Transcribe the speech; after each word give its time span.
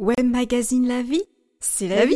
Web 0.00 0.24
Magazine 0.24 0.88
La 0.88 1.02
Vie, 1.02 1.20
c'est 1.60 1.86
la 1.86 2.06
vie. 2.06 2.14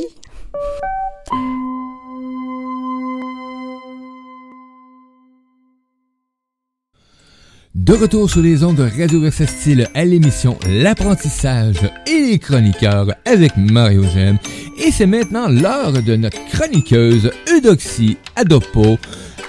De 7.74 7.92
retour 7.92 8.30
sur 8.30 8.40
les 8.40 8.64
ondes 8.64 8.76
de 8.76 8.84
Radio 8.84 9.30
Style 9.30 9.86
à 9.92 10.06
l'émission 10.06 10.56
L'apprentissage 10.66 11.82
et 12.06 12.30
les 12.30 12.38
chroniqueurs 12.38 13.08
avec 13.26 13.54
Mario 13.58 14.04
Gem. 14.04 14.38
Et 14.82 14.90
c'est 14.90 15.04
maintenant 15.04 15.48
l'heure 15.48 15.92
de 15.92 16.16
notre 16.16 16.42
chroniqueuse 16.52 17.32
Eudoxie 17.54 18.16
Adopo. 18.34 18.96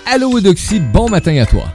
Allô 0.05 0.37
Eudoxie, 0.37 0.81
bon 0.81 1.07
matin 1.07 1.37
à 1.37 1.45
toi. 1.45 1.67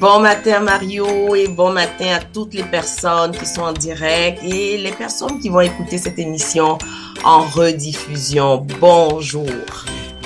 Bon 0.00 0.20
matin 0.20 0.60
Mario 0.60 1.34
et 1.34 1.48
bon 1.48 1.72
matin 1.72 2.18
à 2.18 2.20
toutes 2.20 2.54
les 2.54 2.62
personnes 2.62 3.32
qui 3.32 3.44
sont 3.44 3.62
en 3.62 3.72
direct 3.72 4.40
et 4.44 4.78
les 4.78 4.92
personnes 4.92 5.40
qui 5.40 5.48
vont 5.48 5.60
écouter 5.60 5.98
cette 5.98 6.20
émission 6.20 6.78
en 7.24 7.40
rediffusion. 7.40 8.64
Bonjour. 8.80 9.48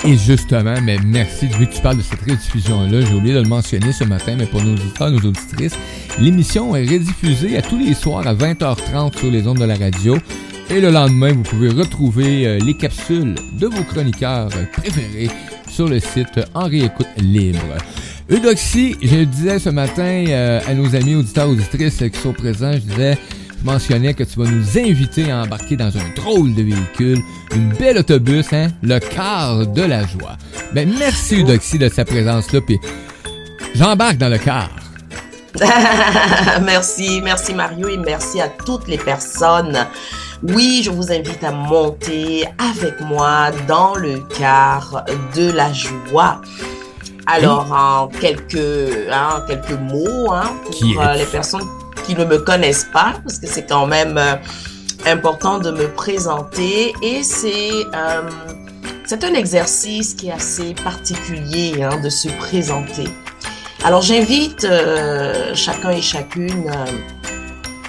Et 0.05 0.15
justement, 0.15 0.75
mais 0.83 0.97
merci, 1.03 1.47
vu 1.47 1.65
que 1.65 1.73
tu 1.73 1.81
parles 1.81 1.97
de 1.97 2.03
cette 2.03 2.21
rediffusion-là, 2.21 3.01
j'ai 3.01 3.13
oublié 3.15 3.33
de 3.33 3.41
le 3.41 3.47
mentionner 3.47 3.91
ce 3.93 4.03
matin, 4.03 4.35
mais 4.37 4.45
pour 4.45 4.61
nos 4.61 4.73
auditeurs, 4.73 5.09
nos 5.09 5.17
auditrices, 5.17 5.75
l'émission 6.19 6.75
est 6.75 6.85
rediffusée 6.85 7.57
à 7.57 7.63
tous 7.63 7.79
les 7.79 7.95
soirs 7.95 8.27
à 8.27 8.35
20h30 8.35 9.17
sur 9.17 9.31
les 9.31 9.47
ondes 9.47 9.59
de 9.59 9.65
la 9.65 9.75
radio. 9.75 10.17
Et 10.69 10.81
le 10.81 10.91
lendemain, 10.91 11.33
vous 11.33 11.43
pouvez 11.43 11.69
retrouver 11.69 12.45
euh, 12.45 12.59
les 12.59 12.75
capsules 12.75 13.33
de 13.53 13.65
vos 13.67 13.83
chroniqueurs 13.83 14.49
préférés 14.71 15.29
sur 15.67 15.87
le 15.87 15.99
site 15.99 16.41
Henri 16.53 16.85
Écoute 16.85 17.07
Libre. 17.17 17.77
Eudoxie, 18.31 18.95
je 19.01 19.23
disais 19.25 19.59
ce 19.59 19.69
matin 19.69 20.25
euh, 20.29 20.61
à 20.65 20.73
nos 20.73 20.95
amis 20.95 21.15
auditeurs 21.15 21.49
auditrices 21.49 21.97
qui 21.97 22.19
sont 22.19 22.31
présents, 22.31 22.71
je 22.71 22.79
disais, 22.79 23.17
je 23.59 23.65
mentionnais 23.65 24.13
que 24.13 24.23
tu 24.23 24.39
vas 24.39 24.49
nous 24.49 24.77
inviter 24.77 25.29
à 25.29 25.41
embarquer 25.41 25.75
dans 25.75 25.91
un 25.97 26.09
drôle 26.15 26.53
de 26.55 26.63
véhicule, 26.63 27.19
une 27.53 27.73
belle 27.73 27.97
autobus, 27.97 28.53
hein, 28.53 28.69
le 28.81 28.99
car 28.99 29.67
de 29.67 29.81
la 29.81 30.07
joie. 30.07 30.37
Ben 30.73 30.89
merci 30.97 31.41
Eudoxie 31.41 31.77
de 31.77 31.89
sa 31.89 32.05
présence 32.05 32.53
là, 32.53 32.61
puis 32.65 32.79
j'embarque 33.75 34.17
dans 34.17 34.29
le 34.29 34.37
car. 34.37 34.69
merci, 36.63 37.21
merci 37.21 37.53
Mario 37.53 37.89
et 37.89 37.97
merci 37.97 38.39
à 38.39 38.47
toutes 38.47 38.87
les 38.87 38.97
personnes. 38.97 39.85
Oui, 40.41 40.81
je 40.83 40.89
vous 40.89 41.11
invite 41.11 41.43
à 41.43 41.51
monter 41.51 42.45
avec 42.57 43.01
moi 43.01 43.51
dans 43.67 43.95
le 43.95 44.19
car 44.37 45.03
de 45.35 45.51
la 45.51 45.71
joie. 45.73 46.41
Alors, 47.25 47.71
en 47.71 48.07
quelques, 48.07 49.07
hein, 49.11 49.43
quelques 49.47 49.79
mots, 49.79 50.31
hein, 50.31 50.51
pour 50.65 51.01
euh, 51.01 51.13
les 51.15 51.25
personnes 51.25 51.67
qui 52.05 52.15
ne 52.15 52.25
me 52.25 52.37
connaissent 52.37 52.87
pas, 52.91 53.13
parce 53.23 53.39
que 53.39 53.47
c'est 53.47 53.65
quand 53.65 53.87
même 53.87 54.17
euh, 54.17 54.35
important 55.05 55.59
de 55.59 55.71
me 55.71 55.87
présenter. 55.87 56.93
Et 57.01 57.23
c'est 57.23 57.71
euh, 57.95 58.29
c'est 59.05 59.23
un 59.23 59.33
exercice 59.33 60.13
qui 60.13 60.29
est 60.29 60.33
assez 60.33 60.73
particulier 60.83 61.81
hein, 61.83 61.99
de 62.01 62.09
se 62.09 62.27
présenter. 62.29 63.05
Alors, 63.85 64.01
j'invite 64.01 64.65
chacun 65.53 65.91
et 65.91 66.01
chacune, 66.01 66.71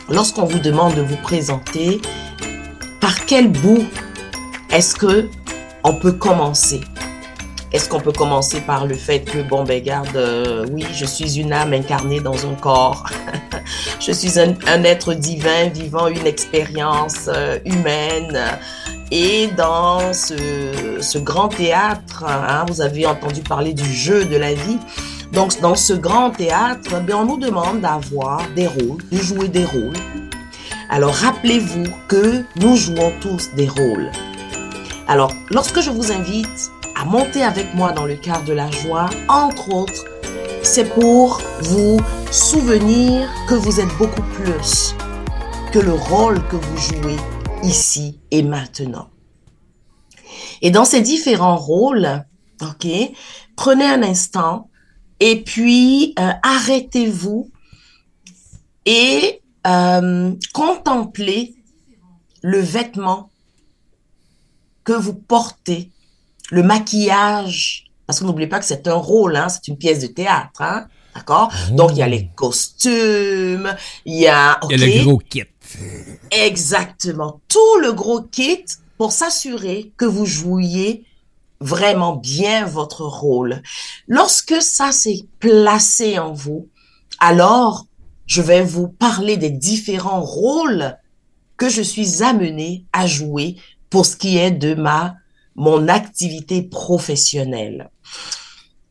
lorsqu'on 0.09 0.45
vous 0.45 0.59
demande 0.59 0.95
de 0.97 1.03
vous 1.03 1.17
présenter, 1.17 2.03
par 3.01 3.27
quel 3.27 3.49
bout 3.49 3.85
est-ce 4.71 4.97
que 4.97 5.29
on 5.85 5.95
peut 5.95 6.13
commencer? 6.13 6.81
Est-ce 7.75 7.89
qu'on 7.89 7.99
peut 7.99 8.13
commencer 8.13 8.61
par 8.61 8.87
le 8.87 8.95
fait 8.95 9.25
que, 9.25 9.43
bon, 9.43 9.65
ben, 9.65 9.83
garde, 9.83 10.15
euh, 10.15 10.65
oui, 10.71 10.87
je 10.95 11.05
suis 11.05 11.41
une 11.41 11.53
âme 11.53 11.73
incarnée 11.73 12.21
dans 12.21 12.47
un 12.47 12.55
corps. 12.55 13.05
je 14.01 14.13
suis 14.13 14.39
un, 14.39 14.85
être 14.85 15.13
divin 15.13 15.71
vivant 15.71 16.07
une 16.07 16.25
expérience 16.25 17.27
euh, 17.27 17.59
humaine. 17.65 18.39
Et 19.11 19.49
dans 19.57 20.13
ce, 20.13 21.19
grand 21.19 21.49
théâtre, 21.49 22.23
hein, 22.25 22.65
vous 22.69 22.81
avez 22.81 23.07
entendu 23.07 23.41
parler 23.41 23.73
du 23.73 23.93
jeu 23.93 24.25
de 24.25 24.37
la 24.37 24.55
vie. 24.55 24.79
Donc, 25.33 25.61
dans 25.61 25.75
ce 25.75 25.95
grand 25.95 26.31
théâtre, 26.31 27.01
ben, 27.05 27.17
on 27.17 27.25
nous 27.25 27.39
demande 27.39 27.81
d'avoir 27.81 28.43
des 28.55 28.69
rôles, 28.69 29.03
de 29.11 29.19
jouer 29.19 29.49
des 29.49 29.65
rôles. 29.65 29.97
Alors, 30.91 31.13
rappelez-vous 31.13 31.89
que 32.07 32.45
nous 32.55 32.77
jouons 32.77 33.13
tous 33.21 33.51
des 33.57 33.67
rôles. 33.67 34.13
Alors, 35.09 35.33
lorsque 35.51 35.81
je 35.81 35.91
vous 35.91 36.13
invite 36.13 36.71
à 37.05 37.07
monter 37.07 37.43
avec 37.43 37.75
moi 37.75 37.93
dans 37.93 38.07
le 38.07 38.17
car 38.17 38.45
de 38.45 38.53
la 38.53 38.71
joie, 38.71 39.11
entre 39.29 39.71
autres, 39.73 40.05
c'est 40.63 40.89
pour 40.95 41.43
vous 41.61 42.01
souvenir 42.31 43.29
que 43.47 43.55
vous 43.55 43.79
êtes 43.79 43.95
beaucoup 43.99 44.23
plus 44.23 44.95
que 45.73 45.79
le 45.79 45.93
rôle 45.93 46.43
que 46.49 46.57
vous 46.57 46.77
jouez 46.79 47.17
ici 47.63 48.21
et 48.31 48.43
maintenant. 48.43 49.11
Et 50.63 50.71
dans 50.71 50.85
ces 50.87 51.03
différents 51.03 51.57
rôles, 51.57 52.25
prenez 53.57 53.87
un 53.87 54.03
instant 54.03 54.71
et 55.21 55.43
puis 55.43 56.15
euh, 56.19 56.31
arrêtez-vous 56.43 57.51
et 58.87 59.43
euh, 59.67 60.33
contemplez 60.55 61.55
le 62.43 62.59
vêtement 62.61 63.31
que 64.85 64.93
vous 64.93 65.15
portez 65.15 65.91
le 66.51 66.63
maquillage, 66.63 67.85
parce 68.07 68.21
que 68.21 68.25
n'oubliez 68.25 68.49
pas 68.49 68.59
que 68.59 68.65
c'est 68.65 68.87
un 68.87 68.95
rôle, 68.95 69.37
hein, 69.37 69.49
c'est 69.49 69.69
une 69.69 69.79
pièce 69.79 70.01
de 70.01 70.09
théâtre, 70.09 70.61
hein, 70.63 70.87
d'accord? 71.15 71.53
Donc 71.71 71.93
il 71.93 71.99
y 71.99 72.03
a 72.03 72.09
les 72.09 72.29
costumes, 72.35 73.75
il 74.05 74.17
y 74.17 74.27
a, 74.27 74.59
il 74.69 74.79
y 74.79 74.83
a 74.83 74.87
le 74.87 75.05
gros 75.05 75.19
kit. 75.19 75.45
Exactement, 76.31 77.41
tout 77.49 77.79
le 77.81 77.93
gros 77.93 78.21
kit 78.23 78.65
pour 78.99 79.13
s'assurer 79.13 79.93
que 79.97 80.05
vous 80.05 80.27
jouiez 80.27 81.05
vraiment 81.61 82.15
bien 82.15 82.67
votre 82.67 83.05
rôle. 83.05 83.63
Lorsque 84.07 84.61
ça 84.61 84.93
s'est 84.93 85.27
placé 85.41 86.19
en 86.19 86.33
vous, 86.33 86.69
alors 87.19 87.87
je 88.27 88.43
vais 88.43 88.63
vous 88.63 88.89
parler 88.89 89.37
des 89.37 89.51
différents 89.51 90.23
rôles 90.23 90.97
que 91.57 91.69
je 91.69 91.83
suis 91.83 92.23
amenée 92.23 92.85
à 92.93 93.07
jouer 93.07 93.57
pour 93.91 94.05
ce 94.07 94.17
qui 94.17 94.37
est 94.39 94.51
de 94.51 94.75
ma 94.75 95.15
mon 95.57 95.89
activité 95.89 96.63
professionnelle. 96.63 97.91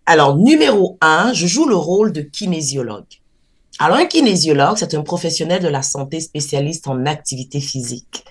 Alors, 0.05 0.35
numéro 0.37 0.97
un, 1.01 1.33
je 1.33 1.47
joue 1.47 1.65
le 1.65 1.75
rôle 1.75 2.11
de 2.11 2.21
kinésiologue. 2.21 3.05
Alors, 3.79 3.97
un 3.97 4.05
kinésiologue, 4.05 4.77
c'est 4.77 4.93
un 4.95 5.01
professionnel 5.01 5.61
de 5.61 5.67
la 5.67 5.81
santé 5.81 6.19
spécialiste 6.19 6.87
en 6.87 7.05
activité 7.05 7.59
physique. 7.59 8.25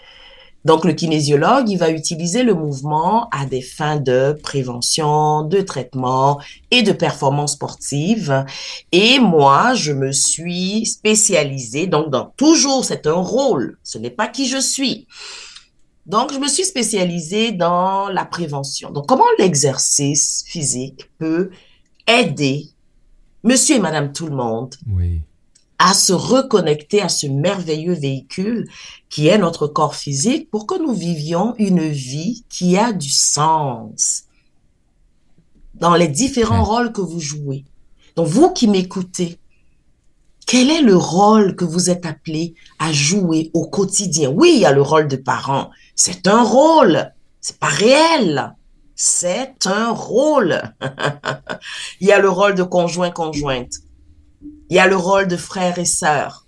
Donc, 0.65 0.85
le 0.85 0.93
kinésiologue, 0.93 1.69
il 1.69 1.77
va 1.77 1.91
utiliser 1.91 2.45
le 2.45 2.55
mouvement 2.55 3.29
à 3.31 3.47
des 3.47 3.63
fins 3.63 3.97
de 3.97 4.39
prévention, 4.43 5.43
de 5.43 5.61
traitement 5.61 6.41
et 6.71 6.83
de 6.83 6.93
performance 6.93 7.55
sportive. 7.55 8.45
Et 8.93 9.19
moi, 9.19 9.75
je 9.75 9.93
me 9.93 10.13
suis 10.13 10.87
spécialisée, 10.87 11.89
donc 11.89 12.11
dans 12.11 12.33
toujours, 12.37 12.85
c'est 12.85 13.09
un 13.09 13.15
rôle, 13.15 13.79
ce 13.83 13.99
n'est 13.99 14.11
pas 14.11 14.29
qui 14.29 14.47
je 14.47 14.59
suis. 14.59 15.09
Donc, 16.07 16.33
je 16.33 16.39
me 16.39 16.49
suis 16.49 16.65
spécialisée 16.65 17.53
dans 17.53 18.09
la 18.09 18.25
prévention. 18.25 18.91
Donc, 18.91 19.07
comment 19.07 19.25
l'exercice 19.39 20.45
physique 20.47 21.11
peut 21.19 21.51
aider 22.09 22.69
monsieur 23.45 23.77
et 23.77 23.81
madame 23.81 24.13
tout 24.13 24.27
le 24.27 24.35
monde 24.35 24.75
à 25.79 25.95
se 25.95 26.13
reconnecter 26.13 27.01
à 27.01 27.09
ce 27.09 27.27
merveilleux 27.27 27.95
véhicule 27.95 28.69
qui 29.09 29.27
est 29.29 29.39
notre 29.39 29.67
corps 29.67 29.97
physique 29.97 30.51
pour 30.51 30.67
que 30.67 30.81
nous 30.81 30.93
vivions 30.93 31.55
une 31.59 31.89
vie 31.89 32.45
qui 32.49 32.77
a 32.77 32.93
du 32.93 33.11
sens 33.11 34.25
dans 35.75 35.95
les 35.97 36.09
différents 36.09 36.63
rôles 36.65 36.93
que 36.93 37.01
vous 37.01 37.21
jouez. 37.21 37.65
Donc, 38.15 38.29
vous 38.29 38.51
qui 38.51 38.69
m'écoutez, 38.69 39.39
quel 40.47 40.71
est 40.71 40.83
le 40.83 40.97
rôle 40.97 41.57
que 41.57 41.65
vous 41.65 41.91
êtes 41.91 42.07
appelé 42.07 42.55
à 42.79 42.93
jouer 42.93 43.51
au 43.55 43.67
quotidien? 43.67 44.31
Oui, 44.31 44.53
il 44.55 44.61
y 44.61 44.67
a 44.67 44.73
le 44.73 44.83
rôle 44.83 45.09
de 45.09 45.17
parent. 45.17 45.71
C'est 45.95 46.27
un 46.27 46.43
rôle. 46.43 47.13
C'est 47.41 47.59
pas 47.59 47.69
réel. 47.69 48.55
C'est 48.95 49.67
un 49.67 49.91
rôle. 49.91 50.63
il 52.01 52.09
y 52.09 52.13
a 52.13 52.19
le 52.19 52.29
rôle 52.29 52.55
de 52.55 52.63
conjoint-conjointe. 52.63 53.75
Il 54.71 54.77
y 54.77 54.79
a 54.79 54.87
le 54.87 54.97
rôle 54.97 55.29
de 55.29 55.37
frère 55.37 55.79
et 55.79 55.85
sœur. 55.85 56.47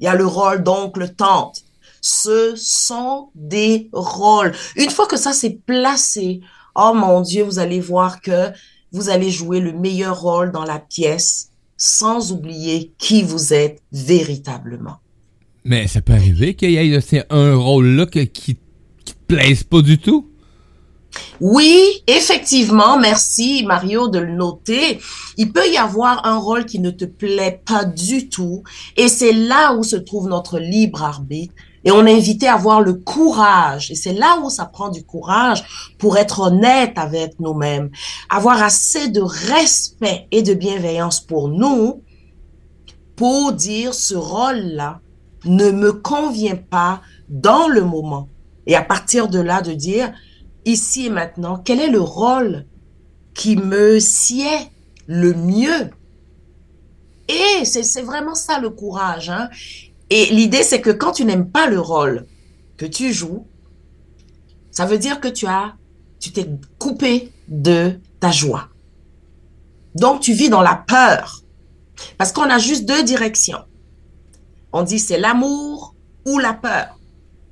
Il 0.00 0.04
y 0.04 0.08
a 0.08 0.14
le 0.14 0.26
rôle 0.26 0.62
d'oncle-tante. 0.62 1.64
Ce 2.00 2.54
sont 2.56 3.30
des 3.34 3.88
rôles. 3.92 4.52
Une 4.76 4.90
fois 4.90 5.06
que 5.06 5.16
ça 5.16 5.32
s'est 5.32 5.58
placé, 5.64 6.40
oh 6.74 6.92
mon 6.94 7.22
Dieu, 7.22 7.44
vous 7.44 7.58
allez 7.58 7.80
voir 7.80 8.20
que 8.20 8.52
vous 8.92 9.08
allez 9.08 9.30
jouer 9.30 9.60
le 9.60 9.72
meilleur 9.72 10.20
rôle 10.20 10.52
dans 10.52 10.64
la 10.64 10.78
pièce 10.78 11.50
sans 11.76 12.32
oublier 12.32 12.92
qui 12.98 13.22
vous 13.22 13.52
êtes 13.52 13.82
véritablement. 13.92 14.98
Mais 15.64 15.88
ça 15.88 16.00
peut 16.00 16.12
arriver 16.12 16.54
qu'il 16.54 16.70
y 16.70 16.76
ait 16.76 17.26
un 17.30 17.56
rôle 17.56 17.86
là 17.86 18.06
qui, 18.06 18.58
qui 19.24 19.34
te 19.34 19.40
plaise 19.40 19.62
pas 19.62 19.82
du 19.82 19.98
tout? 19.98 20.28
Oui, 21.40 22.02
effectivement, 22.06 22.98
merci 22.98 23.64
Mario 23.64 24.08
de 24.08 24.18
le 24.18 24.34
noter. 24.34 24.98
Il 25.36 25.52
peut 25.52 25.68
y 25.70 25.76
avoir 25.76 26.26
un 26.26 26.38
rôle 26.38 26.66
qui 26.66 26.80
ne 26.80 26.90
te 26.90 27.04
plaît 27.04 27.62
pas 27.64 27.84
du 27.84 28.28
tout 28.28 28.64
et 28.96 29.08
c'est 29.08 29.32
là 29.32 29.74
où 29.74 29.84
se 29.84 29.96
trouve 29.96 30.28
notre 30.28 30.58
libre 30.58 31.02
arbitre. 31.02 31.54
Et 31.84 31.90
on 31.90 32.06
est 32.06 32.16
invité 32.16 32.48
à 32.48 32.54
avoir 32.54 32.80
le 32.80 32.94
courage, 32.94 33.90
et 33.90 33.94
c'est 33.94 34.14
là 34.14 34.40
où 34.42 34.48
ça 34.48 34.64
prend 34.64 34.88
du 34.88 35.04
courage 35.04 35.94
pour 35.98 36.16
être 36.16 36.40
honnête 36.40 36.94
avec 36.96 37.38
nous-mêmes, 37.40 37.90
avoir 38.30 38.62
assez 38.62 39.08
de 39.08 39.20
respect 39.20 40.26
et 40.30 40.40
de 40.40 40.54
bienveillance 40.54 41.20
pour 41.20 41.48
nous, 41.48 42.02
pour 43.16 43.52
dire 43.52 43.92
ce 43.92 44.14
rôle-là 44.14 45.00
ne 45.44 45.70
me 45.70 45.92
convient 45.92 46.56
pas 46.56 47.02
dans 47.28 47.68
le 47.68 47.82
moment. 47.82 48.28
Et 48.66 48.76
à 48.76 48.82
partir 48.82 49.28
de 49.28 49.38
là, 49.38 49.62
de 49.62 49.72
dire, 49.72 50.12
ici 50.64 51.06
et 51.06 51.10
maintenant, 51.10 51.58
quel 51.58 51.80
est 51.80 51.90
le 51.90 52.00
rôle 52.00 52.66
qui 53.34 53.56
me 53.56 53.98
sied 54.00 54.70
le 55.06 55.34
mieux? 55.34 55.90
Et 57.28 57.64
c'est 57.64 58.02
vraiment 58.02 58.34
ça 58.34 58.58
le 58.58 58.70
courage. 58.70 59.30
Hein? 59.30 59.48
Et 60.10 60.26
l'idée, 60.26 60.62
c'est 60.62 60.80
que 60.80 60.90
quand 60.90 61.12
tu 61.12 61.24
n'aimes 61.24 61.50
pas 61.50 61.66
le 61.66 61.80
rôle 61.80 62.26
que 62.76 62.86
tu 62.86 63.12
joues, 63.12 63.46
ça 64.70 64.86
veut 64.86 64.98
dire 64.98 65.20
que 65.20 65.28
tu 65.28 65.46
as, 65.46 65.74
tu 66.20 66.32
t'es 66.32 66.48
coupé 66.78 67.32
de 67.48 67.98
ta 68.20 68.30
joie. 68.30 68.68
Donc, 69.94 70.20
tu 70.20 70.32
vis 70.32 70.48
dans 70.48 70.62
la 70.62 70.74
peur. 70.74 71.42
Parce 72.18 72.32
qu'on 72.32 72.50
a 72.50 72.58
juste 72.58 72.84
deux 72.86 73.04
directions. 73.04 73.64
On 74.72 74.82
dit 74.82 74.98
c'est 74.98 75.18
l'amour 75.18 75.94
ou 76.26 76.38
la 76.38 76.52
peur. 76.52 76.98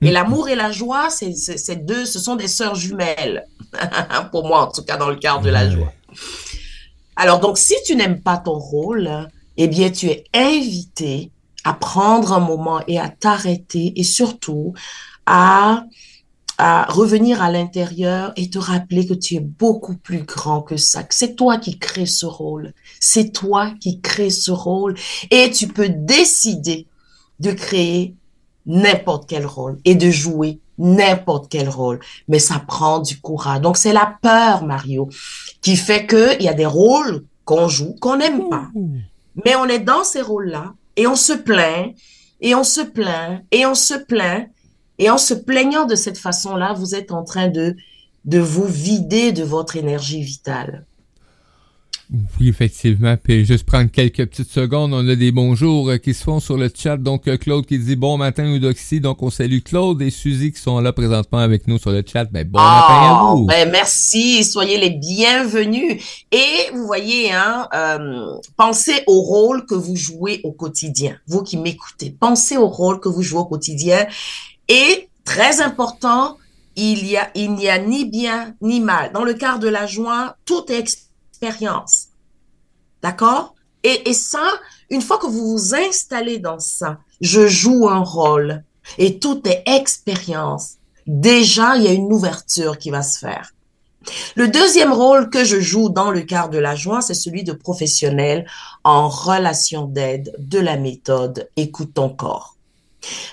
Et 0.02 0.10
mm. 0.10 0.12
l'amour 0.12 0.48
et 0.48 0.54
la 0.54 0.72
joie, 0.72 1.08
c'est 1.10 1.86
deux, 1.86 2.04
ce 2.04 2.18
sont 2.18 2.36
des 2.36 2.48
sœurs 2.48 2.74
jumelles. 2.74 3.46
Pour 4.30 4.46
moi, 4.46 4.66
en 4.66 4.70
tout 4.70 4.82
cas, 4.82 4.96
dans 4.96 5.08
le 5.08 5.16
cadre 5.16 5.42
de 5.42 5.50
la 5.50 5.70
joie. 5.70 5.92
Alors, 7.16 7.40
donc, 7.40 7.56
si 7.56 7.74
tu 7.86 7.96
n'aimes 7.96 8.20
pas 8.20 8.36
ton 8.36 8.58
rôle, 8.58 9.28
eh 9.56 9.68
bien, 9.68 9.90
tu 9.90 10.08
es 10.08 10.24
invité 10.34 11.30
à 11.64 11.74
prendre 11.74 12.32
un 12.32 12.40
moment 12.40 12.80
et 12.88 12.98
à 12.98 13.08
t'arrêter 13.08 13.92
et 13.96 14.02
surtout 14.02 14.74
à, 15.26 15.84
à 16.58 16.84
revenir 16.90 17.40
à 17.40 17.50
l'intérieur 17.50 18.32
et 18.34 18.50
te 18.50 18.58
rappeler 18.58 19.06
que 19.06 19.14
tu 19.14 19.36
es 19.36 19.40
beaucoup 19.40 19.94
plus 19.94 20.24
grand 20.24 20.62
que 20.62 20.76
ça, 20.76 21.04
que 21.04 21.14
c'est 21.14 21.36
toi 21.36 21.58
qui 21.58 21.78
crée 21.78 22.06
ce 22.06 22.26
rôle. 22.26 22.72
C'est 22.98 23.30
toi 23.30 23.72
qui 23.80 24.00
crée 24.00 24.30
ce 24.30 24.50
rôle 24.50 24.96
et 25.30 25.50
tu 25.52 25.68
peux 25.68 25.88
décider 25.88 26.88
de 27.38 27.52
créer 27.52 28.16
n'importe 28.66 29.28
quel 29.28 29.46
rôle 29.46 29.78
et 29.84 29.94
de 29.94 30.10
jouer 30.10 30.60
n'importe 30.78 31.50
quel 31.50 31.68
rôle, 31.68 32.00
mais 32.28 32.38
ça 32.38 32.62
prend 32.66 32.98
du 32.98 33.20
courage. 33.20 33.60
Donc 33.60 33.76
c'est 33.76 33.92
la 33.92 34.16
peur, 34.22 34.64
Mario, 34.64 35.08
qui 35.60 35.76
fait 35.76 36.06
que 36.06 36.36
il 36.38 36.44
y 36.44 36.48
a 36.48 36.54
des 36.54 36.66
rôles 36.66 37.24
qu'on 37.44 37.68
joue 37.68 37.94
qu'on 38.00 38.16
n'aime 38.16 38.48
pas. 38.48 38.68
Mais 39.44 39.54
on 39.56 39.66
est 39.66 39.78
dans 39.78 40.04
ces 40.04 40.20
rôles-là 40.20 40.74
et 40.96 41.06
on 41.06 41.16
se 41.16 41.32
plaint 41.32 41.94
et 42.40 42.54
on 42.54 42.64
se 42.64 42.80
plaint 42.80 43.42
et 43.50 43.66
on 43.66 43.74
se 43.74 43.94
plaint 43.94 44.48
et 44.98 45.10
en 45.10 45.18
se 45.18 45.34
plaignant 45.34 45.86
de 45.86 45.94
cette 45.94 46.18
façon-là, 46.18 46.74
vous 46.74 46.94
êtes 46.94 47.12
en 47.12 47.24
train 47.24 47.48
de 47.48 47.76
de 48.24 48.38
vous 48.38 48.66
vider 48.66 49.32
de 49.32 49.42
votre 49.42 49.76
énergie 49.76 50.22
vitale. 50.22 50.86
Oui, 52.12 52.48
effectivement. 52.48 53.16
Puis 53.16 53.46
juste 53.46 53.64
prendre 53.64 53.90
quelques 53.90 54.26
petites 54.26 54.50
secondes. 54.50 54.92
On 54.92 55.08
a 55.08 55.14
des 55.14 55.32
bonjours 55.32 55.88
euh, 55.88 55.96
qui 55.96 56.12
se 56.12 56.22
font 56.22 56.40
sur 56.40 56.58
le 56.58 56.70
chat. 56.74 56.98
Donc, 56.98 57.26
euh, 57.26 57.38
Claude 57.38 57.64
qui 57.64 57.78
dit 57.78 57.96
bon 57.96 58.18
matin, 58.18 58.44
Eudoxie. 58.44 59.00
Donc, 59.00 59.22
on 59.22 59.30
salue 59.30 59.60
Claude 59.60 60.02
et 60.02 60.10
Suzy 60.10 60.52
qui 60.52 60.60
sont 60.60 60.78
là 60.80 60.92
présentement 60.92 61.38
avec 61.38 61.66
nous 61.68 61.78
sur 61.78 61.90
le 61.90 62.02
chat. 62.06 62.26
Ben, 62.26 62.46
bon 62.46 62.58
matin 62.58 62.94
à 63.00 63.34
vous. 63.34 63.46
Ben, 63.46 63.70
merci. 63.70 64.44
Soyez 64.44 64.78
les 64.78 64.90
bienvenus. 64.90 66.02
Et 66.30 66.70
vous 66.74 66.84
voyez, 66.84 67.32
hein, 67.32 67.66
euh, 67.74 68.36
pensez 68.58 69.04
au 69.06 69.22
rôle 69.22 69.64
que 69.64 69.74
vous 69.74 69.96
jouez 69.96 70.40
au 70.44 70.52
quotidien. 70.52 71.16
Vous 71.26 71.42
qui 71.42 71.56
m'écoutez, 71.56 72.10
pensez 72.10 72.58
au 72.58 72.68
rôle 72.68 73.00
que 73.00 73.08
vous 73.08 73.22
jouez 73.22 73.40
au 73.40 73.46
quotidien. 73.46 74.06
Et, 74.68 75.08
très 75.24 75.62
important, 75.62 76.36
il 76.76 77.06
y 77.06 77.16
a, 77.16 77.30
il 77.34 77.54
n'y 77.54 77.68
a 77.70 77.78
ni 77.78 78.04
bien 78.04 78.54
ni 78.60 78.80
mal. 78.80 79.12
Dans 79.12 79.24
le 79.24 79.32
cas 79.32 79.56
de 79.56 79.68
la 79.68 79.86
joie, 79.86 80.36
tout 80.44 80.70
est 80.70 81.11
D'accord? 83.02 83.54
Et, 83.82 84.08
et 84.08 84.14
ça, 84.14 84.46
une 84.90 85.02
fois 85.02 85.18
que 85.18 85.26
vous 85.26 85.52
vous 85.52 85.74
installez 85.74 86.38
dans 86.38 86.60
ça, 86.60 86.98
je 87.20 87.46
joue 87.46 87.88
un 87.88 88.04
rôle 88.04 88.62
et 88.98 89.18
tout 89.18 89.42
est 89.48 89.62
expérience. 89.66 90.74
Déjà, 91.06 91.76
il 91.76 91.82
y 91.82 91.88
a 91.88 91.92
une 91.92 92.12
ouverture 92.12 92.78
qui 92.78 92.90
va 92.90 93.02
se 93.02 93.18
faire. 93.18 93.52
Le 94.34 94.48
deuxième 94.48 94.92
rôle 94.92 95.30
que 95.30 95.44
je 95.44 95.60
joue 95.60 95.88
dans 95.88 96.10
le 96.10 96.22
quart 96.22 96.50
de 96.50 96.58
la 96.58 96.74
joie, 96.74 97.02
c'est 97.02 97.14
celui 97.14 97.44
de 97.44 97.52
professionnel 97.52 98.46
en 98.84 99.08
relation 99.08 99.86
d'aide 99.86 100.34
de 100.38 100.58
la 100.58 100.76
méthode 100.76 101.48
Écoute 101.56 101.94
ton 101.94 102.08
corps. 102.08 102.56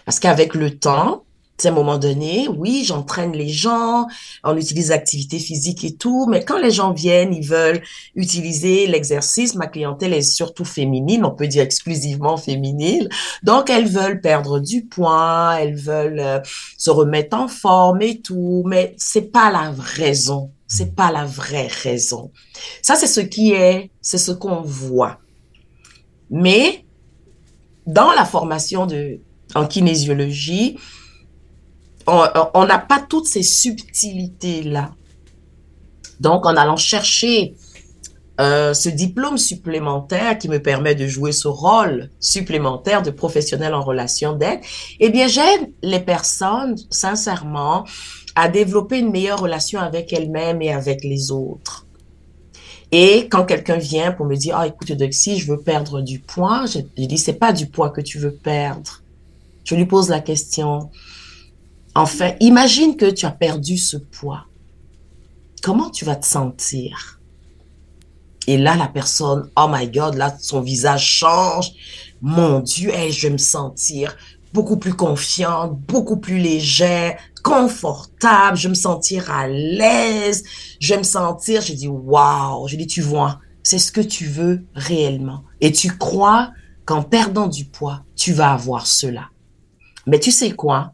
Parce 0.06 0.20
qu'avec 0.20 0.56
le 0.56 0.78
temps, 0.78 1.24
à 1.68 1.72
un 1.72 1.74
moment 1.74 1.98
donné, 1.98 2.48
oui, 2.48 2.84
j'entraîne 2.86 3.34
les 3.34 3.50
gens, 3.50 4.08
on 4.44 4.56
utilise 4.58 4.90
l'activité 4.90 5.40
physique 5.40 5.84
et 5.84 5.96
tout, 5.96 6.26
mais 6.28 6.44
quand 6.44 6.58
les 6.58 6.72
gens 6.72 6.92
viennent, 6.94 7.34
ils 7.34 7.46
veulent 7.46 7.82
utiliser 8.16 8.88
l'exercice, 8.88 9.56
ma 9.56 9.68
clientèle 9.68 10.14
est 10.14 10.22
surtout 10.22 10.66
féminine, 10.66 11.26
on 11.26 11.32
peut 11.32 11.48
dire 11.48 11.64
exclusivement 11.64 12.38
féminine, 12.38 13.10
donc 13.44 13.70
elles 13.70 13.88
veulent 13.88 14.22
perdre 14.22 14.60
du 14.60 14.86
poids, 14.86 15.58
elles 15.60 15.76
veulent 15.76 16.20
euh, 16.20 16.40
se 16.78 16.90
remettre 16.90 17.38
en 17.38 17.48
forme 17.48 18.02
et 18.02 18.22
tout, 18.22 18.64
mais 18.66 18.96
c'est 18.98 19.32
pas 19.32 19.52
la 19.52 19.72
raison, 19.78 20.52
c'est 20.68 20.96
pas 20.96 21.12
la 21.12 21.26
vraie 21.26 21.68
raison. 21.68 22.32
Ça, 22.82 22.96
c'est 22.96 23.08
ce 23.08 23.22
qui 23.22 23.52
est, 23.52 23.92
c'est 24.02 24.18
ce 24.18 24.32
qu'on 24.32 24.62
voit. 24.62 25.20
Mais 26.30 26.86
dans 27.88 28.12
la 28.12 28.26
formation 28.26 28.86
de 28.86 29.20
en 29.56 29.66
kinésiologie, 29.66 30.78
on 32.54 32.66
n'a 32.66 32.80
pas 32.80 33.00
toutes 33.00 33.28
ces 33.28 33.44
subtilités-là. 33.44 34.92
Donc, 36.20 36.46
en 36.46 36.56
allant 36.56 36.76
chercher 36.76 37.56
euh, 38.40 38.74
ce 38.74 38.88
diplôme 38.88 39.38
supplémentaire 39.38 40.38
qui 40.38 40.48
me 40.48 40.62
permet 40.62 40.96
de 40.96 41.08
jouer 41.08 41.34
ce 41.34 41.48
rôle 41.48 42.10
supplémentaire 42.20 43.02
de 43.02 43.12
professionnel 43.12 43.74
en 43.74 43.82
relation 43.82 44.34
d'aide, 44.34 44.60
eh 45.00 45.10
bien, 45.10 45.28
j'aide 45.28 45.72
les 45.82 46.00
personnes, 46.00 46.76
sincèrement, 46.90 47.86
à 48.36 48.48
développer 48.48 49.00
une 49.00 49.12
meilleure 49.12 49.40
relation 49.40 49.80
avec 49.80 50.14
elles-mêmes 50.14 50.62
et 50.62 50.72
avec 50.72 51.04
les 51.04 51.32
autres. 51.32 51.86
Et 52.92 53.28
quand 53.30 53.46
quelqu'un 53.46 53.78
vient 53.78 54.12
pour 54.12 54.26
me 54.26 54.36
dire, 54.36 54.56
ah, 54.58 54.68
écoute, 54.68 54.92
si 55.12 55.38
je 55.38 55.52
veux 55.52 55.60
perdre 55.60 56.02
du 56.02 56.20
poids, 56.20 56.66
je, 56.66 56.80
je 56.98 57.06
dis, 57.06 57.18
c'est 57.18 57.34
pas 57.34 57.54
du 57.54 57.68
poids 57.68 57.90
que 57.90 58.02
tu 58.02 58.20
veux 58.20 58.34
perdre. 58.34 59.04
Je 59.66 59.76
lui 59.76 59.86
pose 59.86 60.10
la 60.10 60.22
question, 60.22 60.90
Enfin, 61.96 62.34
imagine 62.40 62.96
que 62.96 63.10
tu 63.10 63.26
as 63.26 63.32
perdu 63.32 63.78
ce 63.78 63.98
poids. 63.98 64.46
Comment 65.62 65.90
tu 65.90 66.06
vas 66.06 66.16
te 66.16 66.26
sentir? 66.26 67.20
Et 68.48 68.58
là, 68.58 68.76
la 68.76 68.88
personne, 68.88 69.50
oh 69.58 69.68
my 69.70 69.88
God, 69.90 70.16
là, 70.16 70.36
son 70.40 70.62
visage 70.62 71.06
change. 71.06 71.72
Mon 72.22 72.60
Dieu, 72.60 72.92
je 73.10 73.28
vais 73.28 73.34
me 73.34 73.38
sentir 73.38 74.16
beaucoup 74.54 74.78
plus 74.78 74.94
confiante, 74.94 75.80
beaucoup 75.82 76.18
plus 76.18 76.40
légère, 76.40 77.18
confortable, 77.44 78.58
je 78.58 78.64
vais 78.64 78.70
me 78.70 78.76
sentir 78.76 79.30
à 79.32 79.48
l'aise, 79.48 80.44
je 80.80 80.94
vais 80.94 81.00
me 81.00 81.04
sentir, 81.04 81.62
j'ai 81.62 81.76
dit, 81.76 81.88
waouh, 81.88 82.68
je 82.68 82.76
dis, 82.76 82.88
tu 82.88 83.02
vois, 83.02 83.40
c'est 83.64 83.80
ce 83.80 83.92
que 83.92 84.02
tu 84.02 84.26
veux 84.26 84.66
réellement. 84.74 85.44
Et 85.62 85.72
tu 85.72 85.96
crois 85.96 86.52
qu'en 86.86 87.04
perdant 87.04 87.48
du 87.48 87.66
poids, 87.66 88.04
tu 88.16 88.34
vas 88.34 88.54
avoir 88.54 88.88
cela. 88.88 89.30
Mais 90.08 90.20
tu 90.20 90.32
sais 90.32 90.52
quoi? 90.52 90.94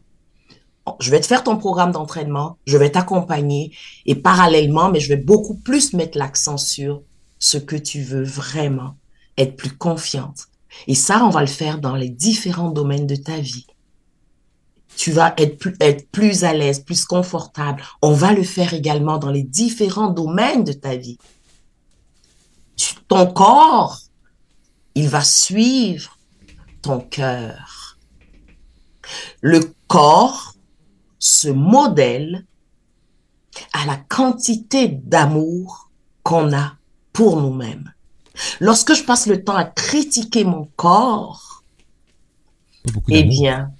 Je 1.00 1.10
vais 1.10 1.20
te 1.20 1.26
faire 1.26 1.42
ton 1.42 1.56
programme 1.56 1.92
d'entraînement, 1.92 2.58
je 2.66 2.76
vais 2.76 2.90
t'accompagner 2.90 3.74
et 4.04 4.14
parallèlement, 4.14 4.90
mais 4.90 5.00
je 5.00 5.08
vais 5.08 5.16
beaucoup 5.16 5.56
plus 5.56 5.92
mettre 5.92 6.18
l'accent 6.18 6.58
sur 6.58 7.02
ce 7.38 7.58
que 7.58 7.76
tu 7.76 8.02
veux 8.02 8.22
vraiment, 8.22 8.96
être 9.36 9.56
plus 9.56 9.76
confiante. 9.76 10.46
Et 10.86 10.94
ça, 10.94 11.24
on 11.24 11.30
va 11.30 11.40
le 11.40 11.46
faire 11.46 11.80
dans 11.80 11.96
les 11.96 12.08
différents 12.08 12.70
domaines 12.70 13.06
de 13.06 13.16
ta 13.16 13.38
vie. 13.38 13.66
Tu 14.96 15.10
vas 15.10 15.34
être 15.36 15.58
plus, 15.58 15.76
être 15.80 16.08
plus 16.10 16.44
à 16.44 16.54
l'aise, 16.54 16.80
plus 16.80 17.04
confortable. 17.04 17.82
On 18.00 18.12
va 18.12 18.32
le 18.32 18.42
faire 18.42 18.72
également 18.72 19.18
dans 19.18 19.30
les 19.30 19.42
différents 19.42 20.10
domaines 20.10 20.64
de 20.64 20.72
ta 20.72 20.96
vie. 20.96 21.18
ton 23.08 23.26
corps, 23.26 24.00
il 24.94 25.08
va 25.08 25.22
suivre 25.22 26.18
ton 26.82 27.00
cœur. 27.00 27.98
Le 29.40 29.60
corps 29.86 30.55
ce 31.26 31.48
modèle 31.48 32.46
à 33.72 33.84
la 33.86 33.96
quantité 33.96 34.88
d'amour 34.88 35.90
qu'on 36.22 36.52
a 36.52 36.74
pour 37.12 37.40
nous-mêmes. 37.40 37.92
Lorsque 38.60 38.94
je 38.94 39.02
passe 39.02 39.26
le 39.26 39.42
temps 39.42 39.56
à 39.56 39.64
critiquer 39.64 40.44
mon 40.44 40.68
corps, 40.76 41.64
eh 43.08 43.24
bien, 43.24 43.72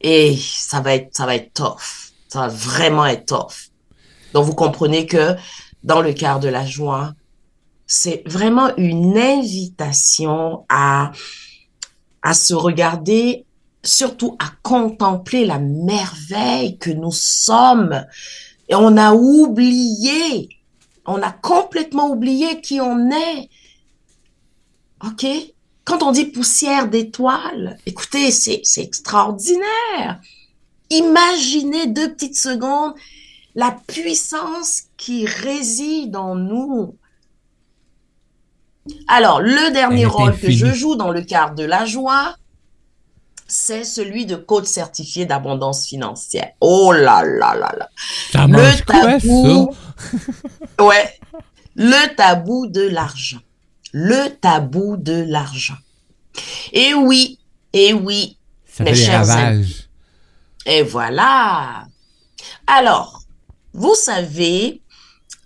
et 0.00 0.36
ça 0.36 0.80
va 0.80 0.94
être, 0.94 1.16
ça 1.16 1.26
va 1.26 1.34
être 1.34 1.52
tough. 1.54 2.12
Ça 2.28 2.40
va 2.40 2.48
vraiment 2.48 3.06
être 3.06 3.26
tough. 3.26 3.70
Donc, 4.32 4.44
vous 4.44 4.54
comprenez 4.54 5.06
que 5.06 5.34
dans 5.82 6.02
le 6.02 6.12
quart 6.12 6.38
de 6.38 6.48
la 6.48 6.64
joie, 6.64 7.14
c'est 7.86 8.22
vraiment 8.26 8.76
une 8.76 9.16
invitation 9.18 10.66
à, 10.68 11.10
à 12.22 12.34
se 12.34 12.54
regarder 12.54 13.46
surtout 13.88 14.36
à 14.38 14.50
contempler 14.62 15.46
la 15.46 15.58
merveille 15.58 16.78
que 16.78 16.90
nous 16.90 17.12
sommes. 17.12 18.04
Et 18.68 18.74
on 18.74 18.96
a 18.96 19.14
oublié, 19.14 20.48
on 21.06 21.22
a 21.22 21.32
complètement 21.32 22.10
oublié 22.10 22.60
qui 22.60 22.80
on 22.80 23.10
est. 23.10 23.48
OK? 25.04 25.26
Quand 25.84 26.02
on 26.02 26.12
dit 26.12 26.26
poussière 26.26 26.88
d'étoiles, 26.88 27.78
écoutez, 27.86 28.30
c'est 28.30 28.62
extraordinaire. 28.76 30.20
Imaginez 30.90 31.86
deux 31.86 32.12
petites 32.12 32.38
secondes 32.38 32.94
la 33.54 33.76
puissance 33.88 34.84
qui 34.96 35.26
réside 35.26 36.14
en 36.14 36.36
nous. 36.36 36.94
Alors, 39.08 39.40
le 39.40 39.72
dernier 39.72 40.06
rôle 40.06 40.38
que 40.38 40.50
je 40.50 40.72
joue 40.72 40.94
dans 40.94 41.10
le 41.10 41.22
cadre 41.22 41.56
de 41.56 41.64
la 41.64 41.84
joie, 41.84 42.36
c'est 43.48 43.82
celui 43.82 44.26
de 44.26 44.36
coach 44.36 44.66
certifié 44.66 45.24
d'abondance 45.24 45.86
financière. 45.86 46.50
Oh 46.60 46.92
là 46.92 47.24
là 47.24 47.54
là 47.54 47.74
là. 47.78 47.88
le 48.46 48.84
tabou. 48.84 49.74
ouais. 50.86 51.18
Le 51.74 52.14
tabou 52.14 52.66
de 52.66 52.82
l'argent. 52.82 53.40
Le 53.92 54.28
tabou 54.28 54.98
de 54.98 55.24
l'argent. 55.26 55.78
Et 56.72 56.92
oui, 56.92 57.38
et 57.72 57.94
oui, 57.94 58.36
Ça 58.66 58.84
mes 58.84 58.94
chers 58.94 59.30
amis. 59.30 59.88
Et 60.66 60.82
voilà. 60.82 61.86
Alors, 62.66 63.22
vous 63.72 63.94
savez, 63.94 64.82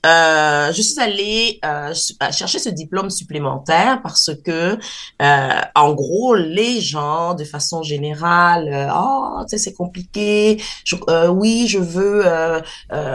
euh, 0.05 0.73
je 0.73 0.83
suis 0.83 1.01
allée 1.01 1.61
euh, 1.65 1.95
chercher 2.33 2.59
ce 2.59 2.69
diplôme 2.69 3.09
supplémentaire 3.09 4.03
parce 4.03 4.31
que, 4.45 4.77
euh, 5.23 5.61
en 5.77 5.93
gros, 5.95 6.35
les 6.35 6.81
gens, 6.81 7.35
de 7.35 7.45
façon 7.45 7.85
générale, 7.85 8.91
oh, 8.93 9.39
tu 9.43 9.51
sais, 9.51 9.59
c'est 9.59 9.75
compliqué. 9.75 10.61
oui, 11.31 11.67
je 11.69 11.79
veux 11.79 12.25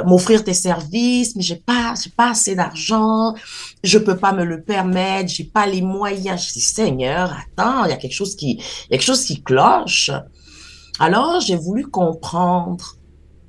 m'offrir 0.06 0.44
tes 0.44 0.54
services, 0.54 1.36
mais 1.36 1.42
j'ai 1.42 1.58
pas, 1.58 1.94
j'ai 2.02 2.10
pas 2.10 2.32
assez 2.32 2.56
d'argent. 2.56 3.36
Je 3.84 3.98
peux 3.98 4.18
pas 4.18 4.32
me 4.32 4.46
le 4.46 4.62
permettre. 4.62 5.30
J'ai 5.30 5.44
pas 5.44 5.68
les 5.68 5.82
moyens. 5.82 6.48
Je 6.48 6.54
dis 6.54 6.62
Seigneur, 6.62 7.34
attends, 7.34 7.84
il 7.86 7.90
y 7.90 7.94
a 7.94 7.98
quelque 7.98 8.14
chose 8.14 8.36
qui, 8.36 8.56
y 8.56 8.62
a 8.62 8.98
quelque 8.98 9.02
chose 9.02 9.26
qui 9.26 9.44
cloche. 9.44 10.12
Alors, 11.00 11.42
j'ai 11.42 11.56
voulu 11.56 11.86
comprendre 11.88 12.96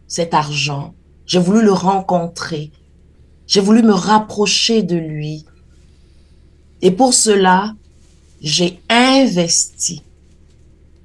cet 0.08 0.34
argent. 0.34 0.94
J'ai 1.24 1.38
voulu 1.38 1.62
le 1.62 1.72
rencontrer. 1.72 2.72
J'ai 3.48 3.60
voulu 3.60 3.82
me 3.82 3.94
rapprocher 3.94 4.82
de 4.82 4.96
lui. 4.96 5.46
Et 6.82 6.90
pour 6.90 7.14
cela, 7.14 7.74
j'ai 8.40 8.78
investi 8.88 10.02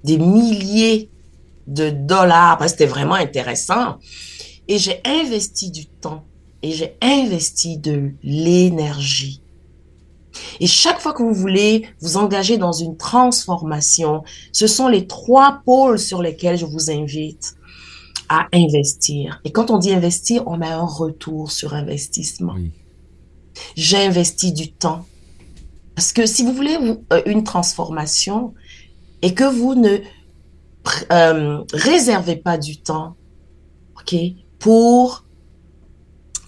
des 0.03 0.17
milliers 0.17 1.09
de 1.67 1.89
dollars. 1.89 2.61
C'était 2.67 2.85
vraiment 2.85 3.15
intéressant. 3.15 3.97
Et 4.67 4.77
j'ai 4.77 5.01
investi 5.05 5.71
du 5.71 5.85
temps 5.85 6.25
et 6.61 6.71
j'ai 6.71 6.95
investi 7.01 7.77
de 7.77 8.11
l'énergie. 8.23 9.41
Et 10.59 10.67
chaque 10.67 10.99
fois 10.99 11.13
que 11.13 11.23
vous 11.23 11.33
voulez 11.33 11.87
vous 12.01 12.17
engager 12.17 12.57
dans 12.57 12.71
une 12.73 12.97
transformation, 12.97 14.23
ce 14.51 14.67
sont 14.67 14.89
les 14.89 15.07
trois 15.07 15.61
pôles 15.65 15.99
sur 15.99 16.21
lesquels 16.21 16.57
je 16.57 16.65
vous 16.65 16.91
invite 16.91 17.55
à 18.29 18.47
investir. 18.53 19.41
Et 19.43 19.51
quand 19.51 19.71
on 19.71 19.77
dit 19.77 19.93
investir, 19.93 20.43
on 20.47 20.61
a 20.61 20.67
un 20.67 20.85
retour 20.85 21.51
sur 21.51 21.73
investissement. 21.73 22.55
J'ai 23.75 23.97
investi 23.97 24.51
du 24.51 24.71
temps. 24.71 25.05
Parce 25.95 26.11
que 26.11 26.25
si 26.25 26.43
vous 26.43 26.53
voulez 26.53 26.77
euh, 27.11 27.21
une 27.25 27.43
transformation 27.43 28.53
et 29.21 29.33
que 29.33 29.43
vous 29.43 29.75
ne 29.75 29.99
euh, 31.11 31.63
réservez 31.73 32.35
pas 32.35 32.57
du 32.57 32.77
temps, 32.77 33.15
OK, 33.99 34.15
pour 34.59 35.23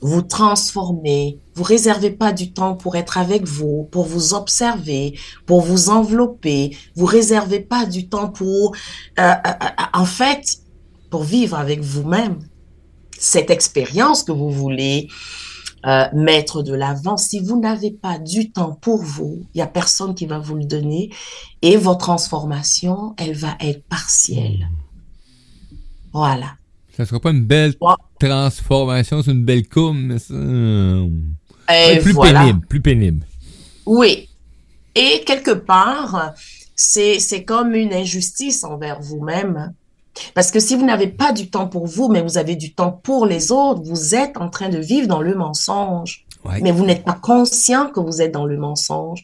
vous 0.01 0.21
transformer, 0.21 1.39
vous 1.53 1.63
réservez 1.63 2.11
pas 2.11 2.33
du 2.33 2.51
temps 2.51 2.75
pour 2.75 2.95
être 2.95 3.17
avec 3.17 3.45
vous, 3.45 3.87
pour 3.91 4.05
vous 4.05 4.33
observer, 4.33 5.17
pour 5.45 5.61
vous 5.61 5.89
envelopper, 5.89 6.75
vous 6.95 7.05
réservez 7.05 7.59
pas 7.59 7.85
du 7.85 8.09
temps 8.09 8.29
pour, 8.29 8.75
euh, 9.19 9.33
en 9.93 10.05
fait, 10.05 10.43
pour 11.09 11.23
vivre 11.23 11.57
avec 11.57 11.81
vous-même 11.81 12.39
cette 13.17 13.49
expérience 13.49 14.23
que 14.23 14.31
vous 14.31 14.51
voulez 14.51 15.07
euh, 15.85 16.05
mettre 16.13 16.63
de 16.63 16.73
l'avant. 16.73 17.15
Si 17.15 17.39
vous 17.39 17.59
n'avez 17.59 17.91
pas 17.91 18.17
du 18.17 18.51
temps 18.51 18.73
pour 18.73 19.03
vous, 19.03 19.45
il 19.53 19.59
y 19.59 19.61
a 19.61 19.67
personne 19.67 20.15
qui 20.15 20.25
va 20.25 20.39
vous 20.39 20.55
le 20.55 20.65
donner 20.65 21.11
et 21.61 21.77
votre 21.77 21.99
transformation, 21.99 23.13
elle 23.17 23.35
va 23.35 23.55
être 23.59 23.83
partielle. 23.87 24.67
Voilà. 26.11 26.55
Ça 26.95 27.05
sera 27.05 27.19
pas 27.19 27.31
une 27.31 27.45
belle 27.45 27.75
transformation, 28.19 29.21
c'est 29.21 29.31
une 29.31 29.45
belle 29.45 29.67
courbe, 29.67 29.97
mais 29.97 30.17
ça... 30.17 30.33
Et 31.73 31.99
plus 31.99 32.13
pénible, 32.13 32.65
plus 32.67 32.81
pénible. 32.81 33.25
Oui. 33.85 34.29
Et 34.95 35.23
quelque 35.25 35.51
part, 35.51 36.33
c'est 36.75 37.43
comme 37.45 37.75
une 37.75 37.93
injustice 37.93 38.63
envers 38.63 39.01
vous-même 39.01 39.73
parce 40.33 40.51
que 40.51 40.59
si 40.59 40.75
vous 40.75 40.85
n'avez 40.85 41.07
pas 41.07 41.31
du 41.31 41.49
temps 41.49 41.67
pour 41.67 41.87
vous, 41.87 42.07
mais 42.07 42.21
vous 42.21 42.37
avez 42.37 42.55
du 42.55 42.73
temps 42.73 42.91
pour 42.91 43.25
les 43.25 43.51
autres, 43.51 43.81
vous 43.83 44.15
êtes 44.15 44.37
en 44.37 44.49
train 44.49 44.69
de 44.69 44.77
vivre 44.77 45.07
dans 45.07 45.21
le 45.21 45.35
mensonge. 45.35 46.25
Mais 46.61 46.71
vous 46.71 46.85
n'êtes 46.85 47.03
pas 47.03 47.13
conscient 47.19 47.89
que 47.89 47.99
vous 47.99 48.21
êtes 48.21 48.31
dans 48.31 48.45
le 48.45 48.57
mensonge. 48.57 49.23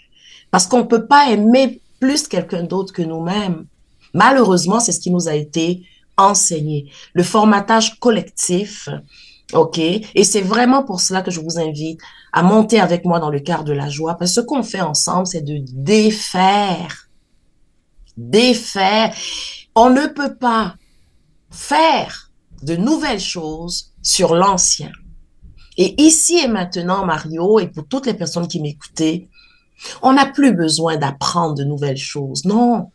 Parce 0.50 0.66
qu'on 0.66 0.80
ne 0.80 0.84
peut 0.84 1.06
pas 1.06 1.30
aimer 1.30 1.80
plus 2.00 2.28
quelqu'un 2.28 2.64
d'autre 2.64 2.94
que 2.94 3.04
nous-mêmes. 3.04 3.66
Malheureusement, 4.14 4.80
c'est 4.80 4.92
ce 4.92 5.00
qui 5.00 5.12
nous 5.12 5.28
a 5.28 5.36
été 5.36 5.84
enseigné. 6.18 6.92
Le 7.14 7.24
formatage 7.24 8.00
collectif, 8.00 8.90
OK? 9.54 9.78
Et 9.78 10.24
c'est 10.24 10.42
vraiment 10.42 10.84
pour 10.84 11.00
cela 11.00 11.22
que 11.22 11.32
je 11.32 11.40
vous 11.40 11.60
invite 11.60 12.00
à 12.34 12.42
monter 12.42 12.80
avec 12.80 13.06
moi 13.06 13.20
dans 13.20 13.30
le 13.30 13.40
quart 13.40 13.64
de 13.64 13.74
la 13.74 13.88
joie. 13.88 14.16
Parce 14.16 14.32
que 14.32 14.42
ce 14.42 14.46
qu'on 14.46 14.64
fait 14.64 14.82
ensemble, 14.82 15.28
c'est 15.28 15.46
de 15.46 15.60
défaire. 15.74 17.08
Défaire. 18.18 19.16
On 19.76 19.90
ne 19.90 20.08
peut 20.08 20.36
pas 20.36 20.76
faire 21.52 22.32
de 22.64 22.76
nouvelles 22.76 23.20
choses 23.20 23.92
sur 24.02 24.36
l'ancien. 24.36 24.92
Et 25.78 26.02
ici 26.02 26.38
et 26.38 26.48
maintenant, 26.48 27.06
Mario, 27.06 27.60
et 27.60 27.68
pour 27.68 27.88
toutes 27.88 28.06
les 28.06 28.14
personnes 28.14 28.48
qui 28.48 28.62
m'écoutaient, 28.62 29.28
on 30.02 30.14
n'a 30.14 30.26
plus 30.26 30.54
besoin 30.54 30.98
d'apprendre 30.98 31.56
de 31.56 31.64
nouvelles 31.64 31.98
choses. 31.98 32.46
Non. 32.46 32.92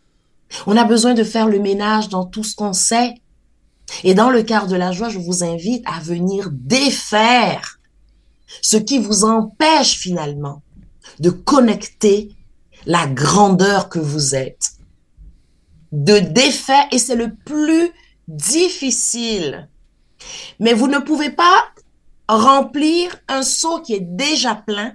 On 0.67 0.77
a 0.77 0.85
besoin 0.85 1.15
de 1.15 1.25
faire 1.25 1.49
le 1.49 1.59
ménage 1.59 2.09
dans 2.09 2.25
tout 2.25 2.45
ce 2.45 2.55
qu'on 2.55 2.73
sait. 2.73 3.15
Et 4.05 4.15
dans 4.15 4.31
le 4.31 4.43
quart 4.43 4.67
de 4.67 4.77
la 4.77 4.93
joie, 4.93 5.09
je 5.09 5.19
vous 5.19 5.45
invite 5.45 5.85
à 5.87 6.01
venir 6.01 6.51
défaire 6.53 7.79
ce 8.63 8.77
qui 8.77 8.99
vous 8.99 9.25
empêche 9.25 9.97
finalement 9.97 10.63
de 11.21 11.31
connecter 11.31 12.31
la 12.85 13.07
grandeur 13.07 13.89
que 13.89 13.99
vous 13.99 14.35
êtes. 14.35 14.73
De 15.93 16.19
défaire, 16.19 16.87
et 16.93 16.99
c'est 16.99 17.17
le 17.17 17.35
plus 17.35 17.91
difficile. 18.29 19.69
Mais 20.61 20.75
vous 20.75 20.89
ne 20.89 20.99
pouvez 20.99 21.31
pas 21.31 21.67
remplir 22.29 23.17
un 23.29 23.43
seau 23.43 23.81
qui 23.81 23.95
est 23.95 24.01
déjà 24.01 24.55
plein. 24.55 24.95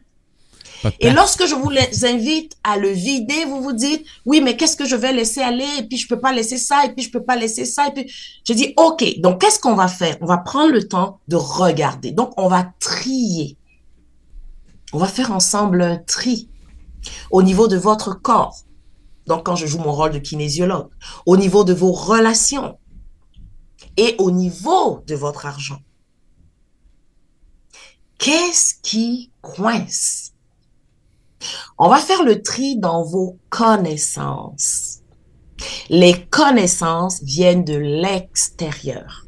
Et 1.00 1.12
lorsque 1.12 1.46
je 1.46 1.54
vous 1.54 1.70
invite 2.06 2.58
à 2.64 2.78
le 2.78 2.90
vider, 2.90 3.46
vous 3.46 3.62
vous 3.62 3.74
dites, 3.74 4.04
oui, 4.26 4.42
mais 4.42 4.58
qu'est-ce 4.58 4.76
que 4.76 4.86
je 4.86 4.96
vais 4.96 5.14
laisser 5.14 5.42
aller? 5.42 5.68
Et 5.78 5.84
puis, 5.84 5.98
je 5.98 6.08
peux 6.08 6.20
pas 6.20 6.34
laisser 6.34 6.58
ça, 6.58 6.86
et 6.86 6.94
puis, 6.94 7.04
je 7.04 7.12
peux 7.12 7.24
pas 7.24 7.36
laisser 7.36 7.66
ça. 7.66 7.88
Et 7.88 7.92
puis, 7.92 8.12
je 8.48 8.54
dis, 8.54 8.74
OK, 8.78 9.20
donc, 9.20 9.42
qu'est-ce 9.42 9.60
qu'on 9.60 9.76
va 9.76 9.88
faire? 9.88 10.18
On 10.22 10.26
va 10.26 10.40
prendre 10.40 10.74
le 10.74 10.88
temps 10.88 11.20
de 11.28 11.36
regarder. 11.36 12.12
Donc, 12.12 12.34
on 12.38 12.48
va 12.48 12.74
trier. 12.80 13.58
On 14.92 14.98
va 14.98 15.08
faire 15.08 15.32
ensemble 15.32 15.84
un 15.84 15.98
tri 15.98 16.50
au 17.30 17.44
niveau 17.44 17.68
de 17.68 17.78
votre 17.78 18.20
corps. 18.20 18.58
Donc, 19.28 19.46
quand 19.46 19.56
je 19.56 19.68
joue 19.68 19.78
mon 19.78 19.94
rôle 19.94 20.12
de 20.12 20.20
kinésiologue, 20.20 20.90
au 21.28 21.38
niveau 21.38 21.64
de 21.64 21.74
vos 21.74 21.92
relations, 21.92 22.78
et 23.98 24.16
au 24.20 24.32
niveau 24.32 25.04
de 25.08 25.16
votre 25.16 25.46
argent. 25.46 25.80
Qu'est-ce 28.18 28.76
qui 28.82 29.32
coince? 29.42 30.34
On 31.78 31.90
va 31.90 31.98
faire 31.98 32.24
le 32.24 32.42
tri 32.42 32.78
dans 32.78 33.04
vos 33.04 33.40
connaissances. 33.50 35.00
Les 35.90 36.26
connaissances 36.26 37.22
viennent 37.24 37.66
de 37.66 37.76
l'extérieur. 37.76 39.26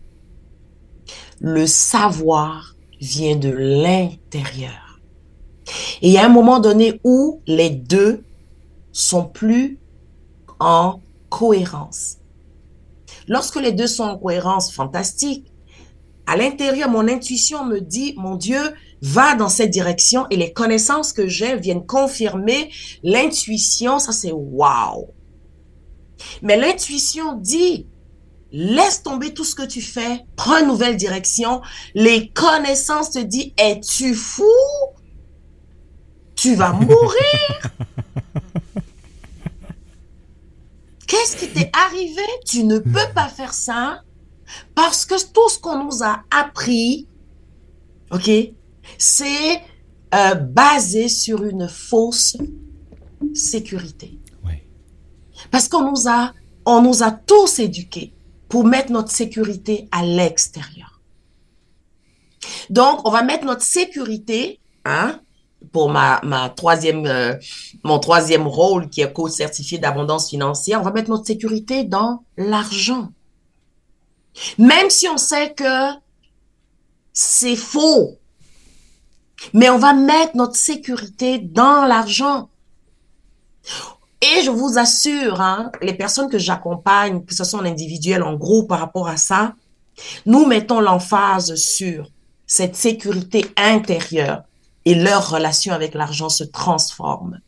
Le 1.40 1.66
savoir 1.66 2.76
vient 3.02 3.36
de 3.36 3.50
l'intérieur. 3.50 5.00
Et 6.02 6.10
il 6.12 6.18
a 6.18 6.26
un 6.26 6.30
moment 6.30 6.60
donné 6.60 7.00
où 7.04 7.42
les 7.48 7.70
deux 7.70 8.24
sont 8.92 9.26
plus 9.26 9.80
en 10.60 11.02
cohérence. 11.30 12.18
Lorsque 13.28 13.56
les 13.56 13.72
deux 13.72 13.88
sont 13.88 14.04
en 14.04 14.18
cohérence, 14.18 14.72
fantastique. 14.72 15.52
À 16.26 16.38
l'intérieur, 16.38 16.90
mon 16.90 17.08
intuition 17.08 17.66
me 17.66 17.80
dit, 17.80 18.14
mon 18.18 18.36
Dieu, 18.36 18.74
va 19.02 19.36
dans 19.36 19.50
cette 19.50 19.70
direction 19.70 20.26
et 20.30 20.38
les 20.38 20.54
connaissances 20.54 21.12
que 21.12 21.28
j'ai 21.28 21.58
viennent 21.58 21.86
confirmer 21.86 22.72
l'intuition. 23.04 24.00
Ça, 24.00 24.14
c'est 24.14 24.32
wow. 24.32 25.14
Mais 26.42 26.56
l'intuition 26.56 27.34
dit, 27.34 27.88
laisse 28.54 29.04
tomber 29.04 29.34
tout 29.34 29.44
ce 29.44 29.56
que 29.56 29.66
tu 29.66 29.82
fais, 29.82 30.26
prends 30.38 30.60
une 30.60 30.68
nouvelle 30.68 30.96
direction. 30.96 31.62
Les 31.96 32.30
connaissances 32.30 33.12
te 33.12 33.20
disent, 33.20 33.52
es-tu 33.58 34.14
fou? 34.14 34.44
Tu 36.36 36.56
vas 36.56 36.72
mourir. 36.74 37.72
Qu'est-ce 41.14 41.38
qui 41.38 41.48
t'est 41.48 41.70
arrivé? 41.74 42.24
Tu 42.44 42.64
ne 42.64 42.80
peux 42.80 43.14
pas 43.14 43.28
faire 43.28 43.54
ça 43.54 44.02
parce 44.74 45.06
que 45.06 45.14
tout 45.32 45.48
ce 45.48 45.60
qu'on 45.60 45.84
nous 45.84 46.02
a 46.02 46.24
appris, 46.32 47.08
ok, 48.10 48.32
c'est 48.98 49.62
euh, 50.16 50.34
basé 50.34 51.10
sur 51.10 51.44
une 51.44 51.70
fausse 51.70 52.36
sécurité. 53.36 54.18
Parce 55.52 55.68
qu'on 55.68 55.92
nous 55.92 56.08
a, 56.08 56.34
on 56.66 56.82
nous 56.82 57.04
a 57.04 57.12
tous 57.12 57.60
éduqués 57.60 58.16
pour 58.50 58.66
mettre 58.66 58.92
notre 58.92 59.12
sécurité 59.12 59.88
à 59.92 60.04
l'extérieur. 60.04 61.00
Donc, 62.72 63.08
on 63.08 63.12
va 63.12 63.22
mettre 63.22 63.46
notre 63.46 63.62
sécurité, 63.62 64.60
hein, 64.84 65.22
pour 65.72 65.90
ma, 65.90 66.22
troisième, 66.56 67.06
euh, 67.06 67.36
mon 67.84 68.00
troisième 68.00 68.48
rôle 68.48 68.90
qui 68.90 69.02
est 69.02 69.12
coach 69.12 69.32
certifié 69.32 69.78
d'abondance 69.78 70.30
financière, 70.30 70.80
on 70.82 70.84
va 70.84 70.92
mettre 70.92 71.10
notre 71.10 71.26
sécurité 71.26 71.84
dans 71.84 72.24
l'argent. 72.38 73.10
Même 74.58 74.90
si 74.90 75.08
on 75.08 75.18
sait 75.18 75.54
que 75.54 75.94
c'est 77.12 77.56
faux, 77.56 78.18
mais 79.54 79.70
on 79.70 79.78
va 79.78 79.94
mettre 79.94 80.36
notre 80.36 80.56
sécurité 80.56 81.40
dans 81.40 81.86
l'argent. 81.86 82.50
Et 84.22 84.42
je 84.42 84.50
vous 84.50 84.78
assure, 84.78 85.42
hein, 85.42 85.72
les 85.82 85.94
personnes 85.94 86.30
que 86.30 86.38
j'accompagne, 86.38 87.24
que 87.26 87.36
ce 87.36 87.44
soit 87.44 87.60
en 87.60 87.66
individuel, 87.66 88.24
en 88.24 88.36
groupe 88.36 88.70
par 88.70 88.80
rapport 88.80 89.08
à 89.08 89.18
ça, 89.18 89.54
nous 90.26 90.46
mettons 90.46 90.80
l'emphase 90.80 91.56
sur 91.56 92.10
cette 92.48 92.76
sécurité 92.76 93.46
intérieure 93.58 94.44
et 94.86 94.96
leur 94.96 95.30
relation 95.30 95.74
avec 95.74 95.94
l'argent 95.94 96.30
se 96.30 96.44
transforme. 96.44 97.40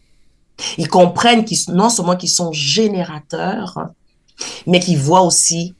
Ils 0.77 0.87
comprennent 0.87 1.45
qu'ils, 1.45 1.59
non 1.73 1.89
seulement 1.89 2.15
qu'ils 2.15 2.29
sont 2.29 2.51
générateurs, 2.51 3.89
mais 4.67 4.79
qu'ils 4.79 4.97
voient 4.97 5.23
aussi 5.23 5.75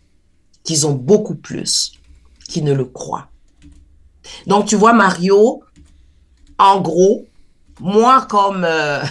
qu'ils 0.64 0.88
ont 0.88 0.94
beaucoup 0.94 1.36
plus 1.36 1.94
qu'ils 2.48 2.64
ne 2.64 2.74
le 2.74 2.86
croient. 2.86 3.28
Donc, 4.48 4.66
tu 4.66 4.76
vois, 4.76 4.94
Mario, 4.94 5.64
en 6.58 6.82
gros, 6.82 7.26
moi, 7.80 8.26
comme, 8.30 8.64
euh, 8.64 9.04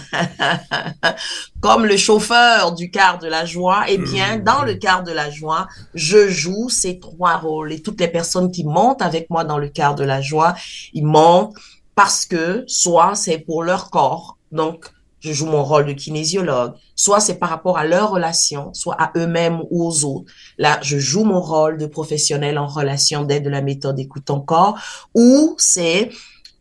comme 1.61 1.85
le 1.85 1.97
chauffeur 1.97 2.73
du 2.73 2.91
quart 2.91 3.19
de 3.19 3.29
la 3.29 3.45
joie, 3.45 3.85
eh 3.89 3.99
bien, 3.99 4.39
dans 4.39 4.63
le 4.65 4.75
quart 4.75 5.03
de 5.03 5.13
la 5.13 5.31
joie, 5.31 5.69
je 5.95 6.29
joue 6.29 6.69
ces 6.69 6.99
trois 6.99 7.37
rôles. 7.37 7.73
Et 7.73 7.83
toutes 7.83 8.01
les 8.01 8.09
personnes 8.09 8.51
qui 8.51 8.65
montent 8.65 9.03
avec 9.03 9.29
moi 9.31 9.45
dans 9.45 9.59
le 9.59 9.69
quart 9.69 9.95
de 9.95 10.05
la 10.05 10.21
joie, 10.21 10.55
ils 10.93 11.05
montent 11.05 11.55
parce 11.95 12.25
que 12.25 12.65
soit 12.67 13.15
c'est 13.15 13.39
pour 13.39 13.63
leur 13.63 13.91
corps, 13.91 14.39
donc 14.53 14.91
je 15.25 15.33
joue 15.33 15.47
mon 15.47 15.65
rôle 15.65 15.87
de 15.87 15.93
kinésiologue, 15.93 16.75
soit 16.95 17.21
c'est 17.21 17.37
par 17.37 17.49
rapport 17.49 17.79
à 17.79 17.87
leur 17.87 18.11
relation, 18.11 18.75
soit 18.75 19.01
à 19.01 19.11
eux-mêmes 19.17 19.63
ou 19.71 19.87
aux 19.87 20.05
autres. 20.05 20.31
Là, 20.59 20.79
je 20.83 20.99
joue 20.99 21.25
mon 21.25 21.41
rôle 21.41 21.79
de 21.79 21.87
professionnel 21.87 22.59
en 22.59 22.67
relation 22.67 23.25
d'aide 23.25 23.45
de 23.45 23.49
la 23.49 23.63
méthode 23.63 23.99
écoute 23.99 24.27
ton 24.27 24.41
corps, 24.41 24.79
ou 25.15 25.55
c'est 25.57 26.11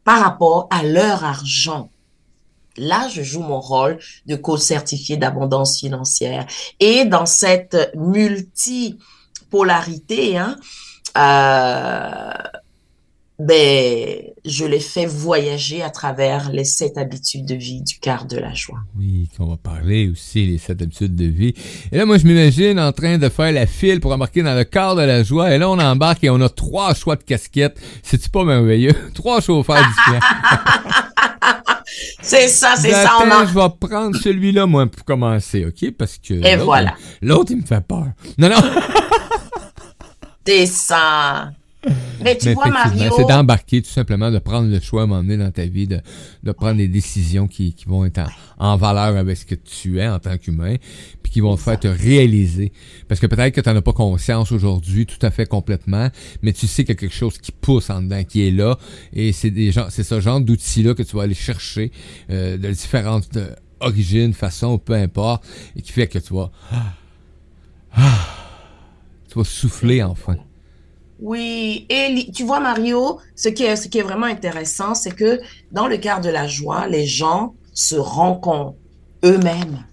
par 0.05 0.21
rapport 0.21 0.69
à 0.69 0.83
leur 0.83 1.25
argent. 1.25 1.89
Là, 2.77 3.09
je 3.09 3.21
joue 3.21 3.41
mon 3.41 3.59
rôle 3.59 3.99
de 4.25 4.37
coach 4.37 4.61
certifié 4.61 5.17
d'abondance 5.17 5.79
financière. 5.79 6.47
Et 6.79 7.03
dans 7.05 7.25
cette 7.25 7.91
multipolarité, 7.95 10.37
hein, 10.37 10.55
euh, 11.17 12.31
ben, 13.45 14.21
je 14.45 14.63
les 14.63 14.79
fais 14.79 15.05
voyager 15.05 15.81
à 15.81 15.89
travers 15.89 16.49
les 16.49 16.63
sept 16.63 16.97
habitudes 16.97 17.45
de 17.45 17.55
vie 17.55 17.81
du 17.81 17.99
quart 17.99 18.25
de 18.25 18.37
la 18.37 18.53
joie. 18.53 18.79
Oui, 18.97 19.27
qu'on 19.37 19.47
va 19.47 19.57
parler 19.57 20.07
aussi, 20.09 20.45
les 20.45 20.57
sept 20.57 20.81
habitudes 20.81 21.15
de 21.15 21.25
vie. 21.25 21.53
Et 21.91 21.97
là, 21.97 22.05
moi, 22.05 22.17
je 22.17 22.25
m'imagine 22.25 22.79
en 22.79 22.93
train 22.93 23.17
de 23.17 23.27
faire 23.27 23.51
la 23.51 23.65
file 23.65 23.99
pour 23.99 24.13
embarquer 24.13 24.43
dans 24.43 24.55
le 24.55 24.63
quart 24.63 24.95
de 24.95 25.01
la 25.01 25.23
joie. 25.23 25.53
Et 25.53 25.57
là, 25.57 25.69
on 25.69 25.77
embarque 25.77 26.23
et 26.23 26.29
on 26.29 26.39
a 26.39 26.47
trois 26.47 26.93
choix 26.93 27.17
de 27.17 27.23
casquettes. 27.23 27.77
C'est-tu 28.01 28.29
pas 28.29 28.45
merveilleux? 28.45 28.95
trois 29.13 29.41
chauffeurs 29.41 29.83
différents. 29.85 30.19
c'est 32.21 32.47
ça, 32.47 32.75
c'est 32.77 32.91
ça. 32.91 33.17
On 33.19 33.45
Je 33.45 33.53
vais 33.53 33.87
prendre 33.89 34.15
celui-là, 34.15 34.65
moi, 34.65 34.87
pour 34.87 35.03
commencer, 35.03 35.65
OK? 35.65 35.91
Parce 35.97 36.17
que. 36.17 36.33
Et 36.33 36.55
voilà. 36.55 36.95
L'autre, 37.21 37.51
il 37.51 37.57
me 37.57 37.65
fait 37.65 37.85
peur. 37.85 38.07
Non, 38.37 38.47
non. 38.47 38.55
ça. 40.65 41.51
Mais 42.23 42.37
tu 42.37 42.53
vois, 42.53 42.69
Mario. 42.69 43.11
C'est 43.15 43.27
d'embarquer, 43.27 43.81
tout 43.81 43.89
simplement, 43.89 44.31
de 44.31 44.39
prendre 44.39 44.69
le 44.69 44.79
choix 44.79 45.03
à 45.03 45.05
m'emmener 45.05 45.37
dans 45.37 45.51
ta 45.51 45.65
vie, 45.65 45.87
de, 45.87 45.99
de 46.43 46.51
prendre 46.51 46.77
des 46.77 46.87
décisions 46.87 47.47
qui, 47.47 47.73
qui 47.73 47.85
vont 47.85 48.05
être 48.05 48.21
en, 48.57 48.77
valeur 48.77 49.17
avec 49.17 49.37
ce 49.37 49.45
que 49.45 49.55
tu 49.55 49.99
es 49.99 50.07
en 50.07 50.19
tant 50.19 50.37
qu'humain, 50.37 50.75
puis 51.21 51.31
qui 51.31 51.41
vont 51.41 51.55
te 51.55 51.61
faire 51.61 51.79
te 51.79 51.87
réaliser. 51.87 52.71
Parce 53.07 53.19
que 53.19 53.27
peut-être 53.27 53.53
que 53.53 53.61
tu 53.61 53.69
n'en 53.69 53.75
as 53.75 53.81
pas 53.81 53.93
conscience 53.93 54.51
aujourd'hui, 54.51 55.05
tout 55.05 55.23
à 55.25 55.31
fait 55.31 55.45
complètement, 55.45 56.09
mais 56.41 56.53
tu 56.53 56.67
sais 56.67 56.83
qu'il 56.83 56.95
y 56.95 56.97
a 56.97 56.99
quelque 56.99 57.15
chose 57.15 57.37
qui 57.37 57.51
pousse 57.51 57.89
en 57.89 58.01
dedans, 58.01 58.23
qui 58.23 58.47
est 58.47 58.51
là, 58.51 58.77
et 59.11 59.31
c'est 59.33 59.51
des 59.51 59.71
gens, 59.71 59.87
c'est 59.89 60.03
ce 60.03 60.19
genre 60.21 60.39
d'outils-là 60.39 60.93
que 60.93 61.03
tu 61.03 61.15
vas 61.15 61.23
aller 61.23 61.33
chercher, 61.33 61.91
euh, 62.29 62.57
de 62.57 62.69
différentes 62.69 63.35
euh, 63.35 63.53
origines, 63.79 64.33
façons, 64.33 64.77
peu 64.77 64.93
importe, 64.93 65.45
et 65.75 65.81
qui 65.81 65.91
fait 65.91 66.07
que 66.07 66.19
tu 66.19 66.33
vas, 66.33 66.51
ah, 66.71 66.93
ah, 67.95 68.27
tu 69.29 69.37
vas 69.37 69.43
souffler 69.45 70.01
enfin. 70.01 70.37
Oui, 71.19 71.85
et 71.89 72.31
tu 72.33 72.43
vois, 72.43 72.59
Mario, 72.59 73.19
ce 73.35 73.49
qui 73.49 73.63
est, 73.63 74.01
vraiment 74.01 74.25
intéressant, 74.25 74.95
c'est 74.95 75.15
que 75.15 75.39
dans 75.71 75.87
le 75.87 75.97
quart 75.97 76.21
de 76.21 76.29
la 76.29 76.47
joie, 76.47 76.87
les 76.87 77.05
gens 77.05 77.53
se 77.73 77.95
rencontrent 77.95 78.75
eux-mêmes. 79.23 79.85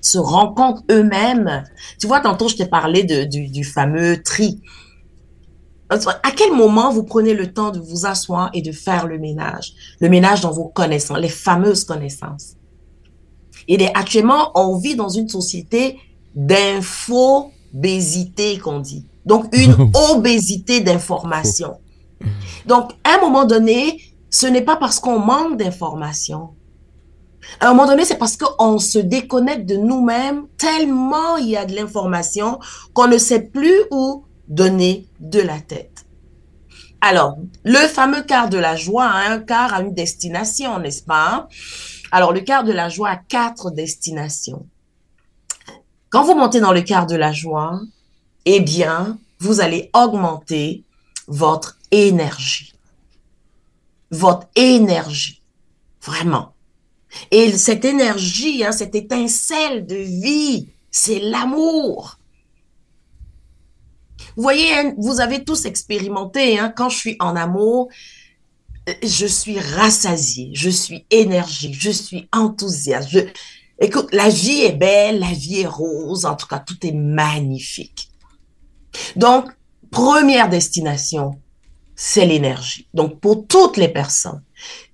Se 0.00 0.18
rencontrent 0.18 0.82
eux-mêmes. 0.90 1.64
Tu 1.98 2.06
vois, 2.06 2.20
tantôt, 2.20 2.48
je 2.48 2.56
t'ai 2.56 2.66
parlé 2.66 3.04
du, 3.04 3.48
du 3.48 3.64
fameux 3.64 4.22
tri. 4.22 4.60
À 5.90 6.30
quel 6.30 6.52
moment 6.52 6.92
vous 6.92 7.02
prenez 7.02 7.34
le 7.34 7.52
temps 7.52 7.70
de 7.70 7.80
vous 7.80 8.06
asseoir 8.06 8.50
et 8.54 8.62
de 8.62 8.70
faire 8.70 9.08
le 9.08 9.18
ménage? 9.18 9.74
Le 10.00 10.08
ménage 10.08 10.40
dans 10.40 10.52
vos 10.52 10.68
connaissances, 10.68 11.18
les 11.18 11.28
fameuses 11.28 11.82
connaissances. 11.84 12.54
Et 13.66 13.84
actuellement, 13.94 14.52
on 14.54 14.78
vit 14.78 14.94
dans 14.94 15.08
une 15.08 15.28
société 15.28 15.98
d'infobésité, 16.34 18.58
qu'on 18.58 18.78
dit. 18.78 19.04
Donc, 19.26 19.46
une 19.52 19.74
obésité 20.10 20.80
d'information. 20.80 21.78
Donc, 22.66 22.92
à 23.04 23.16
un 23.16 23.20
moment 23.20 23.44
donné, 23.44 24.00
ce 24.30 24.46
n'est 24.46 24.62
pas 24.62 24.76
parce 24.76 25.00
qu'on 25.00 25.18
manque 25.18 25.56
d'informations. 25.56 26.50
À 27.58 27.68
un 27.68 27.70
moment 27.70 27.86
donné, 27.86 28.04
c'est 28.04 28.18
parce 28.18 28.36
qu'on 28.36 28.78
se 28.78 28.98
déconnecte 28.98 29.66
de 29.66 29.76
nous-mêmes 29.76 30.46
tellement 30.56 31.36
il 31.36 31.48
y 31.48 31.56
a 31.56 31.64
de 31.64 31.74
l'information 31.74 32.58
qu'on 32.92 33.08
ne 33.08 33.18
sait 33.18 33.42
plus 33.42 33.82
où 33.90 34.24
donner 34.48 35.06
de 35.20 35.40
la 35.40 35.58
tête. 35.60 36.04
Alors, 37.00 37.38
le 37.64 37.88
fameux 37.88 38.22
quart 38.22 38.50
de 38.50 38.58
la 38.58 38.76
joie, 38.76 39.06
un 39.06 39.38
quart 39.40 39.72
a 39.72 39.80
une 39.80 39.94
destination, 39.94 40.78
n'est-ce 40.78 41.02
pas? 41.02 41.48
Alors, 42.12 42.32
le 42.32 42.40
quart 42.40 42.62
de 42.62 42.72
la 42.72 42.88
joie 42.88 43.08
a 43.08 43.16
quatre 43.16 43.70
destinations. 43.70 44.66
Quand 46.10 46.24
vous 46.24 46.34
montez 46.34 46.60
dans 46.60 46.72
le 46.72 46.82
quart 46.82 47.06
de 47.06 47.16
la 47.16 47.32
joie, 47.32 47.80
eh 48.44 48.60
bien, 48.60 49.18
vous 49.38 49.60
allez 49.60 49.90
augmenter 49.94 50.84
votre 51.26 51.78
énergie. 51.90 52.72
Votre 54.10 54.48
énergie. 54.54 55.42
Vraiment. 56.02 56.54
Et 57.30 57.56
cette 57.56 57.84
énergie, 57.84 58.64
hein, 58.64 58.72
cette 58.72 58.94
étincelle 58.94 59.86
de 59.86 59.96
vie, 59.96 60.68
c'est 60.90 61.20
l'amour. 61.20 62.18
Vous 64.36 64.42
voyez, 64.42 64.72
hein, 64.74 64.94
vous 64.96 65.20
avez 65.20 65.44
tous 65.44 65.64
expérimenté, 65.64 66.58
hein, 66.58 66.72
quand 66.74 66.88
je 66.88 66.98
suis 66.98 67.16
en 67.20 67.36
amour, 67.36 67.88
je 69.02 69.26
suis 69.26 69.58
rassasiée, 69.58 70.50
je 70.54 70.70
suis 70.70 71.04
énergique, 71.10 71.74
je 71.78 71.90
suis 71.90 72.28
enthousiaste. 72.32 73.26
Écoute, 73.78 74.08
la 74.12 74.28
vie 74.28 74.62
est 74.62 74.76
belle, 74.76 75.20
la 75.20 75.32
vie 75.32 75.60
est 75.60 75.66
rose, 75.66 76.24
en 76.24 76.36
tout 76.36 76.46
cas, 76.46 76.58
tout 76.58 76.86
est 76.86 76.92
magnifique. 76.92 78.09
Donc, 79.16 79.50
première 79.90 80.48
destination, 80.48 81.40
c'est 81.94 82.26
l'énergie. 82.26 82.88
Donc, 82.94 83.20
pour 83.20 83.46
toutes 83.46 83.76
les 83.76 83.88
personnes 83.88 84.42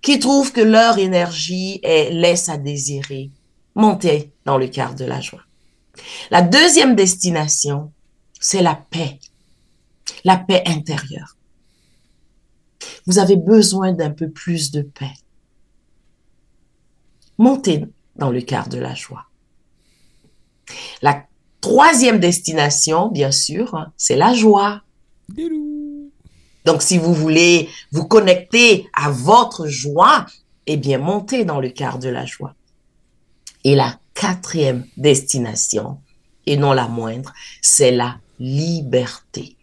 qui 0.02 0.18
trouvent 0.18 0.52
que 0.52 0.60
leur 0.60 0.98
énergie 0.98 1.80
est, 1.82 2.10
laisse 2.10 2.48
à 2.48 2.56
désirer, 2.56 3.30
montez 3.74 4.32
dans 4.44 4.58
le 4.58 4.68
quart 4.68 4.94
de 4.94 5.04
la 5.04 5.20
joie. 5.20 5.42
La 6.30 6.42
deuxième 6.42 6.94
destination, 6.94 7.92
c'est 8.40 8.62
la 8.62 8.74
paix, 8.74 9.18
la 10.24 10.36
paix 10.36 10.62
intérieure. 10.66 11.36
Vous 13.06 13.18
avez 13.18 13.36
besoin 13.36 13.92
d'un 13.92 14.10
peu 14.10 14.30
plus 14.30 14.70
de 14.70 14.82
paix. 14.82 15.14
Montez 17.38 17.84
dans 18.16 18.30
le 18.30 18.40
quart 18.40 18.68
de 18.68 18.78
la 18.78 18.94
joie. 18.94 19.26
La 21.02 21.25
troisième 21.60 22.18
destination, 22.18 23.08
bien 23.08 23.30
sûr, 23.30 23.86
c'est 23.96 24.16
la 24.16 24.34
joie. 24.34 24.82
Donc, 26.64 26.82
si 26.82 26.98
vous 26.98 27.14
voulez 27.14 27.68
vous 27.92 28.06
connecter 28.06 28.88
à 28.92 29.10
votre 29.10 29.66
joie, 29.66 30.26
eh 30.66 30.76
bien, 30.76 30.98
montez 30.98 31.44
dans 31.44 31.60
le 31.60 31.70
quart 31.70 31.98
de 31.98 32.08
la 32.08 32.26
joie. 32.26 32.54
Et 33.64 33.74
la 33.74 33.98
quatrième 34.14 34.86
destination, 34.96 35.98
et 36.46 36.56
non 36.56 36.72
la 36.72 36.88
moindre, 36.88 37.32
c'est 37.62 37.92
la 37.92 38.16
liberté. 38.38 39.56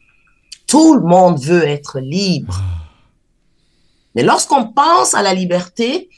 Tout 0.68 0.96
le 0.96 1.02
monde 1.02 1.40
veut 1.42 1.64
être 1.64 2.00
libre. 2.00 2.62
Mais 4.16 4.24
lorsqu'on 4.24 4.68
pense 4.68 5.14
à 5.14 5.22
la 5.22 5.34
liberté, 5.34 6.10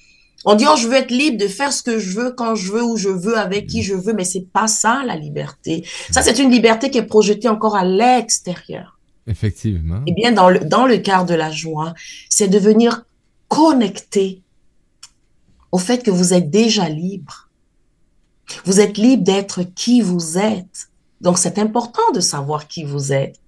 on 0.45 0.55
dit, 0.55 0.65
oh, 0.71 0.75
je 0.77 0.87
veux 0.87 0.93
être 0.93 1.11
libre 1.11 1.37
de 1.37 1.47
faire 1.47 1.73
ce 1.73 1.81
que 1.81 1.97
je 1.97 2.19
veux, 2.19 2.31
quand 2.31 2.55
je 2.55 2.71
veux, 2.71 2.83
où 2.83 2.97
je 2.97 3.09
veux, 3.09 3.37
avec 3.37 3.67
qui 3.67 3.81
je 3.81 3.95
veux, 3.95 4.13
mais 4.13 4.23
c'est 4.23 4.47
pas 4.51 4.67
ça, 4.67 5.03
la 5.05 5.15
liberté. 5.15 5.85
Ça, 6.11 6.21
c'est 6.21 6.39
une 6.39 6.51
liberté 6.51 6.91
qui 6.91 6.99
est 6.99 7.05
projetée 7.05 7.49
encore 7.49 7.75
à 7.75 7.83
l'extérieur. 7.83 8.99
Effectivement. 9.27 10.01
Eh 10.05 10.13
bien, 10.13 10.31
dans 10.31 10.49
le, 10.49 10.59
dans 10.59 10.85
le 10.85 10.97
quart 10.97 11.25
de 11.25 11.33
la 11.33 11.51
joie, 11.51 11.93
c'est 12.29 12.47
de 12.47 12.59
venir 12.59 13.05
connecter 13.47 14.41
au 15.71 15.77
fait 15.77 16.03
que 16.03 16.11
vous 16.11 16.33
êtes 16.33 16.49
déjà 16.49 16.89
libre. 16.89 17.49
Vous 18.65 18.79
êtes 18.79 18.97
libre 18.97 19.23
d'être 19.23 19.63
qui 19.63 20.01
vous 20.01 20.37
êtes. 20.37 20.89
Donc, 21.21 21.39
c'est 21.39 21.57
important 21.57 22.11
de 22.13 22.19
savoir 22.19 22.67
qui 22.67 22.83
vous 22.83 23.11
êtes 23.11 23.39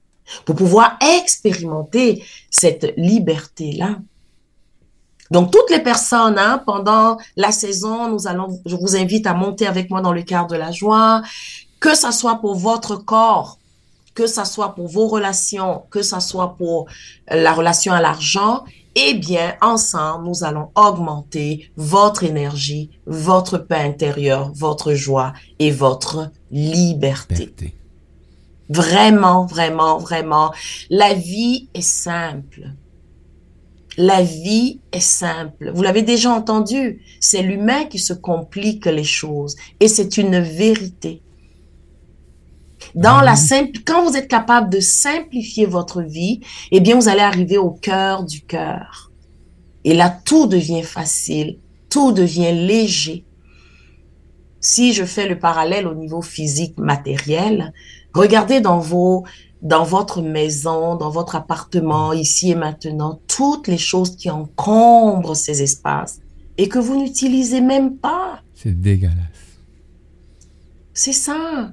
pour 0.45 0.55
pouvoir 0.55 0.97
expérimenter 1.21 2.23
cette 2.49 2.93
liberté-là. 2.97 3.99
Donc, 5.31 5.51
toutes 5.51 5.69
les 5.69 5.79
personnes, 5.79 6.37
hein, 6.37 6.61
pendant 6.65 7.17
la 7.35 7.51
saison, 7.51 8.09
nous 8.09 8.27
allons, 8.27 8.59
je 8.65 8.75
vous 8.75 8.95
invite 8.95 9.27
à 9.27 9.33
monter 9.33 9.67
avec 9.67 9.89
moi 9.89 10.01
dans 10.01 10.13
le 10.13 10.23
quart 10.23 10.47
de 10.47 10.55
la 10.55 10.71
joie, 10.71 11.21
que 11.79 11.95
ça 11.95 12.11
soit 12.11 12.35
pour 12.35 12.55
votre 12.55 12.95
corps, 12.95 13.59
que 14.15 14.25
ça 14.25 14.45
soit 14.45 14.73
pour 14.73 14.87
vos 14.87 15.07
relations, 15.07 15.83
que 15.91 16.01
ça 16.01 16.19
soit 16.19 16.55
pour 16.57 16.87
la 17.29 17.53
relation 17.53 17.93
à 17.93 18.01
l'argent, 18.01 18.63
eh 18.95 19.13
bien, 19.13 19.53
ensemble, 19.61 20.27
nous 20.27 20.43
allons 20.43 20.71
augmenter 20.73 21.69
votre 21.77 22.23
énergie, 22.23 22.89
votre 23.05 23.59
paix 23.59 23.81
intérieure, 23.81 24.51
votre 24.55 24.93
joie 24.93 25.33
et 25.59 25.69
votre 25.69 26.31
liberté. 26.49 27.53
Vraiment, 28.69 29.45
vraiment, 29.45 29.99
vraiment. 29.99 30.51
La 30.89 31.13
vie 31.13 31.69
est 31.75 31.81
simple. 31.81 32.71
La 33.97 34.21
vie 34.21 34.79
est 34.91 34.99
simple. 34.99 35.71
Vous 35.73 35.81
l'avez 35.81 36.03
déjà 36.03 36.31
entendu. 36.31 37.01
C'est 37.19 37.41
l'humain 37.41 37.85
qui 37.85 37.97
se 37.97 38.13
complique 38.13 38.85
les 38.85 39.03
choses. 39.03 39.55
Et 39.79 39.87
c'est 39.87 40.17
une 40.17 40.39
vérité. 40.39 41.23
Dans 42.93 43.21
la 43.21 43.35
simple, 43.35 43.79
quand 43.85 44.03
vous 44.03 44.15
êtes 44.15 44.27
capable 44.27 44.69
de 44.69 44.79
simplifier 44.79 45.65
votre 45.65 46.03
vie, 46.03 46.41
eh 46.71 46.79
bien, 46.79 46.95
vous 46.95 47.09
allez 47.09 47.21
arriver 47.21 47.57
au 47.57 47.71
cœur 47.71 48.23
du 48.23 48.41
cœur. 48.41 49.11
Et 49.83 49.95
là, 49.95 50.15
tout 50.25 50.45
devient 50.45 50.83
facile. 50.83 51.57
Tout 51.89 52.11
devient 52.11 52.53
léger. 52.53 53.25
Si 54.59 54.93
je 54.93 55.05
fais 55.05 55.27
le 55.27 55.39
parallèle 55.39 55.87
au 55.87 55.95
niveau 55.95 56.21
physique 56.21 56.77
matériel, 56.77 57.73
regardez 58.13 58.59
dans 58.61 58.79
vos 58.79 59.23
dans 59.61 59.83
votre 59.83 60.21
maison, 60.21 60.95
dans 60.95 61.09
votre 61.09 61.35
appartement, 61.35 62.13
ici 62.13 62.51
et 62.51 62.55
maintenant, 62.55 63.19
toutes 63.27 63.67
les 63.67 63.77
choses 63.77 64.15
qui 64.15 64.29
encombrent 64.29 65.35
ces 65.35 65.61
espaces 65.63 66.19
et 66.57 66.69
que 66.69 66.79
vous 66.79 66.99
n'utilisez 67.01 67.61
même 67.61 67.97
pas. 67.97 68.41
C'est 68.55 68.79
dégueulasse. 68.79 69.15
C'est 70.93 71.13
ça. 71.13 71.71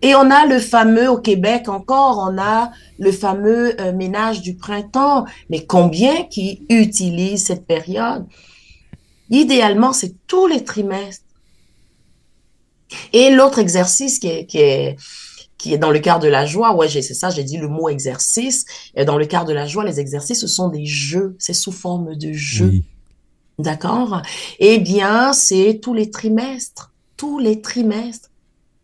Et 0.00 0.14
on 0.14 0.30
a 0.30 0.46
le 0.46 0.60
fameux, 0.60 1.10
au 1.10 1.18
Québec 1.18 1.68
encore, 1.68 2.18
on 2.30 2.38
a 2.38 2.70
le 2.98 3.10
fameux 3.10 3.80
euh, 3.80 3.92
ménage 3.92 4.42
du 4.42 4.54
printemps. 4.54 5.24
Mais 5.50 5.64
combien 5.64 6.24
qui 6.24 6.66
utilisent 6.68 7.46
cette 7.46 7.66
période? 7.66 8.26
Idéalement, 9.30 9.92
c'est 9.92 10.14
tous 10.26 10.46
les 10.46 10.62
trimestres. 10.62 11.24
Et 13.12 13.30
l'autre 13.30 13.58
exercice 13.58 14.18
qui 14.18 14.28
est, 14.28 14.46
qui 14.46 14.58
est, 14.58 14.96
qui 15.58 15.74
est 15.74 15.78
dans 15.78 15.90
le 15.90 15.98
quart 15.98 16.20
de 16.20 16.28
la 16.28 16.46
joie. 16.46 16.74
Ouais, 16.74 16.88
c'est 16.88 17.02
ça, 17.02 17.30
j'ai 17.30 17.44
dit 17.44 17.58
le 17.58 17.68
mot 17.68 17.88
exercice. 17.88 18.64
Et 18.94 19.04
dans 19.04 19.18
le 19.18 19.26
quart 19.26 19.44
de 19.44 19.52
la 19.52 19.66
joie, 19.66 19.84
les 19.84 20.00
exercices, 20.00 20.40
ce 20.40 20.46
sont 20.46 20.68
des 20.68 20.86
jeux. 20.86 21.36
C'est 21.38 21.52
sous 21.52 21.72
forme 21.72 22.14
de 22.14 22.32
jeux. 22.32 22.82
D'accord? 23.58 24.22
Eh 24.60 24.78
bien, 24.78 25.32
c'est 25.32 25.80
tous 25.82 25.94
les 25.94 26.10
trimestres. 26.10 26.92
Tous 27.16 27.40
les 27.40 27.60
trimestres. 27.60 28.30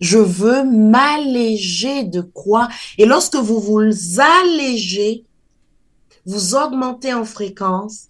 Je 0.01 0.19
veux 0.19 0.65
m'alléger 0.65 2.03
de 2.03 2.21
quoi? 2.21 2.69
Et 2.99 3.07
lorsque 3.07 3.37
vous 3.37 3.61
vous 3.61 4.21
allégez, 4.21 5.25
vous 6.27 6.57
augmentez 6.57 7.15
en 7.15 7.25
fréquence, 7.25 8.09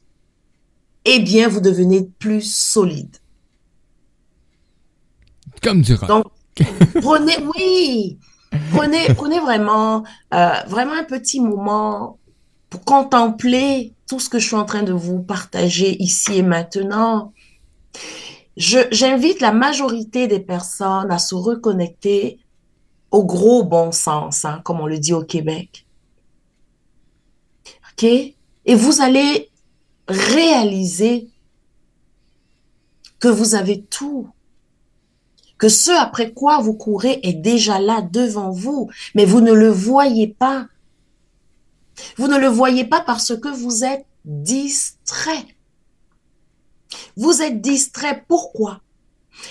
eh 1.05 1.19
bien, 1.19 1.49
vous 1.49 1.61
devenez 1.61 2.09
plus 2.19 2.41
solide. 2.41 3.15
Comme 5.63 5.83
du 5.83 5.95
rock. 5.95 6.09
Donc, 6.09 6.25
prenez, 7.03 7.37
oui, 7.55 8.19
Prenez, 8.73 9.15
prenez 9.15 9.41
vraiment, 9.41 10.05
euh, 10.33 10.53
vraiment 10.67 10.95
un 10.95 11.05
petit 11.05 11.41
moment 11.41 12.19
pour 12.71 12.85
contempler 12.85 13.93
tout 14.09 14.21
ce 14.21 14.29
que 14.29 14.39
je 14.39 14.47
suis 14.47 14.57
en 14.57 14.65
train 14.65 14.83
de 14.83 14.93
vous 14.93 15.23
partager 15.23 16.01
ici 16.03 16.39
et 16.39 16.43
maintenant. 16.43 17.33
J'invite 18.57 19.41
la 19.41 19.53
majorité 19.53 20.27
des 20.29 20.41
personnes 20.41 21.11
à 21.11 21.19
se 21.19 21.35
reconnecter 21.35 22.39
au 23.11 23.25
gros 23.25 23.65
bon 23.65 23.93
sens, 23.93 24.45
hein, 24.45 24.61
comme 24.65 24.81
on 24.81 24.87
le 24.87 24.99
dit 24.99 25.13
au 25.13 25.23
Québec. 25.23 25.87
OK? 27.93 28.05
Et 28.05 28.75
vous 28.75 29.01
allez 29.01 29.51
réaliser 30.09 31.31
que 33.19 33.29
vous 33.29 33.55
avez 33.55 33.83
tout 33.83 34.29
que 35.65 35.71
ce 35.71 35.91
après 35.99 36.31
quoi 36.31 36.61
vous 36.61 36.75
courez 36.75 37.21
est 37.23 37.33
déjà 37.33 37.79
là 37.79 38.03
devant 38.03 38.51
vous, 38.51 38.91
mais 39.15 39.25
vous 39.25 39.41
ne 39.41 39.55
le 39.55 39.71
voyez 39.71 40.29
pas. 40.29 40.67
Vous 42.19 42.29
ne 42.29 42.37
le 42.37 42.49
voyez 42.49 42.85
pas 42.85 43.01
parce 43.01 43.35
que 43.35 43.49
vous 43.49 43.83
êtes 43.83 44.05
distrait. 44.27 45.47
Vous 47.17 47.41
êtes 47.41 47.63
distrait. 47.63 48.27
Pourquoi? 48.29 48.83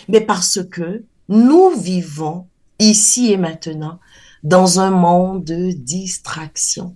Mais 0.07 0.21
parce 0.21 0.59
que 0.63 1.03
nous 1.29 1.71
vivons 1.71 2.45
ici 2.77 3.31
et 3.31 3.37
maintenant 3.37 3.99
dans 4.43 4.79
un 4.79 4.91
monde 4.91 5.43
de 5.43 5.71
distraction. 5.71 6.93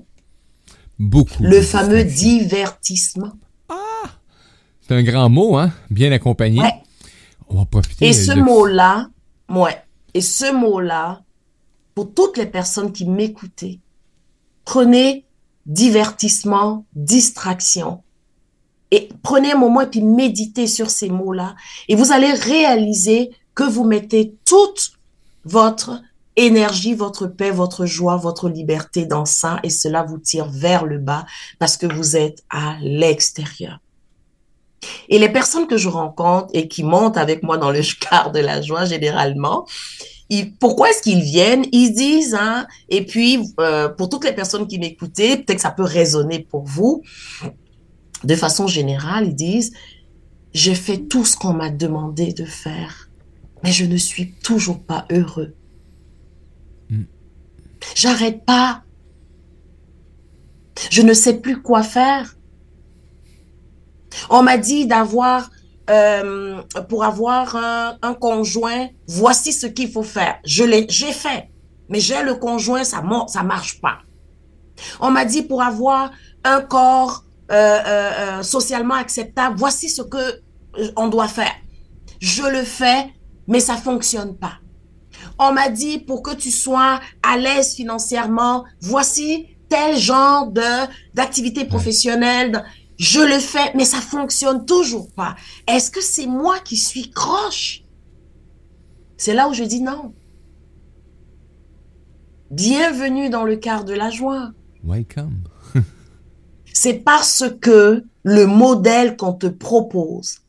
Beaucoup. 1.00 1.42
Le 1.42 1.64
fameux 1.64 2.04
divertissement. 2.04 3.32
Ah! 3.68 4.12
C'est 4.88 4.94
un 4.94 5.02
grand 5.02 5.28
mot, 5.28 5.58
hein? 5.58 5.74
Bien 5.90 6.12
accompagné. 6.12 6.62
Et 8.02 8.14
ce 8.14 8.34
mot-là, 8.34 9.10
ouais, 9.50 9.82
et 10.14 10.22
ce 10.22 10.52
mot-là, 10.52 11.22
pour 11.96 12.14
toutes 12.14 12.38
les 12.38 12.46
personnes 12.46 12.92
qui 12.92 13.06
m'écoutaient, 13.06 13.80
prenez 14.66 15.26
divertissement, 15.66 16.86
distraction. 16.94 18.04
Et 18.92 19.10
prenez 19.22 19.52
un 19.52 19.58
moment 19.58 19.82
et 19.82 19.88
puis 19.88 20.02
méditez 20.02 20.68
sur 20.68 20.90
ces 20.90 21.10
mots-là. 21.10 21.56
Et 21.90 21.96
vous 21.96 22.12
allez 22.12 22.32
réaliser 22.32 23.32
que 23.54 23.64
vous 23.64 23.84
mettez 23.84 24.36
toute 24.46 24.92
votre 25.44 26.02
énergie, 26.38 26.94
votre 26.94 27.28
paix, 27.28 27.52
votre 27.52 27.86
joie, 27.86 28.16
votre 28.16 28.48
liberté 28.48 29.06
dans 29.06 29.26
ça 29.26 29.60
et 29.64 29.70
cela 29.70 30.04
vous 30.04 30.20
tire 30.20 30.50
vers 30.50 30.86
le 30.86 31.00
bas 31.00 31.26
parce 31.60 31.76
que 31.76 31.88
vous 31.88 32.16
êtes 32.16 32.44
à 32.50 32.78
l'extérieur. 32.82 33.80
Et 35.10 35.20
les 35.20 35.30
personnes 35.30 35.68
que 35.68 35.78
je 35.78 35.90
rencontre 35.90 36.50
et 36.54 36.68
qui 36.68 36.84
montent 36.84 37.18
avec 37.18 37.44
moi 37.44 37.58
dans 37.58 37.72
le 37.72 37.82
quart 38.00 38.32
de 38.32 38.40
la 38.40 38.62
joie, 38.62 38.86
généralement, 38.86 39.66
pourquoi 40.60 40.90
est-ce 40.90 41.02
qu'ils 41.02 41.22
viennent? 41.22 41.66
Ils 41.72 41.94
disent, 41.94 42.36
hein, 42.36 42.68
et 42.90 43.06
puis 43.06 43.40
euh, 43.60 43.90
pour 43.90 44.10
toutes 44.10 44.26
les 44.26 44.34
personnes 44.34 44.68
qui 44.68 44.80
m'écoutaient, 44.80 45.38
peut-être 45.38 45.56
que 45.56 45.62
ça 45.62 45.72
peut 45.72 45.84
résonner 45.84 46.40
pour 46.40 46.63
vous, 46.63 47.02
de 48.24 48.36
façon 48.36 48.68
générale, 48.68 49.28
ils 49.28 49.36
disent, 49.36 49.74
j'ai 50.54 50.76
fait 50.76 50.98
tout 50.98 51.26
ce 51.26 51.38
qu'on 51.38 51.54
m'a 51.54 51.70
demandé 51.70 52.34
de 52.34 52.46
faire, 52.46 53.10
mais 53.63 53.72
je 53.72 53.86
ne 53.86 53.98
suis 53.98 54.34
toujours 54.34 54.84
pas 54.84 55.06
heureux. 55.12 55.54
Hmm. 56.90 57.04
J'arrête 57.96 58.44
pas. 58.46 58.84
Je 60.92 61.02
ne 61.02 61.13
sais 61.13 61.40
plus 61.40 61.62
quoi 61.62 61.84
faire. 61.84 62.37
On 64.30 64.43
m'a 64.43 64.58
dit 64.58 64.86
d'avoir, 64.86 65.50
euh, 65.89 66.62
pour 66.89 67.04
avoir 67.04 67.56
un, 67.56 68.13
conjoint, 68.13 68.88
voici 69.08 69.54
ce 69.54 69.67
qu'il 69.67 69.91
faut 69.91 70.04
faire. 70.04 70.39
Je 70.46 70.63
l'ai, 70.63 70.86
j'ai 70.89 71.12
fait, 71.12 71.50
mais 71.89 72.00
j'ai 72.00 72.24
le 72.24 72.36
conjoint, 72.36 72.84
ça 72.84 73.04
ça 73.28 73.43
marche 73.43 73.82
pas. 73.82 74.00
On 75.00 75.12
m'a 75.12 75.26
dit 75.26 75.41
pour 75.41 75.62
avoir 75.62 76.12
un 76.43 76.62
corps 76.62 77.24
euh, 77.52 77.80
euh, 77.86 78.43
socialement 78.43 78.96
acceptable, 78.96 79.56
voici 79.58 79.89
ce 79.89 80.02
que 80.02 80.41
on 80.96 81.08
doit 81.08 81.28
faire. 81.28 81.56
Je 82.20 82.43
le 82.43 82.63
fais, 82.63 83.12
mais 83.48 83.60
ça 83.60 83.76
fonctionne 83.76 84.38
pas. 84.38 84.60
on 85.39 85.52
m'a 85.54 85.70
dit 85.70 86.00
pour 86.00 86.22
que 86.22 86.36
tu 86.36 86.52
sois 86.52 87.00
à 87.24 87.38
l'aise 87.38 87.74
financièrement, 87.74 88.65
voici 88.82 89.48
tel 89.70 89.98
genre 89.98 90.48
de 90.52 90.88
d'activité 91.13 91.65
professionnelle. 91.65 92.63
Je 92.98 93.20
le 93.20 93.40
fais, 93.40 93.74
mais 93.76 93.86
ça 93.86 94.02
fonctionne 94.02 94.66
toujours 94.66 95.12
pas. 95.12 95.36
Est-ce 95.68 95.92
que 95.92 96.02
c'est 96.02 96.26
moi 96.26 96.60
qui 96.60 96.78
suis 96.78 97.12
croche? 97.12 97.84
C'est 99.18 99.34
là 99.34 99.48
où 99.50 99.54
je 99.54 99.64
dis 99.64 99.82
non. 99.82 100.14
Bienvenue 102.50 103.30
dans 103.30 103.44
le 103.44 103.56
quart 103.56 103.84
de 103.86 103.94
la 103.94 104.10
joie. 104.10 104.52
Welcome. 104.84 105.44
c'est 106.74 106.96
parce 106.96 107.44
que 107.62 108.04
le 108.24 108.46
modèle 108.46 109.16
qu'on 109.16 109.34
te 109.34 109.48
propose 109.48 110.40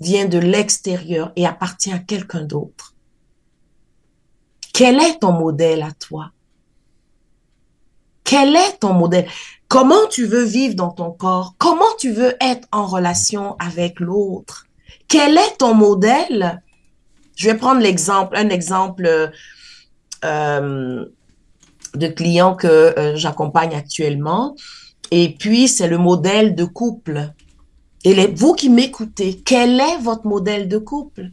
vient 0.00 0.26
de 0.26 0.38
l'extérieur 0.38 1.32
et 1.36 1.46
appartient 1.46 1.92
à 1.92 1.98
quelqu'un 1.98 2.44
d'autre. 2.44 2.94
Quel 4.72 5.00
est 5.00 5.20
ton 5.20 5.32
modèle 5.32 5.82
à 5.82 5.92
toi? 5.92 6.32
Quel 8.24 8.56
est 8.56 8.78
ton 8.80 8.94
modèle? 8.94 9.28
Comment 9.74 10.06
tu 10.08 10.24
veux 10.24 10.44
vivre 10.44 10.76
dans 10.76 10.92
ton 10.92 11.10
corps? 11.10 11.56
Comment 11.58 11.82
tu 11.98 12.12
veux 12.12 12.36
être 12.40 12.68
en 12.70 12.86
relation 12.86 13.56
avec 13.58 13.98
l'autre? 13.98 14.68
Quel 15.08 15.36
est 15.36 15.58
ton 15.58 15.74
modèle? 15.74 16.62
Je 17.34 17.50
vais 17.50 17.56
prendre 17.56 17.80
l'exemple, 17.80 18.36
un 18.36 18.50
exemple 18.50 19.32
euh, 20.24 21.04
de 21.92 22.06
clients 22.06 22.54
que 22.54 22.68
euh, 22.68 23.16
j'accompagne 23.16 23.74
actuellement. 23.74 24.54
Et 25.10 25.34
puis, 25.36 25.66
c'est 25.66 25.88
le 25.88 25.98
modèle 25.98 26.54
de 26.54 26.64
couple. 26.64 27.32
Et 28.04 28.28
vous 28.28 28.54
qui 28.54 28.68
m'écoutez, 28.70 29.42
quel 29.44 29.80
est 29.80 29.98
votre 29.98 30.28
modèle 30.28 30.68
de 30.68 30.78
couple? 30.78 31.32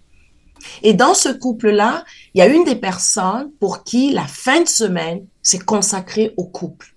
Et 0.82 0.96
dans 0.96 1.14
ce 1.14 1.30
couple-là, 1.30 2.06
il 2.34 2.40
y 2.40 2.42
a 2.42 2.48
une 2.48 2.64
des 2.64 2.76
personnes 2.76 3.52
pour 3.60 3.84
qui 3.84 4.14
la 4.14 4.26
fin 4.26 4.62
de 4.62 4.68
semaine, 4.68 5.28
c'est 5.44 5.64
consacré 5.64 6.34
au 6.38 6.46
couple. 6.46 6.91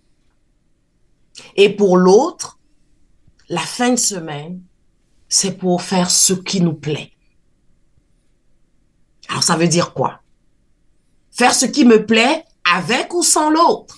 Et 1.57 1.75
pour 1.75 1.97
l'autre, 1.97 2.59
la 3.49 3.61
fin 3.61 3.91
de 3.91 3.97
semaine, 3.97 4.63
c'est 5.29 5.59
pour 5.59 5.83
faire 5.83 6.11
ce 6.11 6.33
qui 6.33 6.61
nous 6.61 6.75
plaît. 6.75 7.13
Alors, 9.29 9.43
ça 9.43 9.57
veut 9.57 9.69
dire 9.69 9.95
quoi? 9.95 10.21
Faire 11.31 11.55
ce 11.55 11.67
qui 11.67 11.85
me 11.85 12.07
plaît 12.07 12.45
avec 12.73 13.13
ou 13.15 13.23
sans 13.23 13.51
l'autre. 13.51 13.97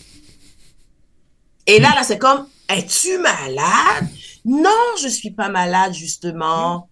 Et 1.66 1.78
là, 1.80 1.92
là, 1.94 2.04
c'est 2.04 2.18
comme, 2.18 2.46
es-tu 2.68 3.18
malade? 3.18 4.08
Non, 4.44 4.70
je 5.02 5.08
suis 5.08 5.32
pas 5.32 5.48
malade, 5.48 5.92
justement. 5.92 6.88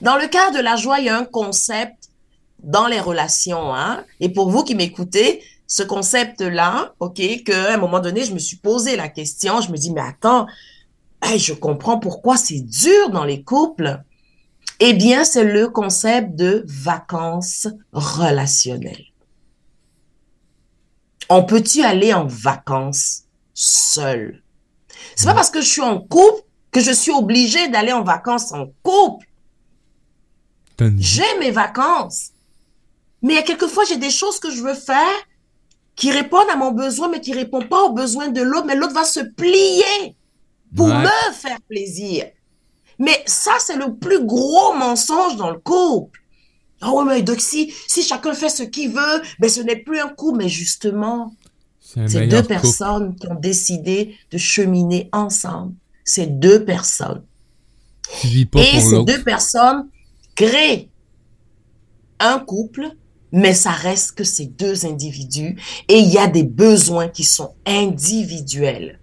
Dans 0.00 0.16
le 0.16 0.26
cas 0.26 0.50
de 0.50 0.58
la 0.58 0.76
joie, 0.76 0.98
il 0.98 1.06
y 1.06 1.08
a 1.08 1.16
un 1.16 1.24
concept 1.24 2.10
dans 2.58 2.86
les 2.86 3.00
relations, 3.00 3.74
hein. 3.74 4.04
Et 4.20 4.28
pour 4.28 4.50
vous 4.50 4.64
qui 4.64 4.74
m'écoutez, 4.74 5.44
ce 5.72 5.82
concept-là, 5.82 6.92
ok, 7.00 7.22
qu'à 7.46 7.72
un 7.72 7.78
moment 7.78 8.00
donné, 8.00 8.26
je 8.26 8.34
me 8.34 8.38
suis 8.38 8.58
posé 8.58 8.94
la 8.94 9.08
question, 9.08 9.62
je 9.62 9.72
me 9.72 9.78
dis, 9.78 9.90
mais 9.90 10.02
attends, 10.02 10.46
je 11.34 11.54
comprends 11.54 11.98
pourquoi 11.98 12.36
c'est 12.36 12.60
dur 12.60 13.08
dans 13.08 13.24
les 13.24 13.42
couples. 13.42 14.02
Eh 14.80 14.92
bien, 14.92 15.24
c'est 15.24 15.44
le 15.44 15.70
concept 15.70 16.34
de 16.34 16.62
vacances 16.66 17.68
relationnelles. 17.90 19.06
On 21.30 21.42
peut-tu 21.42 21.82
aller 21.82 22.12
en 22.12 22.26
vacances 22.26 23.22
seul? 23.54 24.42
C'est 25.16 25.24
pas 25.24 25.32
parce 25.32 25.48
que 25.48 25.62
je 25.62 25.68
suis 25.68 25.80
en 25.80 26.00
couple 26.00 26.42
que 26.70 26.80
je 26.80 26.92
suis 26.92 27.12
obligée 27.12 27.68
d'aller 27.68 27.92
en 27.92 28.02
vacances 28.02 28.52
en 28.52 28.66
couple. 28.82 29.26
J'ai 30.98 31.38
mes 31.40 31.50
vacances. 31.50 32.32
Mais 33.22 33.32
il 33.32 33.36
y 33.36 33.38
a 33.38 33.42
quelquefois, 33.42 33.84
j'ai 33.88 33.96
des 33.96 34.10
choses 34.10 34.38
que 34.38 34.50
je 34.50 34.62
veux 34.62 34.74
faire 34.74 35.08
qui 35.96 36.10
répondent 36.10 36.48
à 36.52 36.56
mon 36.56 36.72
besoin, 36.72 37.08
mais 37.08 37.20
qui 37.20 37.32
répondent 37.32 37.68
pas 37.68 37.82
aux 37.82 37.92
besoins 37.92 38.28
de 38.28 38.40
l'autre, 38.40 38.66
mais 38.66 38.76
l'autre 38.76 38.94
va 38.94 39.04
se 39.04 39.20
plier 39.20 40.16
pour 40.74 40.88
me 40.88 41.32
faire 41.32 41.60
plaisir. 41.68 42.26
Mais 42.98 43.22
ça, 43.26 43.52
c'est 43.58 43.76
le 43.76 43.96
plus 43.96 44.24
gros 44.24 44.74
mensonge 44.74 45.36
dans 45.36 45.50
le 45.50 45.58
couple. 45.58 46.20
Oh, 46.84 47.04
mais 47.04 47.22
donc 47.22 47.40
si, 47.40 47.72
si 47.86 48.02
chacun 48.02 48.34
fait 48.34 48.48
ce 48.48 48.62
qu'il 48.62 48.90
veut, 48.90 49.22
mais 49.40 49.48
ce 49.48 49.60
n'est 49.60 49.76
plus 49.76 50.00
un 50.00 50.08
couple, 50.08 50.38
mais 50.38 50.48
justement, 50.48 51.34
c'est 51.80 52.26
deux 52.26 52.42
personnes 52.42 53.14
qui 53.16 53.26
ont 53.28 53.34
décidé 53.34 54.16
de 54.30 54.38
cheminer 54.38 55.08
ensemble. 55.12 55.74
C'est 56.04 56.26
deux 56.26 56.64
personnes. 56.64 57.22
Et 58.24 58.80
ces 58.80 59.04
deux 59.04 59.22
personnes 59.22 59.88
créent 60.34 60.90
un 62.18 62.38
couple, 62.38 62.96
mais 63.32 63.54
ça 63.54 63.70
reste 63.70 64.12
que 64.12 64.24
ces 64.24 64.46
deux 64.46 64.86
individus 64.86 65.56
et 65.88 65.98
il 65.98 66.08
y 66.08 66.18
a 66.18 66.26
des 66.26 66.44
besoins 66.44 67.08
qui 67.08 67.24
sont 67.24 67.54
individuels. 67.66 69.00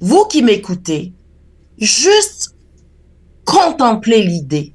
Vous 0.00 0.24
qui 0.24 0.42
m'écoutez, 0.42 1.12
juste 1.78 2.56
contemplez 3.44 4.22
l'idée. 4.22 4.74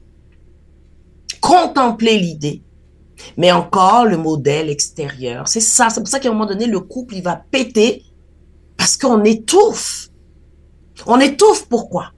Contemplez 1.42 2.20
l'idée. 2.20 2.64
Mais 3.36 3.52
encore 3.52 4.06
le 4.06 4.18
modèle 4.18 4.70
extérieur. 4.70 5.48
C'est 5.48 5.60
ça. 5.60 5.90
C'est 5.90 6.00
pour 6.00 6.08
ça 6.08 6.20
qu'à 6.20 6.30
un 6.30 6.34
moment 6.34 6.46
donné, 6.46 6.68
le 6.68 6.80
couple, 6.80 7.16
il 7.16 7.24
va 7.24 7.36
péter 7.36 8.04
parce 8.78 8.96
qu'on 8.96 9.24
étouffe. 9.24 10.10
On 11.06 11.20
étouffe 11.20 11.68
pourquoi? 11.68 12.12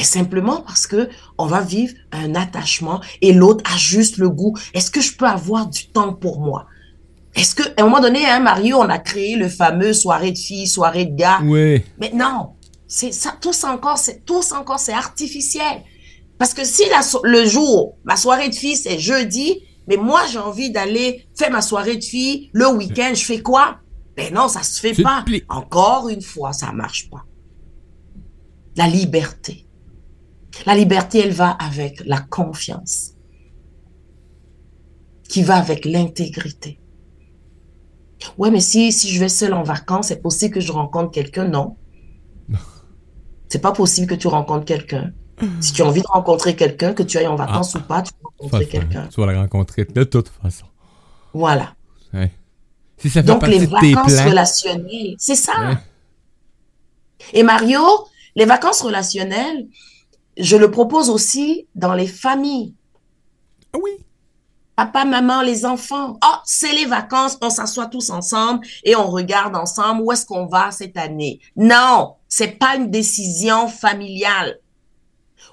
Mais 0.00 0.04
simplement 0.04 0.62
parce 0.62 0.86
que 0.86 1.10
on 1.36 1.44
va 1.44 1.60
vivre 1.60 1.92
un 2.10 2.34
attachement 2.34 3.02
et 3.20 3.34
l'autre 3.34 3.62
a 3.70 3.76
juste 3.76 4.16
le 4.16 4.30
goût. 4.30 4.56
Est-ce 4.72 4.90
que 4.90 5.02
je 5.02 5.14
peux 5.14 5.26
avoir 5.26 5.66
du 5.66 5.88
temps 5.88 6.14
pour 6.14 6.40
moi? 6.40 6.64
Est-ce 7.34 7.54
que, 7.54 7.64
à 7.76 7.82
un 7.82 7.84
moment 7.84 8.00
donné, 8.00 8.24
hein, 8.24 8.40
Mario, 8.40 8.78
on 8.78 8.88
a 8.88 8.98
créé 8.98 9.36
le 9.36 9.50
fameux 9.50 9.92
soirée 9.92 10.32
de 10.32 10.38
filles, 10.38 10.66
soirée 10.66 11.04
de 11.04 11.14
gars. 11.14 11.40
Oui. 11.44 11.84
Mais 11.98 12.12
non. 12.14 12.54
C'est 12.88 13.12
ça, 13.12 13.36
tout 13.38 13.52
ça 13.52 13.72
encore, 13.72 13.98
c'est, 13.98 14.24
tout 14.24 14.40
ça 14.40 14.58
encore, 14.58 14.78
c'est 14.78 14.94
artificiel. 14.94 15.82
Parce 16.38 16.54
que 16.54 16.64
si 16.64 16.84
la, 16.88 17.02
le 17.24 17.44
jour, 17.44 17.98
ma 18.04 18.16
soirée 18.16 18.48
de 18.48 18.54
filles, 18.54 18.76
c'est 18.76 18.98
jeudi, 18.98 19.60
mais 19.86 19.98
moi, 19.98 20.22
j'ai 20.32 20.38
envie 20.38 20.70
d'aller 20.70 21.26
faire 21.36 21.50
ma 21.50 21.60
soirée 21.60 21.98
de 21.98 22.04
filles 22.04 22.48
le 22.54 22.68
week-end. 22.68 23.12
Je 23.12 23.22
fais 23.22 23.42
quoi? 23.42 23.76
Ben 24.16 24.32
non, 24.32 24.48
ça 24.48 24.62
se 24.62 24.80
fait 24.80 24.94
pas. 25.02 25.26
Encore 25.50 26.08
une 26.08 26.22
fois, 26.22 26.54
ça 26.54 26.72
marche 26.72 27.10
pas. 27.10 27.26
La 28.76 28.86
liberté. 28.86 29.66
La 30.66 30.74
liberté, 30.74 31.20
elle 31.20 31.32
va 31.32 31.50
avec 31.50 32.02
la 32.04 32.20
confiance. 32.20 33.12
Qui 35.28 35.42
va 35.42 35.56
avec 35.56 35.84
l'intégrité. 35.84 36.80
Ouais, 38.36 38.50
mais 38.50 38.60
si, 38.60 38.92
si 38.92 39.10
je 39.10 39.20
vais 39.20 39.28
seul 39.28 39.54
en 39.54 39.62
vacances, 39.62 40.08
c'est 40.08 40.20
possible 40.20 40.54
que 40.54 40.60
je 40.60 40.72
rencontre 40.72 41.10
quelqu'un? 41.10 41.48
Non. 41.48 41.76
C'est 43.48 43.60
pas 43.60 43.72
possible 43.72 44.06
que 44.06 44.14
tu 44.14 44.28
rencontres 44.28 44.64
quelqu'un. 44.64 45.12
Si 45.60 45.72
tu 45.72 45.82
as 45.82 45.86
envie 45.86 46.02
de 46.02 46.06
rencontrer 46.06 46.54
quelqu'un, 46.54 46.92
que 46.92 47.02
tu 47.02 47.16
ailles 47.18 47.26
en 47.26 47.36
vacances 47.36 47.74
ah. 47.74 47.78
ou 47.78 47.82
pas, 47.82 48.02
tu 48.02 48.12
vas 48.22 48.28
rencontrer 48.38 48.66
quelqu'un. 48.66 49.08
Tu 49.08 49.20
vas 49.20 49.32
le 49.32 49.38
rencontrer 49.38 49.84
de 49.84 50.04
toute 50.04 50.28
façon. 50.28 50.66
Voilà. 51.32 51.74
Si 52.98 53.08
ça 53.08 53.22
fait 53.22 53.26
Donc, 53.26 53.46
les 53.46 53.66
vacances 53.66 54.20
relationnelles, 54.20 55.14
c'est 55.18 55.34
ça. 55.34 55.80
Et 57.32 57.42
Mario, 57.42 57.80
les 58.36 58.44
vacances 58.44 58.82
relationnelles, 58.82 59.66
je 60.36 60.56
le 60.56 60.70
propose 60.70 61.10
aussi 61.10 61.66
dans 61.74 61.94
les 61.94 62.06
familles. 62.06 62.74
Ah 63.72 63.78
oui. 63.82 63.90
Papa, 64.76 65.04
maman, 65.04 65.42
les 65.42 65.66
enfants. 65.66 66.18
Oh, 66.24 66.36
c'est 66.44 66.72
les 66.72 66.86
vacances, 66.86 67.36
on 67.42 67.50
s'assoit 67.50 67.86
tous 67.86 68.08
ensemble 68.08 68.66
et 68.82 68.96
on 68.96 69.10
regarde 69.10 69.54
ensemble 69.54 70.02
où 70.02 70.10
est-ce 70.10 70.24
qu'on 70.24 70.46
va 70.46 70.70
cette 70.70 70.96
année. 70.96 71.40
Non, 71.54 72.14
c'est 72.28 72.58
pas 72.58 72.76
une 72.76 72.90
décision 72.90 73.68
familiale. 73.68 74.58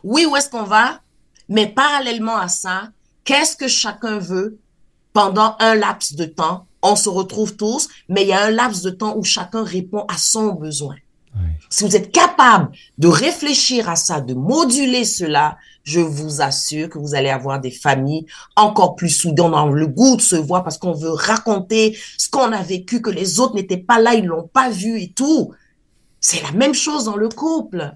Oui, 0.03 0.25
où 0.25 0.35
est-ce 0.37 0.49
qu'on 0.49 0.63
va? 0.63 1.01
Mais 1.49 1.67
parallèlement 1.67 2.37
à 2.37 2.47
ça, 2.47 2.89
qu'est-ce 3.25 3.57
que 3.57 3.67
chacun 3.67 4.17
veut 4.17 4.59
pendant 5.11 5.57
un 5.59 5.75
laps 5.75 6.15
de 6.15 6.25
temps? 6.25 6.65
On 6.81 6.95
se 6.95 7.09
retrouve 7.09 7.57
tous, 7.57 7.89
mais 8.07 8.21
il 8.21 8.29
y 8.29 8.33
a 8.33 8.45
un 8.45 8.51
laps 8.51 8.81
de 8.81 8.91
temps 8.91 9.17
où 9.17 9.23
chacun 9.23 9.63
répond 9.63 10.05
à 10.07 10.17
son 10.17 10.53
besoin. 10.53 10.95
Si 11.69 11.83
vous 11.83 11.95
êtes 11.95 12.11
capable 12.11 12.71
de 12.97 13.07
réfléchir 13.07 13.89
à 13.89 13.95
ça, 13.95 14.21
de 14.21 14.33
moduler 14.33 15.03
cela, 15.03 15.57
je 15.83 15.99
vous 15.99 16.41
assure 16.41 16.89
que 16.89 16.97
vous 16.97 17.15
allez 17.15 17.29
avoir 17.29 17.59
des 17.59 17.71
familles 17.71 18.25
encore 18.55 18.95
plus 18.95 19.09
soudées. 19.09 19.41
On 19.41 19.53
a 19.53 19.65
le 19.65 19.87
goût 19.87 20.15
de 20.15 20.21
se 20.21 20.35
voir 20.35 20.63
parce 20.63 20.77
qu'on 20.77 20.93
veut 20.93 21.11
raconter 21.11 21.97
ce 22.17 22.29
qu'on 22.29 22.51
a 22.51 22.61
vécu, 22.61 23.01
que 23.01 23.09
les 23.09 23.39
autres 23.39 23.55
n'étaient 23.55 23.77
pas 23.77 23.99
là, 23.99 24.13
ils 24.13 24.25
l'ont 24.25 24.47
pas 24.47 24.69
vu 24.69 25.01
et 25.01 25.11
tout. 25.11 25.53
C'est 26.19 26.41
la 26.43 26.51
même 26.51 26.73
chose 26.73 27.05
dans 27.05 27.15
le 27.15 27.29
couple. 27.29 27.95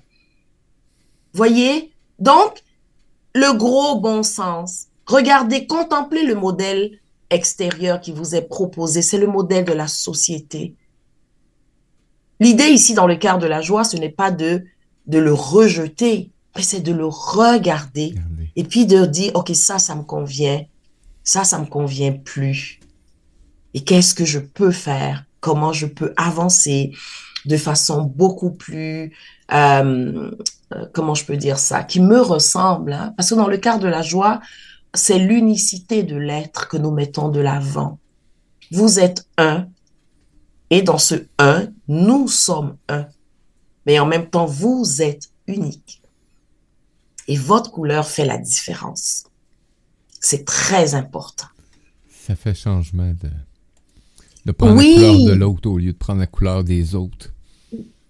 Voyez? 1.34 1.91
Donc, 2.19 2.62
le 3.34 3.58
gros 3.58 3.99
bon 3.99 4.23
sens. 4.23 4.88
Regardez, 5.06 5.65
contemplez 5.67 6.25
le 6.25 6.36
modèle 6.36 6.99
extérieur 7.30 7.99
qui 7.99 8.12
vous 8.12 8.36
est 8.36 8.41
proposé. 8.41 9.01
C'est 9.01 9.17
le 9.17 9.27
modèle 9.27 9.65
de 9.65 9.73
la 9.73 9.88
société. 9.88 10.75
L'idée 12.41 12.69
ici, 12.69 12.95
dans 12.95 13.06
le 13.06 13.15
quart 13.15 13.38
de 13.38 13.45
la 13.45 13.62
joie, 13.62 13.84
ce 13.84 13.95
n'est 13.97 14.10
pas 14.10 14.32
de, 14.32 14.65
de 15.06 15.19
le 15.19 15.32
rejeter, 15.32 16.32
mais 16.56 16.63
c'est 16.63 16.82
de 16.82 16.91
le 16.91 17.06
regarder 17.06 18.15
et 18.56 18.63
puis 18.63 18.88
de 18.88 19.06
dire, 19.06 19.32
OK, 19.36 19.51
ça, 19.54 19.77
ça 19.77 19.93
me 19.93 20.01
convient. 20.01 20.65
ça, 21.23 21.43
ça 21.43 21.60
me 21.60 21.67
convient 21.67 22.12
plus. 22.12 22.80
Et 23.75 23.82
qu'est-ce 23.82 24.15
que 24.15 24.25
je 24.25 24.39
peux 24.39 24.71
faire? 24.71 25.23
Comment 25.39 25.71
je 25.71 25.86
peux 25.86 26.13
avancer 26.17 26.93
de 27.45 27.58
façon 27.58 28.01
beaucoup 28.01 28.51
plus, 28.51 29.13
euh, 29.54 30.32
euh, 30.73 30.86
comment 30.93 31.13
je 31.13 31.25
peux 31.25 31.38
dire 31.38 31.60
ça, 31.60 31.84
qui 31.84 31.99
me 31.99 32.21
ressemble. 32.21 32.93
Hein? 32.93 33.13
Parce 33.17 33.30
que 33.30 33.36
dans 33.36 33.47
le 33.47 33.58
cadre 33.58 33.84
de 33.84 33.88
la 33.88 34.01
joie, 34.01 34.41
c'est 34.95 35.19
l'unicité 35.19 36.01
de 36.01 36.17
l'être 36.17 36.67
que 36.67 36.77
nous 36.77 36.91
mettons 36.91 37.30
de 37.30 37.39
l'avant. 37.39 37.99
Vous 38.71 38.99
êtes 38.99 39.27
un, 39.38 39.67
et 40.71 40.82
dans 40.82 40.97
ce 40.97 41.15
un, 41.38 41.67
nous 41.91 42.30
sommes 42.30 42.77
un. 42.88 43.06
Mais 43.86 43.99
en 43.99 44.06
même 44.06 44.30
temps, 44.30 44.45
vous 44.45 45.01
êtes 45.01 45.30
unique. 45.45 46.01
Et 47.27 47.36
votre 47.36 47.69
couleur 47.69 48.08
fait 48.08 48.23
la 48.23 48.38
différence. 48.38 49.25
C'est 50.21 50.45
très 50.45 50.95
important. 50.95 51.47
Ça 52.10 52.38
fait 52.38 52.54
changement 52.54 53.12
de, 53.21 53.30
de 54.45 54.51
prendre 54.54 54.75
la 54.75 54.84
couleur 54.84 55.25
de 55.25 55.34
l'autre 55.34 55.69
au 55.69 55.77
lieu 55.77 55.91
de 55.91 55.97
prendre 55.97 56.21
la 56.21 56.27
couleur 56.27 56.63
des 56.63 56.95
autres. 56.95 57.34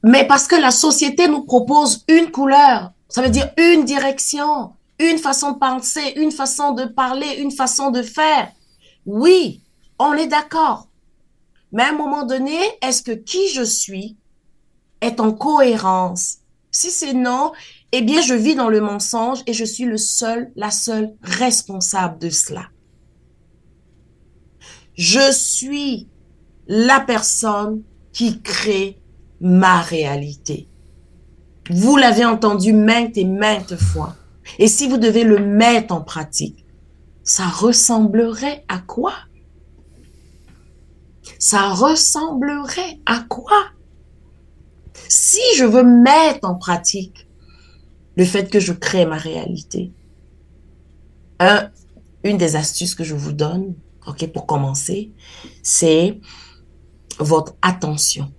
Mais 0.04 0.28
parce 0.28 0.48
que 0.48 0.56
la 0.56 0.72
société 0.72 1.28
nous 1.28 1.44
propose 1.44 2.04
une 2.08 2.30
couleur, 2.30 2.92
ça 3.10 3.24
veut 3.24 3.30
dire 3.30 3.50
une 3.58 3.86
direction, 3.86 4.74
une 5.00 5.18
façon 5.18 5.54
de 5.54 5.58
penser, 5.58 6.14
une 6.18 6.32
façon 6.32 6.74
de 6.74 6.86
parler, 6.86 7.38
une 7.40 7.52
façon 7.52 7.90
de 7.90 8.04
faire. 8.04 8.52
Oui, 9.08 9.62
on 9.98 10.14
est 10.14 10.28
d'accord. 10.28 10.88
Mais 11.72 11.84
à 11.84 11.90
un 11.90 11.98
moment 11.98 12.26
donné, 12.26 12.58
est-ce 12.82 13.02
que 13.02 13.12
qui 13.12 13.50
je 13.50 13.64
suis 13.64 14.18
est 15.02 15.20
en 15.20 15.32
cohérence? 15.32 16.38
Si 16.70 16.90
c'est 16.90 17.14
non, 17.14 17.52
eh 17.92 18.02
bien, 18.02 18.22
je 18.22 18.34
vis 18.34 18.56
dans 18.56 18.70
le 18.70 18.82
mensonge 18.82 19.40
et 19.48 19.54
je 19.54 19.66
suis 19.66 19.86
le 19.86 19.98
seul, 19.98 20.52
la 20.56 20.72
seule 20.72 21.14
responsable 21.22 22.20
de 22.20 22.30
cela. 22.30 22.68
Je 24.96 25.32
suis 25.32 26.08
la 26.68 27.00
personne 27.00 27.84
qui 28.14 28.42
crée 28.42 29.02
ma 29.40 29.82
réalité. 29.82 30.70
Vous 31.70 31.98
l'avez 31.98 32.26
entendu 32.26 32.74
maintes 32.74 33.18
et 33.18 33.26
maintes 33.26 33.76
fois. 33.76 34.16
Et 34.60 34.68
si 34.68 34.88
vous 34.88 34.98
devez 34.98 35.24
le 35.24 35.40
mettre 35.40 35.94
en 35.94 36.02
pratique, 36.02 36.66
ça 37.24 37.48
ressemblerait 37.48 38.66
à 38.68 38.80
quoi? 38.80 39.14
Ça 41.40 41.74
ressemblerait 41.74 43.00
à 43.06 43.20
quoi? 43.28 43.64
Si 45.08 45.42
je 45.58 45.66
veux 45.66 45.84
mettre 45.84 46.48
en 46.48 46.56
pratique 46.56 47.28
le 48.16 48.26
fait 48.26 48.50
que 48.50 48.60
je 48.60 48.74
crée 48.74 49.06
ma 49.06 49.18
réalité, 49.18 49.92
un, 51.40 51.70
une 52.24 52.38
des 52.38 52.56
astuces 52.56 52.96
que 52.96 53.04
je 53.04 53.16
vous 53.16 53.34
donne, 53.34 53.76
pour 54.34 54.46
commencer, 54.46 55.12
c'est 55.64 56.20
votre 57.20 57.56
attention. 57.62 58.32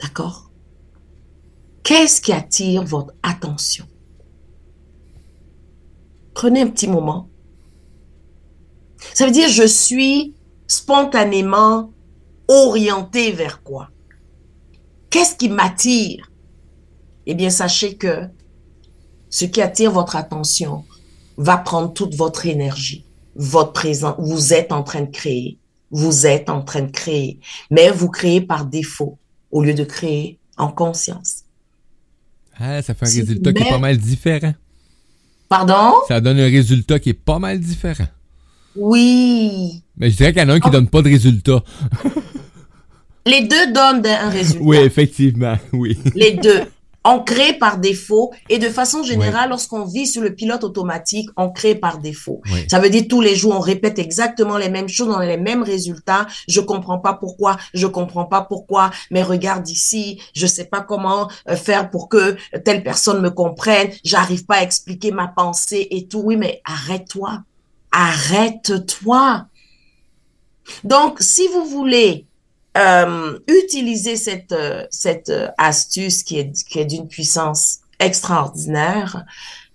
D'accord? 0.00 0.50
Qu'est-ce 1.82 2.20
qui 2.20 2.32
attire 2.32 2.84
votre 2.84 3.14
attention? 3.22 3.86
Prenez 6.34 6.62
un 6.62 6.68
petit 6.68 6.88
moment. 6.88 7.28
Ça 9.14 9.26
veut 9.26 9.32
dire 9.32 9.48
je 9.48 9.66
suis 9.66 10.34
spontanément 10.68 11.90
orienté 12.46 13.32
vers 13.32 13.62
quoi? 13.62 13.90
Qu'est-ce 15.10 15.34
qui 15.34 15.48
m'attire? 15.48 16.30
Eh 17.26 17.34
bien, 17.34 17.50
sachez 17.50 17.96
que 17.96 18.28
ce 19.30 19.44
qui 19.44 19.60
attire 19.60 19.90
votre 19.90 20.16
attention 20.16 20.84
va 21.36 21.56
prendre 21.56 21.92
toute 21.92 22.14
votre 22.14 22.46
énergie, 22.46 23.04
votre 23.34 23.72
présent. 23.72 24.14
Vous 24.18 24.52
êtes 24.52 24.70
en 24.70 24.82
train 24.82 25.02
de 25.02 25.10
créer. 25.10 25.58
Vous 25.90 26.26
êtes 26.26 26.50
en 26.50 26.62
train 26.62 26.82
de 26.82 26.90
créer. 26.90 27.40
Mais 27.70 27.90
vous 27.90 28.08
créez 28.08 28.40
par 28.40 28.66
défaut 28.66 29.18
au 29.50 29.62
lieu 29.62 29.74
de 29.74 29.84
créer 29.84 30.38
en 30.56 30.68
conscience. 30.68 31.44
Ah, 32.58 32.82
ça 32.82 32.94
fait 32.94 33.06
un 33.06 33.20
résultat 33.20 33.52
qui 33.52 33.62
est 33.62 33.68
pas 33.70 33.78
mal 33.78 33.96
différent. 33.96 34.54
Pardon? 35.48 35.94
Ça 36.08 36.20
donne 36.20 36.38
un 36.38 36.50
résultat 36.50 36.98
qui 36.98 37.10
est 37.10 37.14
pas 37.14 37.38
mal 37.38 37.58
différent. 37.60 38.06
Oui. 38.76 39.82
Mais 39.96 40.10
je 40.10 40.16
dirais 40.16 40.32
qu'il 40.32 40.42
y 40.42 40.44
en 40.44 40.48
a 40.50 40.54
un 40.54 40.60
qui 40.60 40.68
oh. 40.68 40.72
donne 40.72 40.88
pas 40.88 41.02
de 41.02 41.08
résultat. 41.08 41.62
Les 43.26 43.42
deux 43.42 43.72
donnent 43.72 44.06
un 44.06 44.30
résultat. 44.30 44.64
Oui, 44.64 44.78
effectivement, 44.78 45.56
oui. 45.72 45.98
Les 46.14 46.32
deux 46.32 46.62
on 47.04 47.20
crée 47.20 47.54
par 47.54 47.78
défaut 47.78 48.32
et 48.48 48.58
de 48.58 48.68
façon 48.68 49.02
générale, 49.02 49.50
lorsqu'on 49.50 49.84
vit 49.84 50.06
sur 50.06 50.22
le 50.22 50.34
pilote 50.34 50.64
automatique, 50.64 51.30
on 51.36 51.48
crée 51.50 51.74
par 51.74 51.98
défaut. 51.98 52.42
Ça 52.68 52.80
veut 52.80 52.90
dire 52.90 53.04
tous 53.08 53.20
les 53.20 53.34
jours, 53.34 53.54
on 53.56 53.60
répète 53.60 53.98
exactement 53.98 54.58
les 54.58 54.68
mêmes 54.68 54.88
choses, 54.88 55.08
on 55.08 55.18
a 55.18 55.26
les 55.26 55.36
mêmes 55.36 55.62
résultats. 55.62 56.26
Je 56.48 56.60
comprends 56.60 56.98
pas 56.98 57.14
pourquoi, 57.14 57.56
je 57.72 57.86
comprends 57.86 58.26
pas 58.26 58.42
pourquoi, 58.42 58.90
mais 59.10 59.22
regarde 59.22 59.68
ici, 59.68 60.20
je 60.34 60.46
sais 60.46 60.66
pas 60.66 60.80
comment 60.80 61.30
euh, 61.48 61.56
faire 61.56 61.90
pour 61.90 62.08
que 62.08 62.36
telle 62.64 62.82
personne 62.82 63.22
me 63.22 63.30
comprenne, 63.30 63.90
j'arrive 64.04 64.44
pas 64.44 64.56
à 64.56 64.62
expliquer 64.62 65.10
ma 65.10 65.28
pensée 65.28 65.88
et 65.90 66.06
tout. 66.06 66.20
Oui, 66.20 66.36
mais 66.36 66.60
arrête-toi. 66.64 67.42
Arrête-toi. 67.92 69.46
Donc, 70.84 71.20
si 71.20 71.48
vous 71.48 71.64
voulez 71.64 72.28
euh, 72.76 73.38
utiliser 73.48 74.16
cette, 74.16 74.52
euh, 74.52 74.86
cette 74.90 75.30
euh, 75.30 75.48
astuce 75.58 76.22
qui 76.22 76.38
est, 76.38 76.52
qui 76.64 76.78
est 76.78 76.84
d'une 76.84 77.08
puissance 77.08 77.78
extraordinaire. 77.98 79.24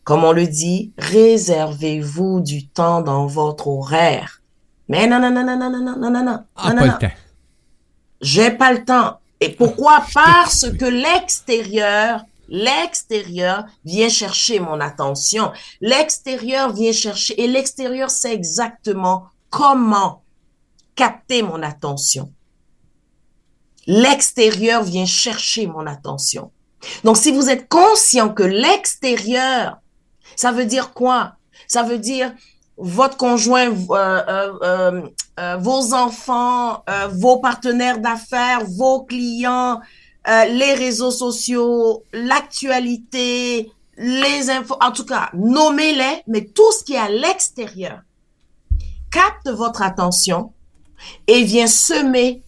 Comme 0.04 0.24
on 0.24 0.32
le 0.32 0.48
dit, 0.48 0.92
réservez-vous 0.98 2.42
du 2.42 2.68
temps 2.68 3.02
dans 3.02 3.26
votre 3.26 3.68
horaire. 3.68 4.42
Mais 4.88 5.08
non, 5.08 5.20
non, 5.20 5.32
non, 5.32 5.44
non, 5.46 5.58
non, 5.58 5.70
non, 5.70 5.82
non, 5.82 5.98
non, 5.98 6.12
non, 6.12 6.24
non, 6.24 6.44
ah, 6.56 6.74
non, 6.74 6.88
pas 6.88 6.94
temps. 6.94 7.08
J'ai 8.22 8.52
pas 8.52 8.74
le 8.74 8.86
temps. 8.86 9.20
Et 9.40 9.50
pourquoi? 9.50 10.06
Parce 10.14 10.70
que 10.70 10.86
l'extérieur, 10.86 12.24
l'extérieur 12.54 13.66
vient 13.84 14.08
chercher 14.08 14.62
mon 14.62 14.80
attention. 14.80 15.52
L'extérieur 15.82 16.72
vient 16.72 16.94
chercher, 16.94 17.42
et 17.42 17.48
l'extérieur 17.48 18.10
sait 18.10 18.34
exactement 18.34 19.26
comment 19.50 20.24
capter 20.96 21.42
mon 21.42 21.62
attention 21.62 22.32
l'extérieur 23.88 24.84
vient 24.84 25.06
chercher 25.06 25.68
mon 25.68 25.86
attention. 25.86 26.52
Donc, 27.04 27.18
si 27.18 27.32
vous 27.32 27.50
êtes 27.50 27.70
conscient 27.70 28.30
que 28.30 28.44
l'extérieur, 28.44 29.78
ça 30.36 30.52
veut 30.52 30.66
dire 30.66 30.94
quoi? 30.94 31.34
Ça 31.68 31.84
veut 31.84 32.00
dire 32.00 32.34
votre 32.78 33.18
conjoint, 33.18 33.70
euh, 33.70 34.54
euh, 34.62 35.02
euh, 35.40 35.58
vos 35.58 35.94
enfants, 35.94 36.84
vos 37.12 37.38
partenaires 37.38 38.00
d'affaires, 38.00 38.66
vos 38.66 39.04
clients, 39.04 39.80
les 40.28 40.74
réseaux 40.74 41.12
sociaux, 41.12 42.04
l'actualité, 42.14 43.72
les 43.98 44.50
infos, 44.50 44.78
en 44.82 44.92
tout 44.92 45.06
cas, 45.06 45.30
nommez-les, 45.34 46.24
mais 46.28 46.46
tout 46.46 46.72
ce 46.72 46.84
qui 46.84 46.94
est 46.94 46.98
à 46.98 47.10
l'extérieur 47.10 48.02
capte 49.12 49.50
votre 49.50 49.82
attention 49.82 50.54
et 51.28 51.44
vient 51.44 51.68
semer 51.68 52.42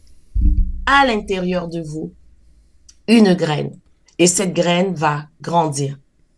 à 0.85 1.05
l'intérieur 1.05 1.67
de 1.67 1.81
vous 1.81 2.11
une 3.07 3.33
graine. 3.33 3.77
Et 4.17 4.27
cette 4.27 4.53
graine 4.53 4.93
va 4.95 5.25
grandir. 5.41 5.97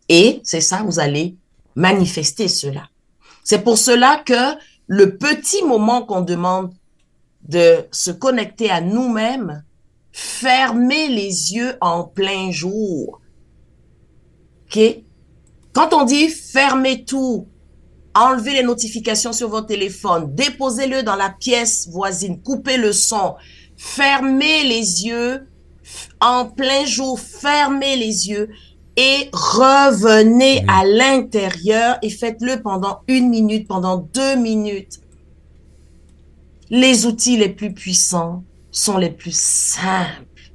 Et 0.10 0.42
c'est 0.44 0.62
ça, 0.62 0.84
vous 0.84 1.00
allez 1.00 1.36
manifester 1.76 2.48
cela. 2.48 2.90
C'est 3.44 3.64
pour 3.64 3.78
cela 3.78 4.22
que 4.26 4.58
le 4.88 5.18
petit 5.18 5.64
moment 5.64 6.02
qu'on 6.02 6.22
demande 6.22 6.74
de 7.48 7.86
se 7.92 8.12
connecter 8.12 8.70
à 8.70 8.82
nous-mêmes, 8.82 9.64
fermer 10.18 11.10
les 11.10 11.54
yeux 11.54 11.76
en 11.80 12.04
plein 12.04 12.50
jour. 12.50 13.22
OK? 14.66 14.80
Quand 15.74 15.94
on 15.94 16.06
dit 16.06 16.30
fermer 16.30 17.06
tout, 17.06 17.46
enlever 18.16 18.54
les 18.54 18.64
notifications 18.64 19.32
sur 19.32 19.48
votre 19.48 19.68
téléphone, 19.68 20.34
déposez-le 20.34 21.04
dans 21.04 21.16
la 21.16 21.30
pièce 21.30 21.88
voisine, 21.90 22.42
coupez 22.42 22.78
le 22.78 22.94
son, 22.94 23.36
fermez 23.78 24.64
les 24.64 25.06
yeux 25.06 25.48
en 26.20 26.46
plein 26.46 26.84
jour, 26.84 27.20
fermez 27.20 27.96
les 27.96 28.28
yeux 28.28 28.50
et 28.96 29.30
revenez 29.32 30.66
à 30.68 30.84
l'intérieur 30.84 32.00
et 32.02 32.10
faites-le 32.10 32.64
pendant 32.64 33.02
une 33.08 33.30
minute, 33.30 33.68
pendant 33.68 33.98
deux 33.98 34.36
minutes. 34.36 35.00
Les 36.72 37.06
outils 37.06 37.38
les 37.38 37.50
plus 37.50 37.72
puissants 37.72 38.44
sont 38.78 38.98
les 38.98 39.10
plus 39.10 39.36
simples. 39.36 40.52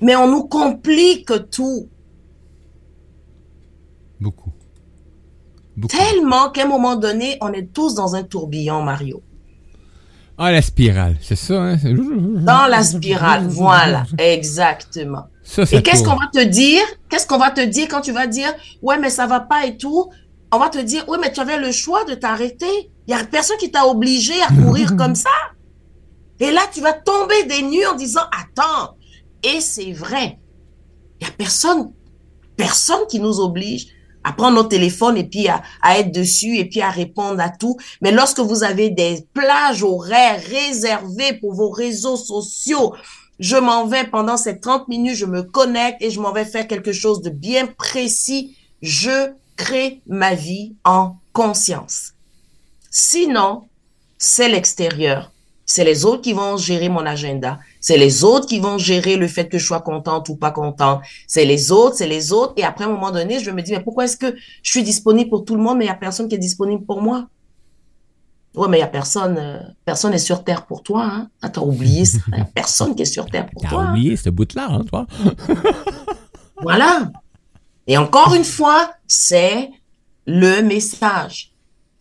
Mais 0.00 0.16
on 0.16 0.28
nous 0.28 0.44
complique 0.44 1.30
tout. 1.50 1.88
Beaucoup. 4.20 4.52
Beaucoup. 5.76 5.96
Tellement 5.96 6.50
qu'à 6.50 6.64
un 6.64 6.68
moment 6.68 6.96
donné, 6.96 7.36
on 7.40 7.52
est 7.52 7.72
tous 7.72 7.94
dans 7.94 8.14
un 8.14 8.22
tourbillon, 8.22 8.82
Mario. 8.82 9.22
Ah, 10.36 10.50
la 10.50 10.62
spirale, 10.62 11.16
c'est 11.20 11.36
ça, 11.36 11.62
hein? 11.62 11.76
Dans 11.84 12.66
la 12.68 12.82
spirale, 12.82 13.46
voilà, 13.48 14.04
exactement. 14.18 15.26
et 15.70 15.82
qu'est-ce 15.82 16.02
qu'on 16.02 16.16
va 16.16 16.28
te 16.32 16.42
dire? 16.44 16.82
Qu'est-ce 17.08 17.26
qu'on 17.26 17.38
va 17.38 17.50
te 17.50 17.64
dire 17.64 17.86
quand 17.88 18.00
tu 18.00 18.10
vas 18.10 18.26
dire, 18.26 18.52
ouais, 18.82 18.98
mais 18.98 19.10
ça 19.10 19.26
va 19.26 19.40
pas 19.40 19.66
et 19.66 19.76
tout? 19.76 20.10
on 20.54 20.58
va 20.58 20.68
te 20.68 20.78
dire, 20.78 21.04
oui, 21.08 21.18
mais 21.20 21.32
tu 21.32 21.40
avais 21.40 21.58
le 21.58 21.72
choix 21.72 22.04
de 22.04 22.14
t'arrêter. 22.14 22.90
Il 23.06 23.10
y 23.10 23.14
a 23.14 23.24
personne 23.24 23.56
qui 23.58 23.70
t'a 23.70 23.86
obligé 23.86 24.34
à 24.42 24.48
courir 24.62 24.96
comme 24.98 25.14
ça. 25.14 25.30
Et 26.40 26.50
là, 26.50 26.62
tu 26.72 26.80
vas 26.80 26.92
tomber 26.92 27.44
des 27.44 27.62
nues 27.62 27.86
en 27.86 27.94
disant, 27.94 28.22
attends. 28.32 28.96
Et 29.42 29.60
c'est 29.60 29.92
vrai. 29.92 30.38
Il 31.20 31.26
y 31.26 31.30
a 31.30 31.32
personne, 31.32 31.92
personne 32.56 33.06
qui 33.08 33.20
nous 33.20 33.40
oblige 33.40 33.88
à 34.24 34.32
prendre 34.32 34.56
notre 34.56 34.70
téléphone 34.70 35.18
et 35.18 35.24
puis 35.24 35.48
à, 35.48 35.62
être 35.98 36.10
dessus 36.10 36.56
et 36.56 36.64
puis 36.64 36.80
à 36.80 36.90
répondre 36.90 37.40
à 37.40 37.50
tout. 37.50 37.76
Mais 38.00 38.10
lorsque 38.10 38.40
vous 38.40 38.64
avez 38.64 38.90
des 38.90 39.26
plages 39.34 39.82
horaires 39.82 40.42
réservées 40.42 41.34
pour 41.34 41.52
vos 41.52 41.70
réseaux 41.70 42.16
sociaux, 42.16 42.94
je 43.38 43.56
m'en 43.56 43.86
vais 43.86 44.04
pendant 44.04 44.36
ces 44.36 44.60
30 44.60 44.88
minutes, 44.88 45.16
je 45.16 45.26
me 45.26 45.42
connecte 45.42 46.00
et 46.00 46.10
je 46.10 46.20
m'en 46.20 46.32
vais 46.32 46.44
faire 46.44 46.66
quelque 46.66 46.92
chose 46.92 47.20
de 47.20 47.30
bien 47.30 47.66
précis. 47.66 48.56
Je 48.80 49.32
crée 49.56 50.00
ma 50.06 50.34
vie 50.34 50.74
en 50.84 51.16
conscience. 51.32 52.12
Sinon, 52.90 53.68
c'est 54.18 54.48
l'extérieur. 54.48 55.33
C'est 55.66 55.84
les 55.84 56.04
autres 56.04 56.22
qui 56.22 56.32
vont 56.32 56.56
gérer 56.56 56.88
mon 56.88 57.06
agenda. 57.06 57.58
C'est 57.80 57.96
les 57.96 58.22
autres 58.22 58.46
qui 58.46 58.60
vont 58.60 58.76
gérer 58.78 59.16
le 59.16 59.28
fait 59.28 59.48
que 59.48 59.58
je 59.58 59.64
sois 59.64 59.80
contente 59.80 60.28
ou 60.28 60.36
pas 60.36 60.50
contente. 60.50 61.00
C'est 61.26 61.44
les 61.44 61.72
autres, 61.72 61.96
c'est 61.96 62.06
les 62.06 62.32
autres. 62.32 62.52
Et 62.56 62.64
après, 62.64 62.84
à 62.84 62.88
un 62.88 62.90
moment 62.90 63.10
donné, 63.10 63.40
je 63.40 63.50
me 63.50 63.62
dis, 63.62 63.72
mais 63.72 63.80
pourquoi 63.80 64.04
est-ce 64.04 64.16
que 64.16 64.34
je 64.62 64.70
suis 64.70 64.82
disponible 64.82 65.30
pour 65.30 65.44
tout 65.44 65.56
le 65.56 65.62
monde, 65.62 65.78
mais 65.78 65.84
il 65.84 65.88
n'y 65.88 65.92
a 65.92 65.96
personne 65.96 66.28
qui 66.28 66.34
est 66.34 66.38
disponible 66.38 66.84
pour 66.84 67.00
moi? 67.00 67.26
Ouais, 68.54 68.68
mais 68.68 68.76
il 68.76 68.80
n'y 68.80 68.84
a 68.84 68.88
personne, 68.88 69.36
euh, 69.36 69.58
personne 69.84 70.12
n'est 70.12 70.18
sur 70.18 70.44
Terre 70.44 70.64
pour 70.66 70.82
toi, 70.82 71.02
hein. 71.04 71.28
Ah, 71.42 71.48
t'as 71.48 71.60
oublié 71.60 72.04
ça. 72.04 72.18
Il 72.28 72.34
n'y 72.34 72.40
a 72.40 72.44
personne 72.44 72.94
qui 72.94 73.02
est 73.02 73.06
sur 73.06 73.26
Terre 73.26 73.46
pour 73.50 73.62
toi. 73.62 73.70
T'as 73.70 73.90
oublié 73.90 74.16
ce 74.16 74.30
bout-là, 74.30 74.68
hein, 74.70 74.84
toi. 74.88 75.06
voilà. 76.62 77.10
Et 77.86 77.98
encore 77.98 78.34
une 78.34 78.44
fois, 78.44 78.92
c'est 79.08 79.70
le 80.26 80.62
message, 80.62 81.52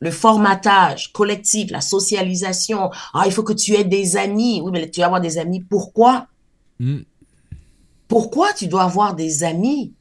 le 0.03 0.11
formatage 0.11 1.13
collectif, 1.13 1.71
la 1.71 1.79
socialisation. 1.79 2.91
Ah, 3.13 3.23
il 3.25 3.31
faut 3.31 3.41
que 3.41 3.53
tu 3.53 3.73
aies 3.73 3.85
des 3.85 4.17
amis. 4.17 4.59
Oui, 4.61 4.69
mais 4.73 4.89
tu 4.89 4.99
dois 4.99 5.05
avoir 5.05 5.21
des 5.21 5.37
amis. 5.37 5.61
Pourquoi? 5.61 6.27
Mm. 6.79 6.99
Pourquoi 8.09 8.51
tu 8.51 8.67
dois 8.67 8.83
avoir 8.83 9.15
des 9.15 9.45
amis? 9.45 9.93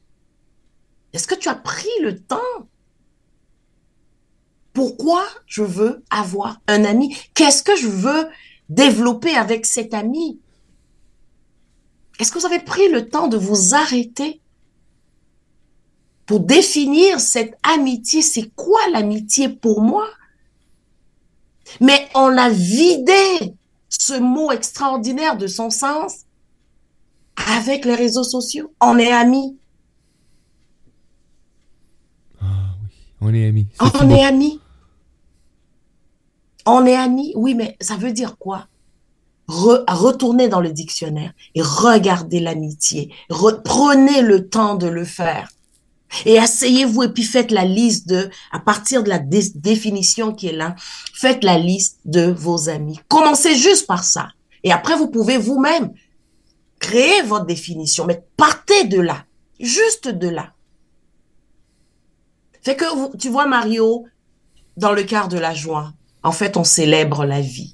Est-ce 1.13 1.25
que 1.25 1.35
tu 1.35 1.47
as 1.47 1.55
pris 1.55 1.87
le 2.01 2.19
temps? 2.19 2.37
Pourquoi 4.73 5.23
je 5.45 5.63
veux 5.63 6.03
avoir 6.09 6.59
un 6.67 6.83
ami? 6.83 7.15
Qu'est-ce 7.33 7.63
que 7.63 7.77
je 7.77 7.87
veux 7.87 8.27
développer 8.67 9.35
avec 9.35 9.65
cet 9.65 9.93
ami? 9.93 10.37
Est-ce 12.19 12.29
que 12.29 12.39
vous 12.39 12.45
avez 12.45 12.59
pris 12.59 12.89
le 12.89 13.07
temps 13.07 13.29
de 13.29 13.37
vous 13.37 13.73
arrêter? 13.73 14.41
Pour 16.25 16.39
définir 16.39 17.19
cette 17.19 17.55
amitié 17.63 18.21
C'est 18.21 18.49
quoi 18.55 18.79
l'amitié 18.91 19.49
pour 19.49 19.81
moi? 19.81 20.07
Mais 21.81 22.09
on 22.15 22.37
a 22.37 22.49
vidé 22.49 23.55
ce 23.89 24.13
mot 24.19 24.51
extraordinaire 24.51 25.37
de 25.37 25.47
son 25.47 25.69
sens 25.69 26.25
avec 27.35 27.85
les 27.85 27.95
réseaux 27.95 28.23
sociaux. 28.23 28.73
On 28.79 28.97
est 28.97 29.11
amis. 29.11 29.57
Ah 32.41 32.45
oui, 32.83 32.89
on 33.21 33.33
est 33.33 33.47
amis. 33.47 33.67
on 33.79 34.09
est 34.09 34.23
amis. 34.23 34.59
On 36.65 36.85
est 36.85 36.95
amis, 36.95 37.33
oui, 37.35 37.55
mais 37.55 37.75
ça 37.81 37.97
veut 37.97 38.13
dire 38.13 38.37
quoi? 38.37 38.67
Retournez 39.47 40.47
dans 40.47 40.61
le 40.61 40.71
dictionnaire 40.71 41.33
et 41.55 41.61
regardez 41.61 42.39
l'amitié. 42.39 43.13
Prenez 43.29 44.21
le 44.21 44.47
temps 44.47 44.75
de 44.75 44.87
le 44.87 45.03
faire. 45.03 45.49
Et 46.25 46.39
asseyez-vous 46.39 47.03
et 47.03 47.09
puis 47.09 47.23
faites 47.23 47.51
la 47.51 47.65
liste 47.65 48.07
de, 48.07 48.29
à 48.51 48.59
partir 48.59 49.03
de 49.03 49.09
la 49.09 49.19
définition 49.19 50.33
qui 50.33 50.47
est 50.47 50.53
là, 50.53 50.75
faites 51.13 51.43
la 51.43 51.57
liste 51.57 51.99
de 52.05 52.31
vos 52.31 52.69
amis. 52.69 52.99
Commencez 53.07 53.55
juste 53.55 53.87
par 53.87 54.03
ça. 54.03 54.29
Et 54.63 54.71
après, 54.71 54.95
vous 54.95 55.07
pouvez 55.09 55.37
vous-même 55.37 55.91
créer 56.79 57.21
votre 57.23 57.45
définition, 57.45 58.05
mais 58.05 58.23
partez 58.37 58.85
de 58.85 58.99
là, 58.99 59.25
juste 59.59 60.07
de 60.07 60.27
là. 60.27 60.53
Fait 62.61 62.75
que 62.75 63.17
tu 63.17 63.29
vois 63.29 63.45
Mario 63.45 64.05
dans 64.77 64.93
le 64.93 65.03
quart 65.03 65.27
de 65.27 65.37
la 65.37 65.53
joie, 65.53 65.93
en 66.23 66.31
fait, 66.31 66.57
on 66.57 66.63
célèbre 66.63 67.25
la 67.25 67.41
vie. 67.41 67.72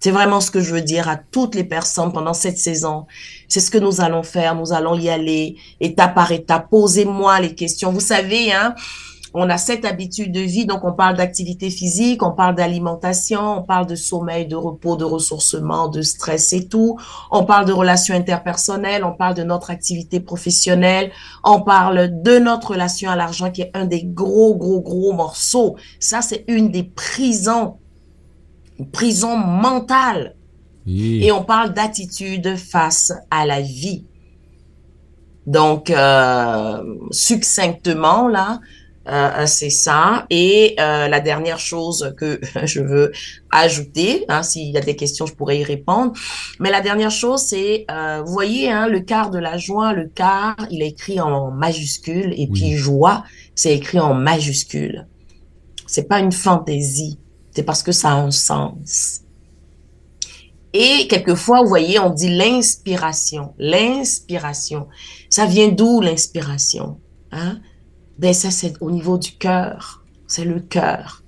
C'est 0.00 0.10
vraiment 0.10 0.40
ce 0.40 0.50
que 0.50 0.60
je 0.60 0.72
veux 0.72 0.82
dire 0.82 1.08
à 1.08 1.16
toutes 1.16 1.54
les 1.54 1.64
personnes 1.64 2.12
pendant 2.12 2.34
cette 2.34 2.58
saison. 2.58 3.06
C'est 3.48 3.60
ce 3.60 3.70
que 3.70 3.78
nous 3.78 4.00
allons 4.00 4.22
faire. 4.22 4.54
Nous 4.54 4.72
allons 4.72 4.94
y 4.98 5.08
aller 5.08 5.56
étape 5.80 6.14
par 6.14 6.32
étape. 6.32 6.68
Posez-moi 6.70 7.40
les 7.40 7.54
questions. 7.54 7.90
Vous 7.90 8.00
savez, 8.00 8.52
hein, 8.52 8.74
on 9.38 9.50
a 9.50 9.58
cette 9.58 9.84
habitude 9.84 10.32
de 10.32 10.40
vie, 10.40 10.64
donc 10.64 10.82
on 10.82 10.94
parle 10.94 11.14
d'activité 11.14 11.68
physique, 11.68 12.22
on 12.22 12.32
parle 12.32 12.54
d'alimentation, 12.54 13.58
on 13.58 13.62
parle 13.62 13.86
de 13.86 13.94
sommeil, 13.94 14.46
de 14.46 14.56
repos, 14.56 14.96
de 14.96 15.04
ressourcement, 15.04 15.88
de 15.88 16.00
stress 16.00 16.54
et 16.54 16.68
tout. 16.68 16.98
On 17.30 17.44
parle 17.44 17.66
de 17.66 17.72
relations 17.74 18.14
interpersonnelles, 18.14 19.04
on 19.04 19.12
parle 19.12 19.34
de 19.34 19.42
notre 19.42 19.68
activité 19.70 20.20
professionnelle, 20.20 21.10
on 21.44 21.60
parle 21.60 22.22
de 22.22 22.38
notre 22.38 22.70
relation 22.70 23.10
à 23.10 23.16
l'argent 23.16 23.50
qui 23.50 23.60
est 23.60 23.70
un 23.74 23.84
des 23.84 24.04
gros, 24.04 24.56
gros, 24.56 24.80
gros 24.80 25.12
morceaux. 25.12 25.76
Ça, 26.00 26.22
c'est 26.22 26.44
une 26.48 26.70
des 26.70 26.84
prisons, 26.84 27.76
une 28.78 28.90
prison 28.90 29.36
mentale. 29.36 30.34
Et 30.88 31.32
on 31.32 31.42
parle 31.42 31.72
d'attitude 31.72 32.56
face 32.56 33.12
à 33.32 33.44
la 33.44 33.60
vie. 33.60 34.06
Donc, 35.44 35.90
euh, 35.90 36.80
succinctement, 37.10 38.28
là, 38.28 38.60
euh, 39.08 39.46
c'est 39.46 39.70
ça. 39.70 40.26
Et 40.30 40.74
euh, 40.80 41.08
la 41.08 41.20
dernière 41.20 41.58
chose 41.58 42.14
que 42.16 42.40
je 42.64 42.80
veux 42.80 43.12
ajouter, 43.50 44.24
hein, 44.28 44.42
s'il 44.42 44.70
y 44.70 44.76
a 44.76 44.80
des 44.80 44.96
questions, 44.96 45.26
je 45.26 45.34
pourrais 45.34 45.58
y 45.58 45.64
répondre. 45.64 46.12
Mais 46.58 46.70
la 46.70 46.80
dernière 46.80 47.10
chose, 47.10 47.42
c'est, 47.42 47.84
euh, 47.90 48.22
vous 48.24 48.32
voyez, 48.32 48.70
hein, 48.70 48.88
le 48.88 49.00
quart 49.00 49.30
de 49.30 49.38
la 49.38 49.58
joie, 49.58 49.92
le 49.92 50.08
quart, 50.08 50.56
il 50.70 50.82
est 50.82 50.88
écrit 50.88 51.20
en 51.20 51.50
majuscule, 51.50 52.34
et 52.36 52.48
puis 52.48 52.72
joie, 52.72 53.24
c'est 53.54 53.74
écrit 53.74 54.00
en 54.00 54.14
majuscule. 54.14 55.06
C'est 55.86 56.08
pas 56.08 56.18
une 56.18 56.32
fantaisie, 56.32 57.18
c'est 57.56 57.62
parce 57.62 57.82
que 57.82 57.90
ça 57.90 58.10
a 58.10 58.16
un 58.16 58.30
sens. 58.30 59.22
Et 60.74 61.08
quelquefois, 61.08 61.62
vous 61.62 61.68
voyez, 61.68 61.98
on 61.98 62.10
dit 62.10 62.28
l'inspiration. 62.28 63.54
L'inspiration. 63.58 64.88
Ça 65.30 65.46
vient 65.46 65.68
d'où 65.68 66.02
l'inspiration? 66.02 67.00
Hein? 67.32 67.58
ben 68.18 68.32
ça 68.32 68.50
c'est 68.50 68.74
au 68.80 68.90
niveau 68.90 69.18
du 69.18 69.32
cœur, 69.32 70.04
c'est 70.26 70.44
le 70.44 70.60
cœur. 70.60 71.22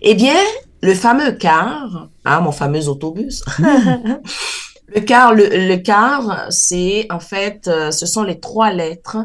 Eh 0.00 0.14
bien, 0.14 0.36
le 0.82 0.94
fameux 0.94 1.32
car, 1.32 2.08
hein, 2.24 2.40
mon 2.40 2.52
fameux 2.52 2.88
autobus, 2.88 3.42
le 4.94 5.00
car, 5.00 5.34
le, 5.34 5.76
car, 5.76 6.46
c'est 6.50 7.06
en 7.10 7.20
fait, 7.20 7.68
euh, 7.68 7.90
ce 7.90 8.06
sont 8.06 8.22
les 8.22 8.40
trois 8.40 8.72
lettres 8.72 9.18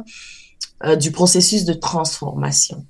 euh, 0.83 0.95
du 0.95 1.11
processus 1.11 1.65
de 1.65 1.73
transformation. 1.73 2.85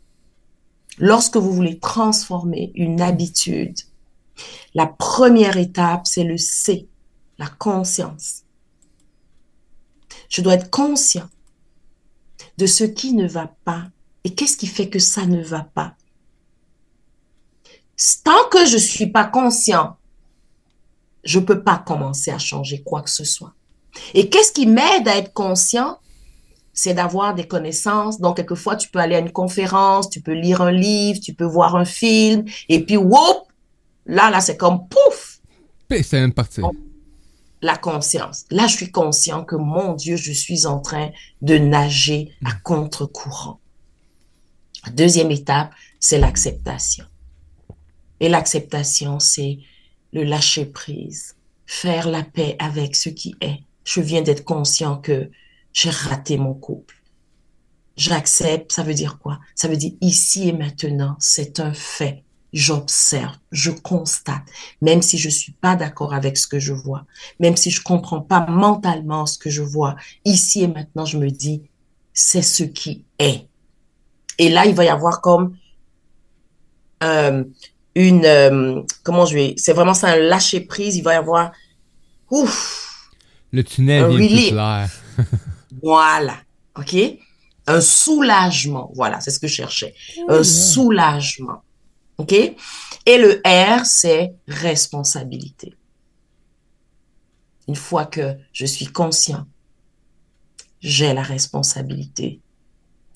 Lorsque 0.98 1.38
vous 1.38 1.52
voulez 1.52 1.80
transformer 1.80 2.72
une 2.76 3.02
habitude, 3.02 3.78
la 4.74 4.88
première 4.88 5.58
étape, 5.58 6.08
c'est 6.08 6.24
le 6.24 6.38
C, 6.38 6.88
la 7.38 7.48
conscience. 7.48 8.44
Je 10.30 10.42
dois 10.42 10.56
être 10.56 10.70
conscient 10.70 11.30
de 12.58 12.66
ce 12.66 12.84
qui 12.84 13.14
ne 13.14 13.28
va 13.28 13.54
pas. 13.66 13.86
Et 14.24 14.34
qu'est-ce 14.34 14.58
qui 14.58 14.68
fait 14.68 14.90
que 14.90 15.00
ça 15.00 15.26
ne 15.26 15.44
va 15.44 15.62
pas 15.62 15.96
Tant 18.24 18.50
que 18.52 18.66
je 18.66 18.74
ne 18.74 18.80
suis 18.80 19.08
pas 19.08 19.26
conscient, 19.26 19.98
je 21.24 21.40
ne 21.40 21.46
peux 21.46 21.64
pas 21.64 21.78
commencer 21.78 22.32
à 22.32 22.40
changer 22.40 22.84
quoi 22.84 23.02
que 23.02 23.10
ce 23.10 23.24
soit. 23.24 23.54
Et 24.14 24.30
qu'est-ce 24.30 24.52
qui 24.52 24.68
m'aide 24.68 25.08
à 25.08 25.18
être 25.18 25.34
conscient? 25.34 26.00
C'est 26.76 26.94
d'avoir 26.94 27.34
des 27.34 27.48
connaissances. 27.48 28.20
Donc, 28.20 28.36
quelquefois, 28.36 28.76
tu 28.76 28.90
peux 28.90 29.00
aller 29.00 29.16
à 29.16 29.20
une 29.20 29.32
conférence, 29.32 30.10
tu 30.10 30.22
peux 30.22 30.34
lire 30.34 30.62
un 30.62 30.72
livre, 30.72 31.20
tu 31.20 31.34
peux 31.34 31.46
voir 31.46 31.76
un 31.76 31.86
film, 31.86 32.46
et 32.70 32.86
puis, 32.86 32.98
whoop, 32.98 33.48
là, 34.06 34.30
là, 34.30 34.42
c'est 34.42 34.58
comme 34.58 34.88
pouf. 34.88 35.40
C'est 35.90 36.20
une 36.22 36.34
partie 36.34 36.62
la 37.66 37.78
conscience. 37.78 38.46
Là, 38.52 38.68
je 38.68 38.76
suis 38.76 38.92
conscient 38.92 39.44
que 39.44 39.56
mon 39.56 39.94
Dieu, 39.94 40.16
je 40.16 40.32
suis 40.32 40.66
en 40.66 40.80
train 40.80 41.10
de 41.42 41.58
nager 41.58 42.32
à 42.46 42.54
mm. 42.54 42.60
contre-courant. 42.64 43.60
Deuxième 44.94 45.32
étape, 45.32 45.72
c'est 46.00 46.20
l'acceptation. 46.20 47.06
Et 48.20 48.30
l'acceptation, 48.30 49.20
c'est 49.20 49.58
le 50.14 50.24
lâcher 50.24 50.66
prise, 50.66 51.36
faire 51.66 52.08
la 52.08 52.24
paix 52.24 52.56
avec 52.60 52.96
ce 52.96 53.10
qui 53.10 53.36
est. 53.42 53.60
Je 53.84 54.00
viens 54.00 54.22
d'être 54.22 54.46
conscient 54.46 54.98
que 54.98 55.30
j'ai 55.76 55.92
raté 55.92 56.38
mon 56.38 56.56
couple. 56.56 56.96
J'accepte, 57.98 58.72
ça 58.72 58.82
veut 58.82 58.94
dire 58.94 59.20
quoi? 59.20 59.40
Ça 59.54 59.68
veut 59.68 59.78
dire 59.78 59.92
ici 60.02 60.50
et 60.50 60.54
maintenant, 60.54 61.16
c'est 61.20 61.60
un 61.60 61.74
fait 61.74 62.24
j'observe, 62.54 63.36
je 63.52 63.70
constate, 63.70 64.44
même 64.82 65.02
si 65.02 65.18
je 65.18 65.28
suis 65.28 65.52
pas 65.52 65.76
d'accord 65.76 66.14
avec 66.14 66.38
ce 66.38 66.48
que 66.48 66.58
je 66.58 66.72
vois, 66.72 67.06
même 67.38 67.58
si 67.58 67.70
je 67.70 67.84
comprends 67.84 68.22
pas 68.22 68.46
mentalement 68.48 69.26
ce 69.26 69.38
que 69.38 69.50
je 69.50 69.62
vois, 69.62 69.98
ici 70.24 70.64
et 70.64 70.68
maintenant, 70.70 71.04
je 71.04 71.18
me 71.18 71.30
dis, 71.30 71.64
c'est 72.14 72.42
ce 72.42 72.64
qui 72.64 73.04
est. 73.20 73.50
Et 74.38 74.48
là, 74.48 74.66
il 74.66 74.74
va 74.74 74.86
y 74.86 74.88
avoir 74.88 75.20
comme 75.20 75.58
euh, 77.04 77.44
une, 77.94 78.26
euh, 78.26 78.82
comment 79.04 79.26
je 79.26 79.36
vais, 79.36 79.54
c'est 79.58 79.74
vraiment 79.74 79.94
ça, 79.94 80.14
un 80.14 80.16
lâcher 80.16 80.62
prise. 80.62 80.96
Il 80.96 81.04
va 81.04 81.14
y 81.14 81.18
avoir, 81.18 81.52
ouf. 82.32 83.10
Le 83.52 83.66
tunnel 83.66 84.14
est 84.14 84.16
plus 84.16 84.50
clair. 84.52 84.90
voilà. 85.82 86.38
OK? 86.78 86.96
Un 87.68 87.82
soulagement. 87.82 88.92
Voilà, 88.96 89.20
c'est 89.20 89.32
ce 89.32 89.40
que 89.40 89.48
je 89.48 89.56
cherchais. 89.56 89.96
un 90.28 90.44
soulagement. 90.44 91.64
OK? 92.18 92.34
Et 92.34 93.18
le 93.18 93.42
R, 93.46 93.86
c'est 93.86 94.34
responsabilité. 94.48 95.76
Une 97.68 97.76
fois 97.76 98.06
que 98.06 98.38
je 98.54 98.66
suis 98.66 98.88
conscient, 98.88 99.46
j'ai 100.82 101.14
la 101.14 101.24
responsabilité 101.24 102.40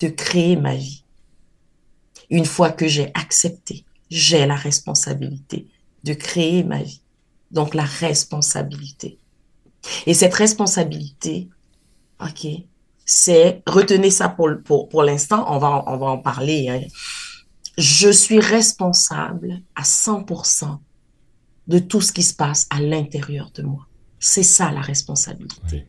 de 0.00 0.08
créer 0.08 0.56
ma 0.56 0.74
vie. 0.74 1.04
Une 2.30 2.46
fois 2.46 2.70
que 2.70 2.88
j'ai 2.88 3.10
accepté, 3.14 3.84
j'ai 4.10 4.46
la 4.46 4.56
responsabilité 4.56 5.66
de 6.04 6.14
créer 6.14 6.64
ma 6.64 6.82
vie. 6.82 7.02
Donc 7.50 7.74
la 7.74 7.84
responsabilité. 7.84 9.18
Et 10.06 10.14
cette 10.14 10.34
responsabilité, 10.34 11.48
ok, 12.20 12.46
c'est, 13.04 13.62
retenez 13.66 14.10
ça 14.10 14.28
pour, 14.28 14.50
pour, 14.64 14.88
pour 14.88 15.02
l'instant, 15.02 15.44
on 15.48 15.58
va, 15.58 15.82
on 15.86 15.96
va 15.96 16.06
en 16.06 16.18
parler. 16.18 16.68
Hein. 16.68 16.82
Je 17.76 18.10
suis 18.10 18.40
responsable 18.40 19.62
à 19.74 19.82
100% 19.82 20.78
de 21.66 21.78
tout 21.78 22.00
ce 22.00 22.12
qui 22.12 22.22
se 22.22 22.34
passe 22.34 22.66
à 22.70 22.80
l'intérieur 22.80 23.50
de 23.54 23.62
moi. 23.62 23.86
C'est 24.18 24.42
ça 24.42 24.70
la 24.70 24.80
responsabilité. 24.80 25.86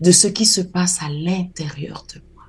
De 0.00 0.12
ce 0.12 0.28
qui 0.28 0.46
se 0.46 0.60
passe 0.60 1.02
à 1.02 1.08
l'intérieur 1.08 2.06
de 2.14 2.20
moi. 2.34 2.44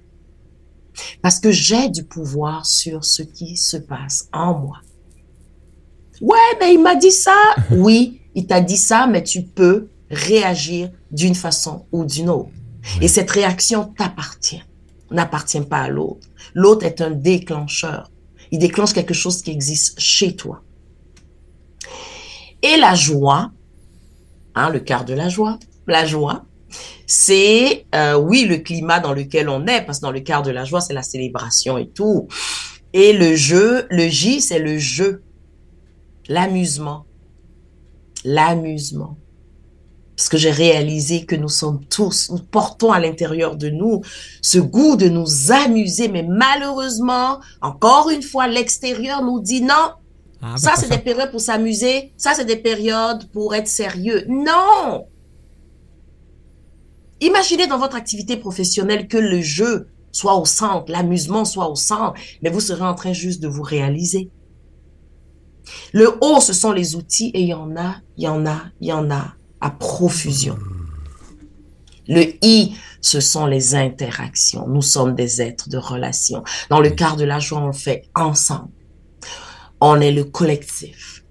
Parce 1.21 1.39
que 1.39 1.51
j'ai 1.51 1.89
du 1.89 2.03
pouvoir 2.03 2.65
sur 2.65 3.03
ce 3.03 3.23
qui 3.23 3.57
se 3.57 3.77
passe 3.77 4.29
en 4.31 4.57
moi. 4.59 4.77
Ouais, 6.21 6.37
mais 6.59 6.73
il 6.73 6.81
m'a 6.81 6.95
dit 6.95 7.11
ça. 7.11 7.37
Oui, 7.71 8.21
il 8.35 8.45
t'a 8.45 8.61
dit 8.61 8.77
ça, 8.77 9.07
mais 9.07 9.23
tu 9.23 9.43
peux 9.43 9.89
réagir 10.09 10.89
d'une 11.11 11.35
façon 11.35 11.85
ou 11.91 12.05
d'une 12.05 12.29
autre. 12.29 12.49
Et 13.01 13.07
cette 13.07 13.29
réaction 13.29 13.93
t'appartient, 13.97 14.63
n'appartient 15.11 15.61
pas 15.61 15.81
à 15.81 15.89
l'autre. 15.89 16.27
L'autre 16.53 16.85
est 16.85 17.01
un 17.01 17.11
déclencheur. 17.11 18.11
Il 18.51 18.59
déclenche 18.59 18.93
quelque 18.93 19.13
chose 19.13 19.41
qui 19.41 19.51
existe 19.51 19.99
chez 19.99 20.35
toi. 20.35 20.61
Et 22.61 22.77
la 22.77 22.95
joie, 22.95 23.51
hein, 24.55 24.69
le 24.69 24.79
quart 24.79 25.05
de 25.05 25.13
la 25.13 25.29
joie, 25.29 25.59
la 25.87 26.05
joie, 26.05 26.45
c'est 27.07 27.85
euh, 27.95 28.15
oui 28.15 28.45
le 28.45 28.57
climat 28.57 28.99
dans 28.99 29.13
lequel 29.13 29.49
on 29.49 29.65
est, 29.65 29.81
parce 29.81 29.99
que 29.99 30.03
dans 30.03 30.11
le 30.11 30.19
quart 30.19 30.43
de 30.43 30.51
la 30.51 30.65
joie, 30.65 30.81
c'est 30.81 30.93
la 30.93 31.03
célébration 31.03 31.77
et 31.77 31.89
tout. 31.89 32.27
Et 32.93 33.13
le 33.13 33.35
jeu, 33.35 33.87
le 33.89 34.07
J, 34.07 34.41
c'est 34.41 34.59
le 34.59 34.77
jeu, 34.77 35.23
l'amusement, 36.27 37.05
l'amusement. 38.23 39.17
Parce 40.19 40.27
que 40.27 40.35
j'ai 40.35 40.51
réalisé 40.51 41.23
que 41.23 41.37
nous 41.37 41.47
sommes 41.47 41.79
tous, 41.85 42.29
nous 42.29 42.39
portons 42.39 42.91
à 42.91 42.99
l'intérieur 42.99 43.55
de 43.55 43.69
nous 43.69 44.01
ce 44.41 44.59
goût 44.59 44.97
de 44.97 45.07
nous 45.07 45.53
amuser, 45.53 46.09
mais 46.09 46.23
malheureusement, 46.27 47.39
encore 47.61 48.09
une 48.09 48.21
fois, 48.21 48.45
l'extérieur 48.49 49.23
nous 49.23 49.39
dit 49.39 49.61
non. 49.61 49.93
Ah, 50.41 50.57
ça, 50.57 50.73
c'est 50.75 50.89
des 50.89 50.97
périodes 50.97 51.31
pour 51.31 51.39
s'amuser. 51.39 52.11
Ça, 52.17 52.33
c'est 52.35 52.43
des 52.43 52.57
périodes 52.57 53.31
pour 53.31 53.55
être 53.55 53.69
sérieux. 53.69 54.25
Non! 54.27 55.07
Imaginez 57.21 57.67
dans 57.67 57.77
votre 57.77 57.95
activité 57.95 58.35
professionnelle 58.35 59.07
que 59.07 59.17
le 59.17 59.41
jeu 59.41 59.87
soit 60.11 60.35
au 60.35 60.43
centre, 60.43 60.91
l'amusement 60.91 61.45
soit 61.45 61.69
au 61.69 61.75
centre, 61.75 62.19
mais 62.41 62.49
vous 62.49 62.59
serez 62.59 62.83
en 62.83 62.93
train 62.93 63.13
juste 63.13 63.41
de 63.41 63.47
vous 63.47 63.63
réaliser. 63.63 64.29
Le 65.93 66.17
haut, 66.19 66.41
ce 66.41 66.51
sont 66.51 66.73
les 66.73 66.97
outils 66.97 67.31
et 67.33 67.43
il 67.43 67.47
y 67.47 67.53
en 67.53 67.77
a, 67.77 67.95
il 68.17 68.25
y 68.25 68.27
en 68.27 68.45
a, 68.45 68.63
il 68.81 68.89
y 68.89 68.91
en 68.91 69.09
a 69.09 69.35
à 69.61 69.69
profusion. 69.69 70.57
Le 72.07 72.23
I, 72.43 72.75
ce 73.01 73.19
sont 73.19 73.45
les 73.45 73.75
interactions. 73.75 74.67
Nous 74.67 74.81
sommes 74.81 75.15
des 75.15 75.41
êtres 75.41 75.69
de 75.69 75.77
relation. 75.77 76.43
Dans 76.69 76.79
le 76.79 76.89
quart 76.89 77.15
de 77.15 77.23
la 77.23 77.39
joie, 77.39 77.59
on 77.59 77.67
le 77.67 77.73
fait 77.73 78.03
ensemble. 78.15 78.71
On 79.79 80.01
est 80.01 80.11
le 80.11 80.23
collectif. 80.23 81.23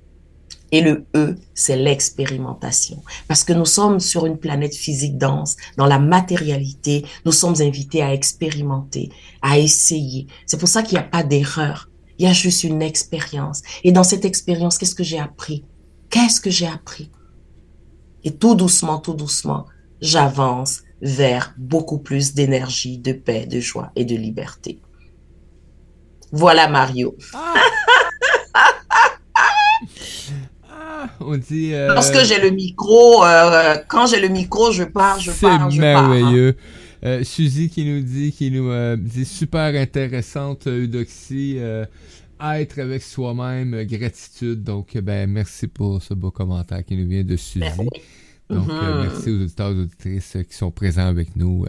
Et 0.71 0.81
le 0.83 1.07
E, 1.17 1.37
c'est 1.55 1.77
l'expérimentation. 1.77 3.03
Parce 3.27 3.43
que 3.43 3.55
nous 3.55 3.65
sommes 3.65 4.01
sur 4.01 4.27
une 4.27 4.39
planète 4.39 4.75
physique 4.75 5.17
dense, 5.17 5.57
dans 5.77 5.87
la 5.87 5.99
matérialité, 5.99 7.05
nous 7.25 7.33
sommes 7.33 7.61
invités 7.61 8.03
à 8.03 8.13
expérimenter, 8.13 9.11
à 9.43 9.59
essayer. 9.59 10.27
C'est 10.47 10.59
pour 10.59 10.69
ça 10.69 10.83
qu'il 10.83 10.99
n'y 10.99 11.05
a 11.05 11.09
pas 11.09 11.23
d'erreur. 11.23 11.89
Il 12.19 12.27
y 12.27 12.29
a 12.29 12.33
juste 12.33 12.65
une 12.65 12.83
expérience. 12.83 13.63
Et 13.83 13.93
dans 13.93 14.05
cette 14.05 14.25
expérience, 14.25 14.77
qu'est-ce 14.77 14.95
que 14.95 15.05
j'ai 15.05 15.19
appris? 15.19 15.65
Qu'est-ce 16.11 16.41
que 16.41 16.51
j'ai 16.51 16.67
appris? 16.67 17.11
Et 18.25 18.33
tout 18.33 18.55
doucement, 18.55 18.99
tout 18.99 19.15
doucement, 19.15 19.67
j'avance 20.01 20.83
vers 21.01 21.55
beaucoup 21.57 21.99
plus 21.99 22.35
d'énergie, 22.35 22.99
de 22.99 23.13
paix, 23.13 23.47
de 23.47 23.61
joie 23.61 23.93
et 23.97 24.05
de 24.05 24.17
liberté. 24.17 24.81
Voilà 26.33 26.69
Mario. 26.69 27.17
Ah. 27.35 27.55
Ah, 30.71 31.09
on 31.21 31.37
dit. 31.37 31.73
Euh, 31.75 31.95
Lorsque 31.95 32.25
j'ai 32.25 32.41
le 32.41 32.51
micro, 32.51 33.25
euh, 33.25 33.77
quand 33.87 34.07
j'ai 34.07 34.21
le 34.21 34.29
micro, 34.29 34.73
je 34.73 34.83
pars, 34.85 35.21
je 35.21 35.31
pars, 35.31 35.37
je 35.41 35.41
pars. 35.61 35.73
C'est 35.73 35.79
merveilleux. 35.79 36.57
Euh, 37.05 37.23
Suzy 37.23 37.71
qui 37.71 37.85
nous 37.85 38.01
dit, 38.01 38.33
qui 38.33 38.51
nous 38.51 38.97
dit 38.97 39.25
super 39.25 39.81
intéressante, 39.81 40.67
Eudoxie 40.67 41.59
être 42.41 42.79
avec 42.79 43.03
soi-même, 43.03 43.75
euh, 43.75 43.85
gratitude. 43.85 44.63
Donc, 44.63 44.97
euh, 44.97 45.01
ben, 45.01 45.31
merci 45.31 45.67
pour 45.67 46.03
ce 46.03 46.15
beau 46.15 46.31
commentaire 46.31 46.85
qui 46.85 46.97
nous 46.97 47.09
vient 47.09 47.25
de 47.25 47.37
Suzy. 47.37 47.65
Donc, 48.51 48.69
euh, 48.71 48.75
mm-hmm. 48.75 49.03
merci 49.03 49.31
aux 49.31 49.43
auditeurs 49.43 49.71
et 49.73 49.81
auditrices 49.81 50.37
qui 50.49 50.57
sont 50.57 50.71
présents 50.71 51.07
avec 51.07 51.37
nous. 51.37 51.67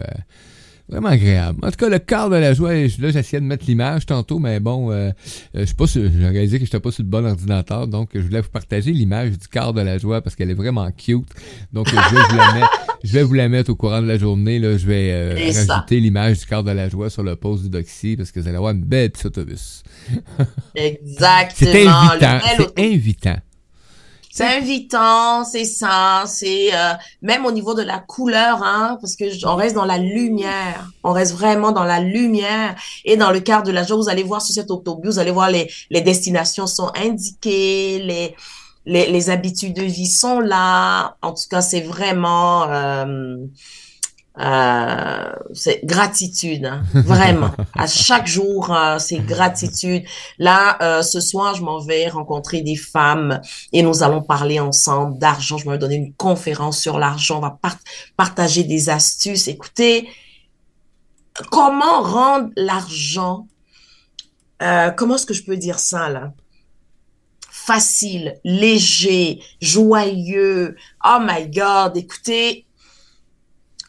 Vraiment 0.90 1.10
agréable. 1.10 1.60
En 1.62 1.70
tout 1.70 1.76
cas, 1.76 1.88
le 1.88 2.00
quart 2.00 2.30
de 2.30 2.36
la 2.36 2.52
joie, 2.52 2.72
là, 2.72 3.10
j'essayais 3.10 3.40
de 3.40 3.46
mettre 3.46 3.64
l'image 3.66 4.06
tantôt, 4.06 4.40
mais 4.40 4.58
bon, 4.58 4.90
euh, 4.90 5.10
euh 5.54 5.60
je 5.60 5.64
suis 5.66 5.74
pas 5.76 5.84
j'ai 5.86 6.08
réalisé 6.26 6.58
que 6.58 6.64
j'étais 6.64 6.80
pas 6.80 6.90
sur 6.90 7.04
le 7.04 7.08
bon 7.08 7.24
ordinateur, 7.24 7.86
donc 7.86 8.10
je 8.12 8.20
voulais 8.20 8.40
vous 8.40 8.48
partager 8.48 8.90
l'image 8.90 9.30
du 9.30 9.46
quart 9.46 9.72
de 9.72 9.82
la 9.82 9.98
joie 9.98 10.20
parce 10.20 10.34
qu'elle 10.34 10.50
est 10.50 10.54
vraiment 10.54 10.90
cute. 10.90 11.28
Donc, 11.72 11.88
je 11.88 11.94
vais 11.94 12.22
vous 12.28 12.36
la 12.36 12.52
mettre, 12.54 12.86
je 13.04 13.12
vais 13.12 13.22
vous 13.22 13.34
la 13.34 13.48
mettre 13.48 13.70
au 13.70 13.76
courant 13.76 14.02
de 14.02 14.08
la 14.08 14.18
journée, 14.18 14.58
là. 14.58 14.76
Je 14.76 14.86
vais 14.86 15.10
euh, 15.12 15.52
rajouter 15.68 16.00
l'image 16.00 16.40
du 16.40 16.46
quart 16.46 16.64
de 16.64 16.72
la 16.72 16.88
joie 16.88 17.08
sur 17.08 17.22
le 17.22 17.36
post 17.36 17.62
du 17.62 17.70
Doxy 17.70 18.16
parce 18.16 18.32
que 18.32 18.40
vous 18.40 18.48
allez 18.48 18.56
avoir 18.56 18.72
une 18.72 18.82
belle 18.82 19.10
petite 19.10 19.26
autobus. 19.26 19.84
Exactement. 20.74 21.50
C'est 21.54 21.86
invitant. 21.86 22.38
C'est 22.56 22.80
invitant. 22.80 23.36
C'est 24.32 24.46
invitant, 24.46 25.44
c'est 25.44 25.64
ça, 25.64 26.22
c'est 26.26 26.72
euh, 26.72 26.92
même 27.20 27.44
au 27.46 27.50
niveau 27.50 27.74
de 27.74 27.82
la 27.82 27.98
couleur, 27.98 28.62
hein, 28.62 28.96
parce 29.00 29.16
que 29.16 29.24
on 29.44 29.56
reste 29.56 29.74
dans 29.74 29.84
la 29.84 29.98
lumière, 29.98 30.88
on 31.02 31.12
reste 31.12 31.32
vraiment 31.34 31.72
dans 31.72 31.82
la 31.82 31.98
lumière. 31.98 32.76
Et 33.04 33.16
dans 33.16 33.32
le 33.32 33.40
quart 33.40 33.64
de 33.64 33.72
la 33.72 33.82
joie, 33.82 33.96
vous 33.96 34.08
allez 34.08 34.22
voir 34.22 34.40
sur 34.40 34.54
cet 34.54 34.70
autobus, 34.70 35.14
vous 35.14 35.18
allez 35.18 35.32
voir 35.32 35.50
les, 35.50 35.68
les 35.90 36.00
destinations 36.00 36.68
sont 36.68 36.92
indiquées, 36.94 37.98
les, 38.04 38.36
les, 38.86 39.10
les 39.10 39.30
habitudes 39.30 39.74
de 39.74 39.82
vie 39.82 40.06
sont 40.06 40.38
là. 40.38 41.16
En 41.22 41.32
tout 41.32 41.48
cas, 41.50 41.60
c'est 41.60 41.80
vraiment 41.80 42.70
euh, 42.70 43.36
euh, 44.38 45.32
c'est 45.52 45.84
gratitude, 45.84 46.64
hein, 46.64 46.82
vraiment. 46.94 47.50
à 47.76 47.86
chaque 47.86 48.26
jour, 48.26 48.72
euh, 48.72 48.98
c'est 48.98 49.18
gratitude. 49.18 50.04
Là, 50.38 50.78
euh, 50.80 51.02
ce 51.02 51.20
soir, 51.20 51.54
je 51.54 51.62
m'en 51.62 51.80
vais 51.80 52.08
rencontrer 52.08 52.62
des 52.62 52.76
femmes 52.76 53.40
et 53.72 53.82
nous 53.82 54.02
allons 54.02 54.22
parler 54.22 54.60
ensemble 54.60 55.18
d'argent. 55.18 55.58
Je 55.58 55.68
vais 55.68 55.78
donner 55.78 55.96
une 55.96 56.14
conférence 56.14 56.80
sur 56.80 56.98
l'argent. 56.98 57.38
On 57.38 57.40
va 57.40 57.58
partager 58.16 58.62
des 58.62 58.88
astuces. 58.88 59.48
Écoutez, 59.48 60.08
comment 61.50 62.00
rendre 62.02 62.50
l'argent, 62.56 63.46
comment 64.96 65.16
est-ce 65.16 65.26
que 65.26 65.34
je 65.34 65.44
peux 65.44 65.56
dire 65.56 65.78
ça 65.78 66.08
là? 66.08 66.32
Facile, 67.50 68.38
léger, 68.44 69.40
joyeux. 69.60 70.76
Oh 71.04 71.18
my 71.20 71.48
God, 71.48 71.96
écoutez, 71.96 72.66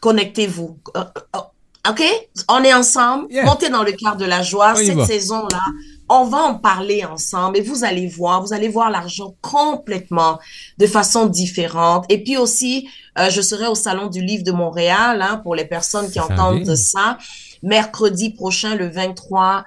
connectez-vous. 0.02 0.78
Euh, 0.96 1.04
euh, 1.36 1.40
OK? 1.88 2.02
On 2.48 2.62
est 2.62 2.74
ensemble. 2.74 3.28
Montez 3.44 3.70
dans 3.70 3.82
le 3.82 3.92
quart 3.92 4.16
de 4.16 4.24
la 4.24 4.42
joie. 4.42 4.74
Cette 4.74 5.04
saison-là, 5.04 5.60
on 6.08 6.24
va 6.24 6.38
en 6.38 6.54
parler 6.56 7.04
ensemble 7.04 7.56
et 7.56 7.60
vous 7.60 7.84
allez 7.84 8.06
voir, 8.06 8.42
vous 8.42 8.52
allez 8.52 8.68
voir 8.68 8.90
l'argent 8.90 9.34
complètement 9.40 10.38
de 10.78 10.86
façon 10.86 11.26
différente. 11.26 12.04
Et 12.08 12.22
puis 12.22 12.36
aussi, 12.36 12.88
euh, 13.18 13.30
je 13.30 13.40
serai 13.40 13.66
au 13.66 13.74
Salon 13.74 14.08
du 14.08 14.22
Livre 14.22 14.44
de 14.44 14.52
Montréal 14.52 15.22
hein, 15.22 15.40
pour 15.42 15.54
les 15.54 15.64
personnes 15.64 16.10
qui 16.10 16.20
entendent 16.20 16.74
ça. 16.74 17.18
Mercredi 17.62 18.30
prochain, 18.30 18.74
le 18.74 18.88
23 18.88 19.58
euh, 19.58 19.60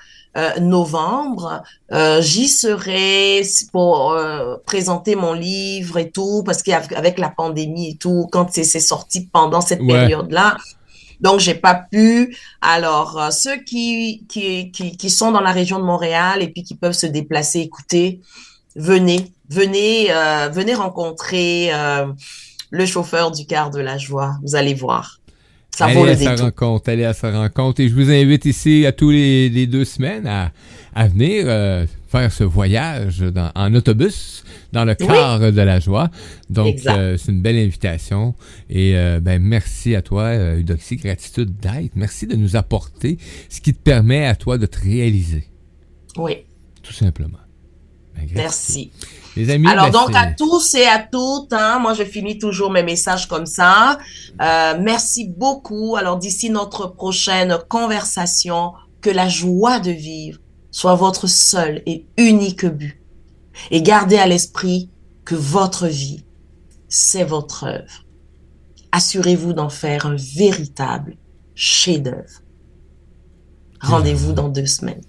novembre. 0.60 1.64
Euh, 1.92 2.22
J'y 2.22 2.48
serai 2.48 3.42
pour 3.72 4.12
euh, 4.12 4.58
présenter 4.66 5.16
mon 5.16 5.34
livre 5.34 5.98
et 5.98 6.10
tout, 6.12 6.44
parce 6.46 6.62
qu'avec 6.64 7.20
la 7.20 7.30
pandémie 7.30 7.92
et 7.92 7.96
tout, 7.96 8.28
quand 8.32 8.48
c'est 8.52 8.80
sorti 8.80 9.28
pendant 9.32 9.62
cette 9.62 9.86
période-là, 9.86 10.58
Donc, 11.22 11.40
j'ai 11.40 11.56
pas 11.56 11.76
pu. 11.76 12.36
Alors, 12.62 13.20
euh, 13.20 13.32
ceux 13.32 13.58
qui, 13.58 14.26
qui, 14.28 14.72
qui, 14.72 14.98
qui, 14.98 15.10
sont 15.10 15.32
dans 15.32 15.42
la 15.42 15.52
région 15.52 15.80
de 15.80 15.84
Montréal 15.84 16.42
et 16.42 16.50
puis 16.50 16.64
qui 16.64 16.76
peuvent 16.76 16.94
se 16.94 17.06
déplacer, 17.06 17.60
écoutez, 17.62 18.22
venez, 18.76 19.32
venez, 19.50 20.12
euh, 20.12 20.50
venez 20.50 20.74
rencontrer 20.74 21.74
euh, 21.74 22.08
le 22.70 22.86
chauffeur 22.86 23.32
du 23.32 23.46
car 23.46 23.70
de 23.70 23.80
la 23.80 23.98
joie. 23.98 24.36
Vous 24.44 24.56
allez 24.56 24.74
voir. 24.74 25.20
Ça 25.76 25.88
allez 25.88 25.96
vaut 25.96 26.06
à 26.06 26.16
sa 26.16 26.36
rencontre, 26.38 26.90
allez 26.90 27.04
à 27.04 27.12
sa 27.14 27.32
rencontre. 27.32 27.82
Et 27.82 27.90
je 27.90 27.96
vous 27.96 28.10
invite 28.10 28.46
ici 28.46 28.86
à 28.86 28.94
tous 28.94 29.10
les, 29.10 29.50
les 29.50 29.68
deux 29.68 29.84
semaines 29.84 30.26
à, 30.26 30.54
à 30.94 31.10
venir 31.10 31.44
euh, 31.48 31.86
faire 32.08 32.32
ce 32.32 32.46
voyage 32.46 33.20
dans, 33.20 33.52
en 33.56 33.76
autobus 33.76 34.46
dans 34.72 34.86
le 34.86 34.96
car 34.96 35.40
de 35.40 35.62
la 35.62 35.82
joie. 35.82 36.10
Donc, 36.50 36.78
euh, 36.88 37.18
c'est 37.18 37.30
une 37.34 37.42
belle 37.42 37.58
invitation. 37.58 38.36
Et 38.70 38.96
euh, 38.96 39.20
ben, 39.20 39.42
merci 39.42 39.96
à 39.96 40.02
toi, 40.02 40.34
Eudoxie, 40.34 40.96
gratitude 40.96 41.58
d'être. 41.60 41.92
Merci 41.96 42.26
de 42.26 42.38
nous 42.38 42.56
apporter 42.56 43.18
ce 43.50 43.60
qui 43.60 43.74
te 43.74 43.82
permet 43.82 44.26
à 44.26 44.36
toi 44.36 44.58
de 44.58 44.68
te 44.68 44.80
réaliser. 44.80 45.44
Oui. 46.16 46.38
Tout 46.84 46.94
simplement. 46.94 47.40
Ben, 48.16 48.30
merci. 48.34 48.92
Les 49.36 49.50
amis, 49.50 49.68
Alors, 49.68 49.86
ben, 49.86 49.92
donc, 49.92 50.16
à 50.16 50.28
tous 50.32 50.76
et 50.76 50.86
à 50.86 51.00
toutes, 51.00 51.52
hein, 51.52 51.80
moi, 51.80 51.94
je 51.94 52.04
finis 52.04 52.38
toujours 52.38 52.72
mes 52.72 52.84
messages 52.84 53.28
comme 53.28 53.46
ça. 53.46 53.98
Euh, 54.42 54.76
merci 54.80 55.28
beaucoup. 55.28 55.98
Alors, 55.98 56.18
d'ici 56.18 56.50
notre 56.50 56.88
prochaine 56.88 57.58
conversation, 57.68 58.74
que 59.02 59.10
la 59.10 59.30
joie 59.30 59.80
de 59.80 59.92
vivre 59.92 60.40
soit 60.72 60.96
votre 60.96 61.28
seul 61.28 61.84
et 61.86 62.08
unique 62.18 62.66
but. 62.66 63.00
Et 63.72 63.82
gardez 63.82 64.18
à 64.18 64.26
l'esprit 64.26 64.90
que 65.24 65.36
votre 65.36 65.88
vie, 65.88 66.26
c'est 66.90 67.24
votre 67.24 67.66
œuvre. 67.66 68.04
Assurez-vous 68.92 69.54
d'en 69.54 69.70
faire 69.70 70.06
un 70.06 70.16
véritable 70.16 71.18
chef-d'œuvre. 71.54 72.42
Rendez-vous 73.80 74.34
dans 74.34 74.50
deux 74.50 74.66
semaines. 74.66 75.04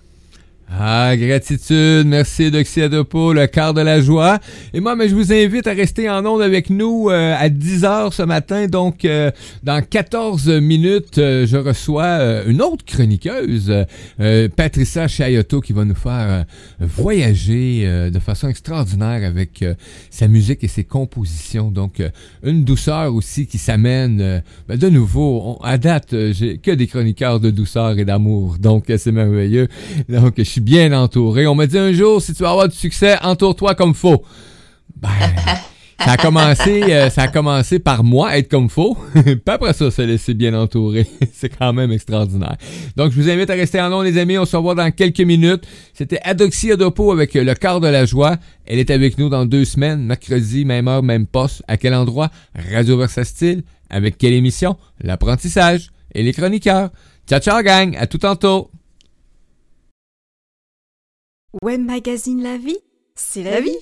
Ah, 0.69 1.17
gratitude. 1.17 2.07
Merci, 2.07 2.51
Doxy 2.51 2.81
le 2.81 3.47
quart 3.47 3.73
de 3.73 3.81
la 3.81 4.01
joie. 4.01 4.41
Et 4.75 4.81
moi, 4.81 4.97
mais 4.97 5.09
je 5.09 5.15
vous 5.15 5.33
invite 5.33 5.69
à 5.69 5.73
rester 5.73 6.11
en 6.11 6.27
onde 6.27 6.43
avec 6.43 6.71
nous 6.71 7.09
euh, 7.09 7.37
à 7.39 7.49
10 7.49 7.85
heures 7.85 8.13
ce 8.13 8.25
matin. 8.25 8.67
Donc, 8.67 9.05
euh, 9.05 9.31
dans 9.63 9.81
14 9.81 10.49
minutes, 10.49 11.19
euh, 11.19 11.47
je 11.47 11.57
reçois 11.57 12.45
une 12.47 12.61
autre 12.63 12.85
chroniqueuse, 12.85 13.73
Patricia 14.57 15.07
Chayoto, 15.07 15.61
qui 15.61 15.73
va 15.73 15.85
nous 15.85 15.95
faire 15.95 16.45
voyager 16.81 18.11
de 18.11 18.19
façon 18.19 18.49
extraordinaire 18.49 19.27
avec 19.27 19.65
sa 20.11 20.27
musique 20.29 20.65
et 20.65 20.69
ses 20.69 20.85
compositions. 20.85 21.71
Donc, 21.71 22.03
une 22.43 22.65
douceur 22.65 23.15
aussi 23.15 23.47
qui 23.47 23.59
s'amène. 23.59 24.43
Ben, 24.69 24.77
de 24.77 24.89
nouveau, 24.89 25.59
à 25.63 25.79
date, 25.79 26.15
j'ai 26.33 26.59
que 26.59 26.73
des 26.73 26.87
chroniqueurs 26.87 27.41
de 27.41 27.51
douceur 27.51 27.99
et 27.99 28.05
d'amour. 28.05 28.57
Donc, 28.59 28.85
c'est 28.97 29.13
merveilleux. 29.13 29.69
Donc, 30.09 30.35
bien 30.61 30.93
entouré. 30.93 31.47
On 31.47 31.55
m'a 31.55 31.67
dit 31.67 31.79
un 31.79 31.93
jour, 31.93 32.21
si 32.21 32.35
tu 32.35 32.43
veux 32.43 32.49
avoir 32.49 32.69
du 32.69 32.77
succès, 32.77 33.17
entoure-toi 33.23 33.75
comme 33.75 33.95
faut. 33.95 34.23
Ben, 34.97 35.09
ça 36.01 36.13
a 36.13 36.17
commencé, 36.17 36.83
euh, 36.85 37.11
ça 37.11 37.23
a 37.23 37.29
commencé 37.29 37.79
par 37.79 38.05
moi 38.05 38.37
être 38.39 38.49
comme 38.49 38.69
faux. 38.69 38.97
Puis 39.15 39.41
après 39.47 39.73
ça, 39.73 39.91
se 39.91 40.03
laisser 40.03 40.35
bien 40.35 40.55
entouré. 40.55 41.07
C'est 41.33 41.49
quand 41.49 41.73
même 41.73 41.93
extraordinaire. 41.93 42.57
Donc, 42.97 43.13
je 43.13 43.21
vous 43.21 43.29
invite 43.29 43.51
à 43.51 43.55
rester 43.55 43.81
en 43.81 43.91
nom, 43.91 44.03
les 44.03 44.19
amis. 44.19 44.39
On 44.39 44.45
se 44.45 44.57
revoit 44.57 44.75
dans 44.75 44.91
quelques 44.91 45.21
minutes. 45.21 45.65
C'était 45.95 46.21
Adoxy 46.23 46.73
Adopo 46.73 47.13
avec 47.13 47.35
le 47.35 47.55
quart 47.55 47.81
de 47.81 47.89
la 47.89 48.05
joie. 48.05 48.37
Elle 48.67 48.79
est 48.79 48.91
avec 48.91 49.19
nous 49.19 49.29
dans 49.29 49.47
deux 49.47 49.65
semaines, 49.65 50.05
mercredi, 50.05 50.65
même 50.65 50.89
heure, 50.89 51.03
même 51.03 51.27
poste. 51.27 51.63
À 51.69 51.77
quel 51.77 51.95
endroit? 51.95 52.31
Radio 52.73 52.99
Versa 52.99 53.25
Style. 53.25 53.63
Avec 53.91 54.19
quelle 54.19 54.33
émission? 54.33 54.77
L'apprentissage 55.01 55.91
et 56.15 56.23
les 56.23 56.33
chroniqueurs. 56.33 56.91
Ciao, 57.29 57.41
ciao, 57.41 57.63
gang. 57.63 57.97
À 57.97 58.07
tout 58.07 58.19
tantôt. 58.19 58.71
Web 61.63 61.81
Magazine 61.81 62.43
La 62.43 62.59
Vie, 62.59 62.79
c'est 63.15 63.43
la 63.43 63.61
vie. 63.61 63.79